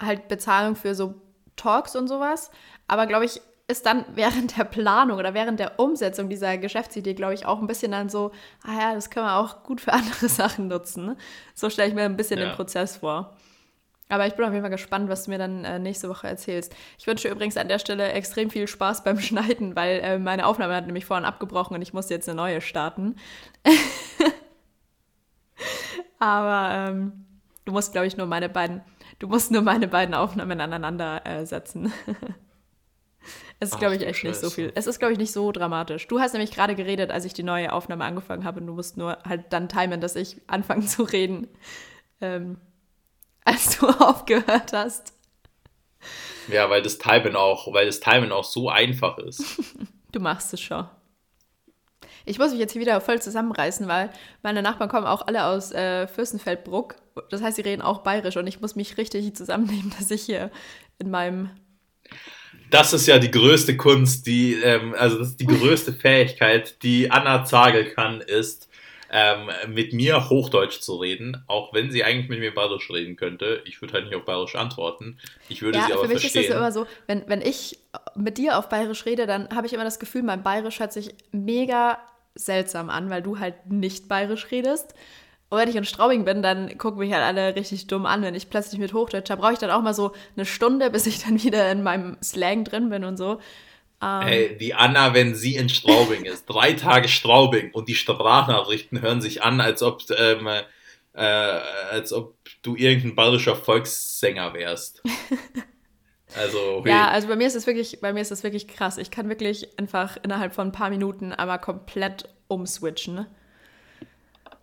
halt 0.00 0.28
Bezahlung 0.28 0.76
für 0.76 0.94
so 0.94 1.14
Talks 1.56 1.94
und 1.94 2.08
sowas. 2.08 2.50
Aber 2.88 3.06
glaube 3.06 3.24
ich, 3.24 3.40
ist 3.68 3.86
dann 3.86 4.04
während 4.14 4.56
der 4.58 4.64
Planung 4.64 5.18
oder 5.18 5.34
während 5.34 5.60
der 5.60 5.78
Umsetzung 5.78 6.28
dieser 6.28 6.58
Geschäftsidee, 6.58 7.14
glaube 7.14 7.34
ich, 7.34 7.46
auch 7.46 7.60
ein 7.60 7.66
bisschen 7.66 7.92
dann 7.92 8.08
so, 8.08 8.32
ah 8.64 8.78
ja, 8.78 8.94
das 8.94 9.10
können 9.10 9.26
wir 9.26 9.36
auch 9.36 9.62
gut 9.62 9.80
für 9.80 9.92
andere 9.92 10.28
Sachen 10.28 10.68
nutzen. 10.68 11.16
So 11.54 11.70
stelle 11.70 11.88
ich 11.88 11.94
mir 11.94 12.02
ein 12.02 12.16
bisschen 12.16 12.38
ja. 12.38 12.46
den 12.46 12.56
Prozess 12.56 12.98
vor. 12.98 13.36
Aber 14.12 14.26
ich 14.26 14.34
bin 14.34 14.44
auf 14.44 14.52
jeden 14.52 14.62
Fall 14.62 14.70
gespannt, 14.70 15.08
was 15.08 15.24
du 15.24 15.30
mir 15.30 15.38
dann 15.38 15.64
äh, 15.64 15.78
nächste 15.78 16.08
Woche 16.08 16.26
erzählst. 16.26 16.74
Ich 16.98 17.06
wünsche 17.06 17.28
übrigens 17.28 17.56
an 17.56 17.68
der 17.68 17.78
Stelle 17.78 18.12
extrem 18.12 18.50
viel 18.50 18.66
Spaß 18.66 19.04
beim 19.04 19.18
Schneiden, 19.20 19.74
weil 19.74 20.00
äh, 20.00 20.18
meine 20.18 20.46
Aufnahme 20.46 20.74
hat 20.74 20.86
nämlich 20.86 21.06
vorhin 21.06 21.24
abgebrochen 21.24 21.74
und 21.74 21.82
ich 21.82 21.92
musste 21.92 22.14
jetzt 22.14 22.28
eine 22.28 22.36
neue 22.36 22.60
starten. 22.60 23.16
Aber 26.18 26.90
ähm, 26.90 27.26
du 27.64 27.72
musst, 27.72 27.92
glaube 27.92 28.06
ich, 28.06 28.16
nur 28.16 28.26
meine 28.26 28.48
beiden 28.48 28.82
Du 29.22 29.28
musst 29.28 29.52
nur 29.52 29.62
meine 29.62 29.86
beiden 29.86 30.16
Aufnahmen 30.16 30.60
aneinander 30.60 31.24
äh, 31.24 31.46
setzen. 31.46 31.92
es 33.60 33.70
ist, 33.70 33.78
glaube 33.78 33.94
ich, 33.94 34.02
echt 34.02 34.24
nicht 34.24 34.34
so 34.34 34.50
viel. 34.50 34.72
Es 34.74 34.88
ist, 34.88 34.98
glaube 34.98 35.12
ich, 35.12 35.18
nicht 35.18 35.30
so 35.30 35.52
dramatisch. 35.52 36.08
Du 36.08 36.18
hast 36.18 36.32
nämlich 36.32 36.50
gerade 36.50 36.74
geredet, 36.74 37.12
als 37.12 37.24
ich 37.24 37.32
die 37.32 37.44
neue 37.44 37.72
Aufnahme 37.72 38.04
angefangen 38.04 38.42
habe 38.42 38.58
und 38.58 38.66
du 38.66 38.74
musst 38.74 38.96
nur 38.96 39.18
halt 39.24 39.52
dann 39.52 39.68
timen, 39.68 40.00
dass 40.00 40.16
ich 40.16 40.42
anfange 40.48 40.86
zu 40.86 41.04
reden, 41.04 41.46
ähm, 42.20 42.58
als 43.44 43.78
du 43.78 43.86
aufgehört 43.98 44.72
hast. 44.72 45.12
Ja, 46.48 46.68
weil 46.70 46.82
das 46.82 46.98
Timen 46.98 47.36
auch, 47.36 47.72
weil 47.72 47.86
das 47.86 48.00
Timen 48.00 48.32
auch 48.32 48.44
so 48.44 48.68
einfach 48.68 49.18
ist. 49.18 49.60
du 50.12 50.20
machst 50.20 50.52
es 50.52 50.60
schon. 50.60 50.88
Ich 52.24 52.38
muss 52.38 52.50
mich 52.50 52.60
jetzt 52.60 52.72
hier 52.72 52.80
wieder 52.80 53.00
voll 53.00 53.20
zusammenreißen, 53.20 53.88
weil 53.88 54.10
meine 54.42 54.62
Nachbarn 54.62 54.88
kommen 54.88 55.06
auch 55.06 55.26
alle 55.26 55.44
aus 55.44 55.72
äh, 55.72 56.06
Fürstenfeldbruck. 56.06 56.96
Das 57.30 57.42
heißt, 57.42 57.56
sie 57.56 57.62
reden 57.62 57.82
auch 57.82 58.02
bayerisch 58.02 58.36
und 58.36 58.46
ich 58.46 58.60
muss 58.60 58.76
mich 58.76 58.96
richtig 58.96 59.34
zusammennehmen, 59.34 59.92
dass 59.98 60.10
ich 60.10 60.22
hier 60.22 60.50
in 60.98 61.10
meinem. 61.10 61.50
Das 62.70 62.92
ist 62.92 63.06
ja 63.06 63.18
die 63.18 63.30
größte 63.30 63.76
Kunst, 63.76 64.26
die, 64.26 64.54
ähm, 64.54 64.94
also 64.96 65.18
das 65.18 65.28
ist 65.28 65.40
die 65.40 65.46
größte 65.46 65.92
Fähigkeit, 65.92 66.82
die 66.82 67.10
Anna 67.10 67.44
Zagel 67.44 67.86
kann, 67.86 68.20
ist, 68.20 68.68
ähm, 69.12 69.50
mit 69.68 69.92
mir 69.92 70.30
Hochdeutsch 70.30 70.80
zu 70.80 70.96
reden, 70.96 71.44
auch 71.46 71.74
wenn 71.74 71.90
sie 71.90 72.02
eigentlich 72.02 72.30
mit 72.30 72.40
mir 72.40 72.54
Bayerisch 72.54 72.90
reden 72.90 73.16
könnte. 73.16 73.62
Ich 73.66 73.80
würde 73.82 73.92
halt 73.92 74.06
nicht 74.06 74.16
auf 74.16 74.24
Bayerisch 74.24 74.56
antworten. 74.56 75.18
Ich 75.48 75.60
würde 75.60 75.78
ja, 75.78 75.86
sie 75.86 75.92
aber 75.92 76.02
für 76.02 76.08
mich 76.08 76.20
verstehen. 76.20 76.42
ist 76.42 76.50
das 76.50 76.56
immer 76.56 76.72
so, 76.72 76.86
wenn, 77.06 77.28
wenn 77.28 77.42
ich 77.42 77.78
mit 78.16 78.38
dir 78.38 78.58
auf 78.58 78.70
Bayerisch 78.70 79.04
rede, 79.04 79.26
dann 79.26 79.50
habe 79.54 79.66
ich 79.66 79.74
immer 79.74 79.84
das 79.84 79.98
Gefühl, 79.98 80.22
mein 80.22 80.42
Bayerisch 80.42 80.80
hört 80.80 80.94
sich 80.94 81.14
mega 81.30 81.98
seltsam 82.34 82.90
an, 82.90 83.10
weil 83.10 83.22
du 83.22 83.38
halt 83.38 83.70
nicht 83.70 84.08
bayerisch 84.08 84.50
redest. 84.50 84.94
Und 85.50 85.58
wenn 85.58 85.68
ich 85.68 85.76
in 85.76 85.84
Straubing 85.84 86.24
bin, 86.24 86.42
dann 86.42 86.78
gucken 86.78 87.00
mich 87.00 87.12
halt 87.12 87.22
alle 87.22 87.54
richtig 87.54 87.86
dumm 87.86 88.06
an, 88.06 88.22
wenn 88.22 88.34
ich 88.34 88.48
plötzlich 88.48 88.80
mit 88.80 88.94
Hochdeutsch 88.94 89.28
habe. 89.28 89.42
Brauche 89.42 89.52
ich 89.52 89.58
dann 89.58 89.70
auch 89.70 89.82
mal 89.82 89.92
so 89.92 90.12
eine 90.34 90.46
Stunde, 90.46 90.88
bis 90.88 91.06
ich 91.06 91.22
dann 91.22 91.42
wieder 91.42 91.70
in 91.70 91.82
meinem 91.82 92.16
Slang 92.22 92.64
drin 92.64 92.88
bin 92.88 93.04
und 93.04 93.18
so. 93.18 93.38
Um. 94.02 94.22
Hey, 94.22 94.56
die 94.58 94.74
Anna, 94.74 95.14
wenn 95.14 95.36
sie 95.36 95.54
in 95.54 95.68
Straubing 95.68 96.24
ist, 96.24 96.46
drei 96.46 96.72
Tage 96.72 97.08
Straubing 97.08 97.70
und 97.70 97.88
die 97.88 97.94
Sprachnachrichten 97.94 99.00
hören 99.00 99.20
sich 99.20 99.44
an, 99.44 99.60
als 99.60 99.80
ob, 99.80 100.02
ähm, 100.18 100.48
äh, 101.14 101.20
als 101.20 102.12
ob 102.12 102.34
du 102.62 102.74
irgendein 102.74 103.14
bayerischer 103.14 103.54
Volkssänger 103.54 104.54
wärst. 104.54 105.02
Also, 106.34 106.58
okay. 106.78 106.88
Ja, 106.88 107.08
also 107.08 107.28
bei 107.28 107.36
mir 107.36 107.46
ist 107.46 107.56
es 107.56 107.66
wirklich, 107.66 108.00
bei 108.00 108.12
mir 108.12 108.20
ist 108.20 108.32
es 108.32 108.42
wirklich 108.42 108.66
krass. 108.66 108.96
Ich 108.96 109.10
kann 109.10 109.28
wirklich 109.28 109.78
einfach 109.78 110.16
innerhalb 110.22 110.54
von 110.54 110.68
ein 110.68 110.72
paar 110.72 110.88
Minuten 110.88 111.32
einmal 111.32 111.60
komplett 111.60 112.26
umswitchen. 112.48 113.26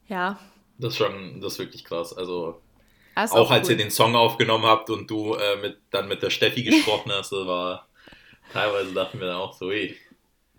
Ja. 0.07 0.39
Das 0.79 0.93
ist 0.93 0.97
schon, 0.97 1.41
das 1.41 1.53
ist 1.53 1.59
wirklich 1.59 1.85
krass. 1.85 2.17
Also 2.17 2.59
auch, 3.15 3.31
auch, 3.33 3.51
als 3.51 3.67
cool. 3.67 3.73
ihr 3.73 3.77
den 3.77 3.91
Song 3.91 4.15
aufgenommen 4.15 4.65
habt 4.65 4.89
und 4.89 5.09
du 5.11 5.35
äh, 5.35 5.57
mit, 5.61 5.77
dann 5.91 6.07
mit 6.07 6.23
der 6.23 6.29
Steffi 6.29 6.63
gesprochen 6.63 7.11
hast, 7.11 7.31
das 7.31 7.45
war 7.45 7.88
teilweise 8.51 8.93
dachten 8.93 9.19
wir 9.19 9.27
dann 9.27 9.37
auch 9.37 9.53
so, 9.53 9.71
ey. 9.71 9.95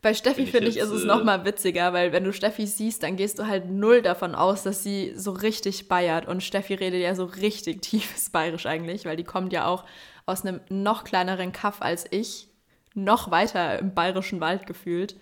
Bei 0.03 0.15
Steffi 0.15 0.47
finde 0.47 0.69
ich, 0.69 0.77
find 0.77 0.77
ich, 0.77 0.77
ist 0.79 0.91
es 0.91 1.05
äh, 1.05 1.07
noch 1.07 1.25
mal 1.25 1.45
witziger, 1.45 1.93
weil 1.93 2.13
wenn 2.13 2.25
du 2.25 2.33
Steffi 2.33 2.67
siehst, 2.67 3.03
dann 3.03 3.17
gehst 3.17 3.39
du 3.39 3.47
halt 3.47 3.71
null 3.71 4.01
davon 4.01 4.35
aus, 4.35 4.63
dass 4.63 4.83
sie 4.83 5.13
so 5.15 5.33
richtig 5.33 5.89
bayert. 5.89 6.27
Und 6.27 6.43
Steffi 6.43 6.75
redet 6.75 7.03
ja 7.03 7.15
so 7.15 7.25
richtig 7.25 7.83
tiefes 7.83 8.31
Bayerisch 8.31 8.67
eigentlich, 8.67 9.05
weil 9.05 9.17
die 9.17 9.25
kommt 9.25 9.53
ja 9.53 9.67
auch 9.67 9.85
aus 10.27 10.45
einem 10.45 10.61
noch 10.69 11.05
kleineren 11.05 11.53
Kaff 11.53 11.83
als 11.83 12.07
ich, 12.11 12.49
noch 12.95 13.31
weiter 13.31 13.79
im 13.79 13.95
bayerischen 13.95 14.41
Wald 14.41 14.67
gefühlt. 14.67 15.17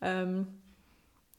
Ähm, 0.00 0.46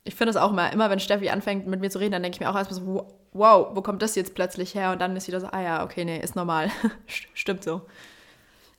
ich 0.04 0.16
finde 0.16 0.32
es 0.32 0.38
auch 0.38 0.52
immer, 0.52 0.74
immer 0.74 0.90
wenn 0.90 1.00
Steffi 1.00 1.30
anfängt 1.30 1.68
mit 1.68 1.80
mir 1.80 1.90
zu 1.90 2.00
reden, 2.00 2.14
dann 2.14 2.24
denke 2.24 2.36
ich 2.36 2.40
mir 2.40 2.50
auch 2.50 2.56
erstmal 2.56 2.80
so, 2.80 3.22
wow, 3.34 3.68
wo 3.76 3.82
kommt 3.82 4.02
das 4.02 4.16
jetzt 4.16 4.34
plötzlich 4.34 4.76
her? 4.76 4.92
Und 4.92 5.00
dann 5.00 5.16
ist 5.16 5.28
wieder 5.28 5.40
so, 5.40 5.48
ah 5.48 5.62
ja, 5.62 5.84
okay, 5.84 6.04
nee, 6.06 6.20
ist 6.20 6.36
normal. 6.36 6.72
Stimmt 7.34 7.64
so. 7.64 7.82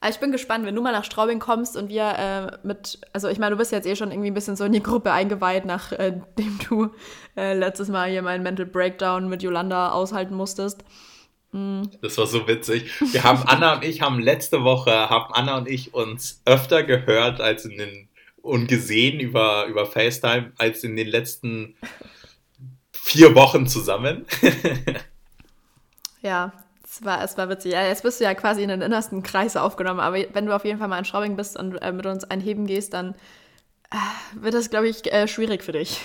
Aber 0.02 0.10
ich 0.10 0.18
bin 0.18 0.32
gespannt, 0.32 0.66
wenn 0.66 0.74
du 0.74 0.82
mal 0.82 0.90
nach 0.90 1.04
Straubing 1.04 1.38
kommst 1.38 1.76
und 1.76 1.88
wir 1.88 2.02
äh, 2.18 2.66
mit, 2.66 2.98
also 3.12 3.28
ich 3.28 3.38
meine, 3.38 3.52
du 3.52 3.56
bist 3.56 3.70
jetzt 3.70 3.86
eh 3.86 3.94
schon 3.94 4.10
irgendwie 4.10 4.32
ein 4.32 4.34
bisschen 4.34 4.56
so 4.56 4.64
in 4.64 4.72
die 4.72 4.82
Gruppe 4.82 5.12
eingeweiht, 5.12 5.64
nachdem 5.64 6.24
äh, 6.36 6.64
du 6.68 6.90
äh, 7.36 7.54
letztes 7.54 7.86
Mal 7.88 8.10
hier 8.10 8.20
meinen 8.20 8.42
Mental 8.42 8.66
Breakdown 8.66 9.28
mit 9.28 9.44
Yolanda 9.44 9.92
aushalten 9.92 10.34
musstest. 10.34 10.82
Mm. 11.52 11.82
Das 12.00 12.18
war 12.18 12.26
so 12.26 12.48
witzig. 12.48 12.90
Wir 13.12 13.22
haben 13.22 13.44
Anna 13.46 13.76
und 13.76 13.84
ich 13.84 14.00
haben 14.00 14.18
letzte 14.18 14.64
Woche 14.64 14.90
haben 14.90 15.32
Anna 15.34 15.56
und 15.58 15.68
ich 15.68 15.94
uns 15.94 16.42
öfter 16.46 16.82
gehört 16.82 17.40
als 17.40 17.64
in 17.64 17.78
den 17.78 18.08
und 18.42 18.66
gesehen 18.66 19.20
über, 19.20 19.66
über 19.66 19.86
FaceTime 19.86 20.50
als 20.58 20.82
in 20.82 20.96
den 20.96 21.06
letzten 21.06 21.76
vier 22.90 23.36
Wochen 23.36 23.68
zusammen. 23.68 24.26
ja, 26.22 26.52
es 26.92 27.04
war, 27.04 27.24
es 27.24 27.38
war 27.38 27.48
witzig. 27.48 27.72
Ja, 27.72 27.86
jetzt 27.86 28.02
bist 28.02 28.20
du 28.20 28.24
ja 28.24 28.34
quasi 28.34 28.62
in 28.62 28.68
den 28.68 28.82
innersten 28.82 29.22
Kreis 29.22 29.56
aufgenommen, 29.56 30.00
aber 30.00 30.18
wenn 30.34 30.44
du 30.44 30.54
auf 30.54 30.64
jeden 30.66 30.78
Fall 30.78 30.88
mal 30.88 30.98
in 30.98 31.06
Schraubing 31.06 31.36
bist 31.36 31.58
und 31.58 31.76
äh, 31.76 31.90
mit 31.90 32.04
uns 32.04 32.24
einheben 32.24 32.66
gehst, 32.66 32.92
dann 32.92 33.14
äh, 33.90 33.96
wird 34.34 34.52
das, 34.52 34.68
glaube 34.68 34.88
ich, 34.88 35.10
äh, 35.10 35.26
schwierig 35.26 35.62
für 35.62 35.72
dich. 35.72 36.00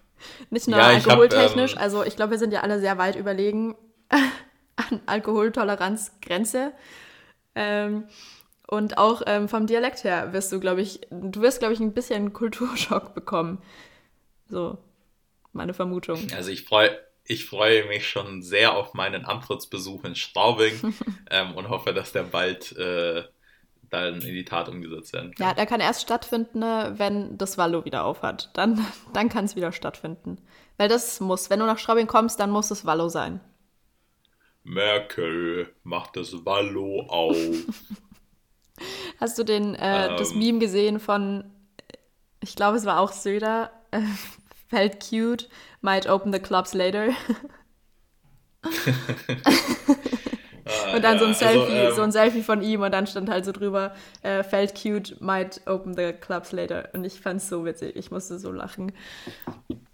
Nicht 0.50 0.66
nur 0.66 0.78
ja, 0.78 0.86
alkoholtechnisch, 0.86 1.72
hab, 1.72 1.78
ähm, 1.78 1.84
also 1.84 2.04
ich 2.04 2.16
glaube, 2.16 2.32
wir 2.32 2.38
sind 2.38 2.52
ja 2.52 2.60
alle 2.60 2.80
sehr 2.80 2.96
weit 2.96 3.16
überlegen 3.16 3.76
an 4.76 5.00
Alkoholtoleranzgrenze. 5.04 6.72
Ähm, 7.54 8.04
und 8.66 8.96
auch 8.96 9.22
ähm, 9.26 9.46
vom 9.48 9.66
Dialekt 9.66 10.04
her 10.04 10.32
wirst 10.32 10.52
du, 10.52 10.60
glaube 10.60 10.80
ich, 10.80 11.00
du 11.10 11.42
wirst, 11.42 11.58
glaube 11.58 11.74
ich, 11.74 11.80
ein 11.80 11.92
bisschen 11.92 12.32
Kulturschock 12.32 13.14
bekommen. 13.14 13.60
So, 14.48 14.78
meine 15.52 15.74
Vermutung. 15.74 16.28
Also 16.34 16.50
ich 16.50 16.64
freue 16.64 16.96
ich 17.30 17.46
freue 17.46 17.86
mich 17.86 18.08
schon 18.08 18.42
sehr 18.42 18.76
auf 18.76 18.92
meinen 18.92 19.24
Antrittsbesuch 19.24 20.02
in 20.02 20.16
Straubing 20.16 20.94
ähm, 21.30 21.54
und 21.54 21.68
hoffe, 21.68 21.94
dass 21.94 22.10
der 22.10 22.24
bald 22.24 22.76
äh, 22.76 23.22
dann 23.88 24.20
in 24.20 24.34
die 24.34 24.44
Tat 24.44 24.68
umgesetzt 24.68 25.12
werden 25.12 25.32
kann. 25.32 25.46
Ja, 25.46 25.54
der 25.54 25.66
kann 25.66 25.80
erst 25.80 26.02
stattfinden, 26.02 26.58
ne, 26.58 26.94
wenn 26.96 27.38
das 27.38 27.56
Wallo 27.56 27.84
wieder 27.84 28.04
aufhat. 28.04 28.50
Dann, 28.54 28.84
dann 29.12 29.28
kann 29.28 29.44
es 29.44 29.54
wieder 29.54 29.70
stattfinden. 29.70 30.38
Weil 30.76 30.88
das 30.88 31.20
muss, 31.20 31.50
wenn 31.50 31.60
du 31.60 31.66
nach 31.66 31.78
Straubing 31.78 32.08
kommst, 32.08 32.40
dann 32.40 32.50
muss 32.50 32.72
es 32.72 32.84
Wallo 32.84 33.08
sein. 33.08 33.40
Merkel 34.64 35.72
macht 35.84 36.16
das 36.16 36.44
Wallo 36.44 37.02
auf. 37.02 37.36
Hast 39.20 39.38
du 39.38 39.44
den, 39.44 39.76
äh, 39.76 40.08
ähm, 40.08 40.16
das 40.16 40.34
Meme 40.34 40.58
gesehen 40.58 40.98
von, 40.98 41.44
ich 42.40 42.56
glaube, 42.56 42.76
es 42.76 42.86
war 42.86 42.98
auch 42.98 43.12
Söder, 43.12 43.70
äh, 43.92 44.00
felt 44.70 45.00
cute, 45.00 45.48
might 45.82 46.06
open 46.06 46.32
the 46.32 46.38
clubs 46.38 46.74
later. 46.74 47.14
Ah, 50.70 50.94
und 50.94 51.02
dann 51.02 51.14
ja, 51.14 51.18
so, 51.18 51.24
ein 51.24 51.30
also, 51.30 51.44
Selfie, 51.44 51.72
also, 51.72 51.88
ähm, 51.88 51.96
so 51.96 52.02
ein 52.02 52.12
Selfie 52.12 52.42
von 52.42 52.62
ihm 52.62 52.82
und 52.82 52.92
dann 52.92 53.06
stand 53.06 53.28
halt 53.28 53.44
so 53.44 53.52
drüber, 53.52 53.94
äh, 54.22 54.42
felt 54.42 54.74
cute, 54.74 55.20
might 55.20 55.60
open 55.66 55.94
the 55.94 56.12
clubs 56.12 56.52
later. 56.52 56.88
Und 56.92 57.04
ich 57.04 57.14
fand 57.14 57.40
es 57.40 57.48
so 57.48 57.64
witzig, 57.64 57.96
ich 57.96 58.10
musste 58.10 58.38
so 58.38 58.52
lachen. 58.52 58.92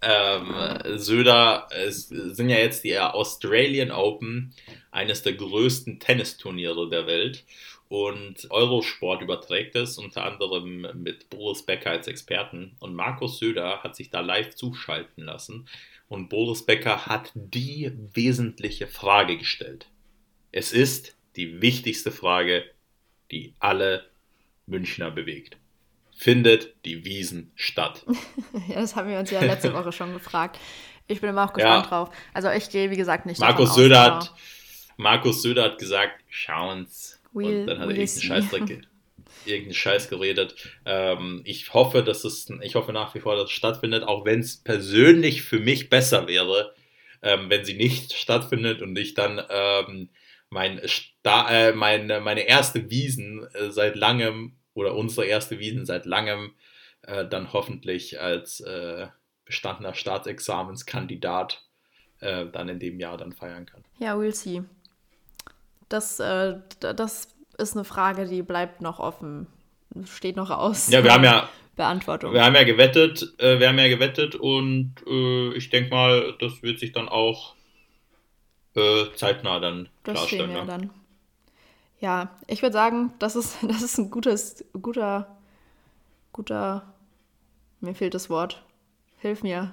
Ähm, 0.01 0.53
Söder, 0.97 1.67
es 1.71 2.09
sind 2.09 2.49
ja 2.49 2.57
jetzt 2.57 2.83
die 2.83 2.97
Australian 2.99 3.91
Open, 3.91 4.53
eines 4.91 5.23
der 5.23 5.33
größten 5.33 5.99
Tennisturniere 5.99 6.89
der 6.89 7.07
Welt. 7.07 7.43
Und 7.89 8.47
Eurosport 8.49 9.21
überträgt 9.21 9.75
es 9.75 9.97
unter 9.97 10.25
anderem 10.25 10.87
mit 11.01 11.29
Boris 11.29 11.63
Becker 11.63 11.91
als 11.91 12.07
Experten. 12.07 12.75
Und 12.79 12.95
Markus 12.95 13.39
Söder 13.39 13.81
hat 13.83 13.95
sich 13.95 14.09
da 14.09 14.19
live 14.19 14.55
zuschalten 14.55 15.23
lassen. 15.23 15.67
Und 16.09 16.29
Boris 16.29 16.65
Becker 16.65 17.05
hat 17.05 17.31
die 17.33 17.91
wesentliche 18.13 18.87
Frage 18.87 19.37
gestellt. 19.37 19.87
Es 20.51 20.73
ist 20.73 21.15
die 21.35 21.61
wichtigste 21.61 22.11
Frage, 22.11 22.65
die 23.31 23.53
alle 23.59 24.05
Münchner 24.65 25.11
bewegt. 25.11 25.57
Findet 26.15 26.73
die 26.83 27.05
Wiesen 27.05 27.51
statt? 27.55 28.05
ja, 28.67 28.81
das 28.81 28.95
haben 28.95 29.09
wir 29.09 29.19
uns 29.19 29.31
ja 29.31 29.39
letzte 29.39 29.73
Woche 29.73 29.91
schon 29.91 30.13
gefragt. 30.13 30.59
Ich 31.07 31.21
bin 31.21 31.29
immer 31.29 31.45
auch 31.45 31.53
gespannt 31.53 31.85
ja. 31.85 31.89
drauf. 31.89 32.09
Also 32.33 32.49
ich 32.49 32.69
gehe, 32.69 32.89
wie 32.89 32.97
gesagt, 32.97 33.25
nicht 33.25 33.39
Markus 33.39 33.75
Söder 33.75 34.01
hat 34.01 34.33
Markus 34.97 35.43
Söder 35.43 35.65
hat 35.65 35.77
gesagt, 35.77 36.23
schauen's, 36.27 37.16
We'll, 37.37 37.61
und 37.61 37.65
dann 37.67 37.79
hat 37.79 37.89
er 37.89 37.95
irgendeinen 37.95 38.21
Scheißdreck, 38.21 38.87
irgendeinen 39.45 39.73
Scheiß 39.73 40.09
geredet. 40.09 40.55
Ähm, 40.85 41.41
ich 41.45 41.73
hoffe, 41.73 42.03
dass 42.03 42.23
es, 42.23 42.49
ich 42.61 42.75
hoffe 42.75 42.93
nach 42.93 43.15
wie 43.15 43.19
vor, 43.19 43.35
dass 43.35 43.45
es 43.45 43.51
stattfindet, 43.51 44.03
auch 44.03 44.25
wenn 44.25 44.39
es 44.39 44.57
persönlich 44.57 45.41
für 45.43 45.59
mich 45.59 45.89
besser 45.89 46.27
wäre, 46.27 46.73
ähm, 47.21 47.49
wenn 47.49 47.65
sie 47.65 47.75
nicht 47.75 48.13
stattfindet 48.13 48.81
und 48.81 48.97
ich 48.97 49.13
dann 49.13 49.41
ähm, 49.49 50.09
mein, 50.49 50.81
Sta 50.85 51.49
äh, 51.49 51.73
meine, 51.73 52.21
meine 52.21 52.47
erste 52.47 52.89
Wiesen 52.89 53.47
äh, 53.53 53.71
seit 53.71 53.95
langem 53.95 54.53
oder 54.73 54.95
unsere 54.95 55.25
erste 55.25 55.59
Wiesen 55.59 55.85
seit 55.85 56.05
langem 56.05 56.53
äh, 57.03 57.25
dann 57.27 57.53
hoffentlich 57.53 58.21
als 58.21 58.59
äh, 58.61 59.07
bestandener 59.45 59.93
Staatsexamenskandidat 59.93 61.63
äh, 62.19 62.45
dann 62.47 62.69
in 62.69 62.79
dem 62.79 62.99
Jahr 62.99 63.17
dann 63.17 63.33
feiern 63.33 63.65
kann. 63.65 63.83
Ja, 63.99 64.15
we'll 64.15 64.33
see. 64.33 64.63
Das, 65.89 66.19
äh, 66.19 66.55
das 66.79 67.29
ist 67.57 67.75
eine 67.75 67.85
Frage, 67.85 68.25
die 68.25 68.41
bleibt 68.41 68.81
noch 68.81 68.99
offen. 68.99 69.47
Steht 70.05 70.35
noch 70.35 70.49
aus. 70.49 70.89
Ja, 70.89 71.03
wir 71.03 71.13
haben 71.13 71.23
ja. 71.23 71.49
Beantwortung. 71.75 72.33
Wir 72.33 72.43
haben 72.43 72.55
ja 72.55 72.63
gewettet, 72.63 73.35
äh, 73.37 73.59
wir 73.59 73.69
haben 73.69 73.77
ja 73.77 73.87
gewettet 73.87 74.35
und 74.35 74.95
äh, 75.05 75.53
ich 75.53 75.69
denke 75.69 75.91
mal, 75.91 76.33
das 76.39 76.63
wird 76.63 76.79
sich 76.79 76.91
dann 76.91 77.07
auch 77.07 77.53
äh, 78.75 79.05
zeitnah 79.15 79.59
dann 79.59 79.87
das 80.03 80.15
klarstellen. 80.15 80.51
Ja, 80.51 80.65
dann. 80.65 80.89
ja, 81.99 82.29
ich 82.47 82.63
würde 82.63 82.73
sagen, 82.73 83.13
das 83.19 83.35
ist, 83.35 83.57
das 83.61 83.83
ist 83.83 83.99
ein 83.99 84.09
gutes, 84.09 84.65
guter, 84.81 85.37
guter, 86.33 86.95
mir 87.79 87.93
fehlt 87.93 88.15
das 88.15 88.31
Wort. 88.31 88.63
Hilf 89.19 89.43
mir. 89.43 89.71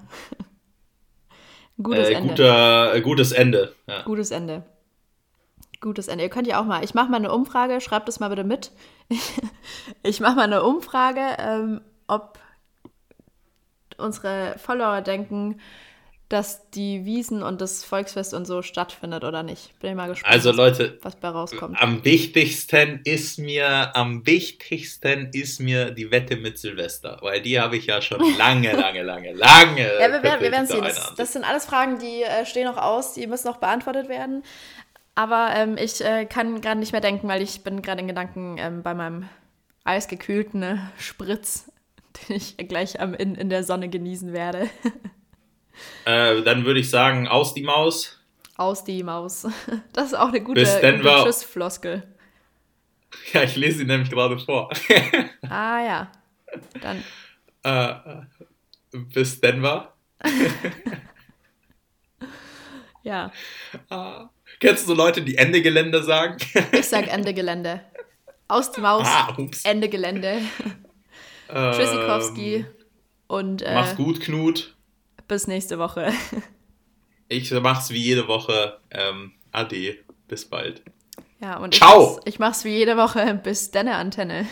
gutes 1.82 2.08
äh, 2.10 2.12
Ende. 2.12 2.28
Guter, 2.28 3.00
gutes 3.00 3.32
Ende. 3.32 3.74
Ja. 3.86 4.02
Gutes 4.02 4.30
Ende 4.30 4.62
gutes 5.84 6.08
Ende. 6.08 6.24
Ihr 6.24 6.30
könnt 6.30 6.48
ja 6.48 6.60
auch 6.60 6.64
mal, 6.64 6.82
ich 6.82 6.94
mache 6.94 7.10
mal 7.10 7.18
eine 7.18 7.32
Umfrage, 7.32 7.80
schreibt 7.80 8.08
es 8.08 8.18
mal 8.18 8.28
bitte 8.28 8.44
mit. 8.44 8.72
ich 10.02 10.20
mache 10.20 10.34
mal 10.34 10.42
eine 10.42 10.64
Umfrage, 10.64 11.20
ähm, 11.38 11.80
ob 12.08 12.38
unsere 13.96 14.56
Follower 14.58 15.00
denken, 15.00 15.60
dass 16.28 16.70
die 16.70 17.04
Wiesen 17.04 17.42
und 17.42 17.60
das 17.60 17.84
Volksfest 17.84 18.32
und 18.32 18.46
so 18.46 18.62
stattfindet 18.62 19.24
oder 19.24 19.42
nicht. 19.42 19.78
Bin 19.78 19.90
ich 19.90 19.96
mal 19.96 20.08
gespannt, 20.08 20.32
also, 20.32 20.52
Leute, 20.52 20.98
was 21.02 21.16
bei 21.16 21.28
rauskommt. 21.28 21.80
Am 21.80 22.04
wichtigsten 22.04 23.02
ist 23.04 23.38
mir, 23.38 23.94
am 23.94 24.26
wichtigsten 24.26 25.30
ist 25.32 25.60
mir 25.60 25.90
die 25.90 26.10
Wette 26.10 26.36
mit 26.36 26.58
Silvester, 26.58 27.18
weil 27.20 27.42
die 27.42 27.60
habe 27.60 27.76
ich 27.76 27.86
ja 27.86 28.00
schon 28.00 28.20
lange, 28.38 28.72
lange, 28.72 29.02
lange, 29.02 29.32
lange. 29.32 29.82
ja, 30.00 30.10
wir 30.10 30.22
werden, 30.22 30.40
werden 30.40 30.66
sehen. 30.66 30.82
Das, 30.82 31.14
das, 31.14 31.32
sind 31.34 31.44
alles 31.44 31.66
Fragen, 31.66 31.98
die 31.98 32.22
äh, 32.22 32.46
stehen 32.46 32.64
noch 32.64 32.78
aus, 32.78 33.12
die 33.12 33.26
müssen 33.26 33.46
noch 33.46 33.58
beantwortet 33.58 34.08
werden. 34.08 34.42
Aber 35.14 35.50
ähm, 35.54 35.76
ich 35.78 36.04
äh, 36.04 36.26
kann 36.26 36.60
gerade 36.60 36.80
nicht 36.80 36.92
mehr 36.92 37.00
denken, 37.00 37.28
weil 37.28 37.42
ich 37.42 37.62
bin 37.62 37.82
gerade 37.82 38.00
in 38.00 38.08
Gedanken 38.08 38.56
ähm, 38.58 38.82
bei 38.82 38.94
meinem 38.94 39.28
eisgekühlten 39.84 40.62
äh, 40.62 40.78
Spritz, 40.98 41.70
den 42.28 42.36
ich 42.36 42.56
gleich 42.56 42.96
ähm, 42.98 43.14
in, 43.14 43.34
in 43.34 43.48
der 43.48 43.62
Sonne 43.64 43.88
genießen 43.88 44.32
werde. 44.32 44.68
äh, 46.04 46.42
dann 46.42 46.64
würde 46.64 46.80
ich 46.80 46.90
sagen, 46.90 47.28
aus 47.28 47.54
die 47.54 47.62
Maus. 47.62 48.20
Aus 48.56 48.84
die 48.84 49.02
Maus. 49.02 49.46
Das 49.92 50.06
ist 50.06 50.14
auch 50.14 50.28
eine 50.28 50.40
gute, 50.40 50.64
gute 50.64 51.22
Tschüss-Floskel. 51.24 52.02
Ja, 53.32 53.44
ich 53.44 53.54
lese 53.54 53.78
sie 53.78 53.84
nämlich 53.84 54.10
gerade 54.10 54.38
vor. 54.38 54.70
ah 55.48 55.80
ja. 55.84 56.12
Dann. 56.80 57.04
Äh, 57.62 58.22
bis 58.92 59.40
Denver. 59.40 59.94
ja. 63.04 63.30
Ah. 63.88 64.30
Kennst 64.64 64.84
du 64.84 64.88
so 64.88 64.94
Leute, 64.94 65.20
die 65.20 65.36
Ende 65.36 65.60
Gelände 65.60 66.02
sagen? 66.02 66.38
ich 66.72 66.86
sag 66.86 67.12
Ende 67.12 67.34
Gelände. 67.34 67.80
Aus 68.48 68.72
die 68.72 68.80
Maus. 68.80 69.06
Ah, 69.06 69.36
Ende 69.64 69.88
Gelände. 69.88 70.40
Ähm, 71.50 71.72
Tschüssikowski. 71.72 72.64
Und, 73.26 73.60
äh, 73.60 73.74
mach's 73.74 73.96
gut, 73.96 74.20
Knut. 74.20 74.74
Bis 75.28 75.46
nächste 75.46 75.78
Woche. 75.78 76.10
ich 77.28 77.50
mach's 77.52 77.90
wie 77.90 77.98
jede 77.98 78.26
Woche. 78.26 78.78
Ähm, 78.90 79.32
ade. 79.52 79.98
Bis 80.28 80.46
bald. 80.46 80.82
Ja, 81.40 81.58
und 81.58 81.74
Ciao. 81.74 82.02
Ich, 82.02 82.08
mach's, 82.08 82.22
ich 82.24 82.38
mach's 82.38 82.64
wie 82.64 82.76
jede 82.76 82.96
Woche. 82.96 83.38
Bis 83.44 83.70
deine 83.70 83.96
Antenne. 83.96 84.46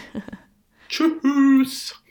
Tschüss. 0.90 2.01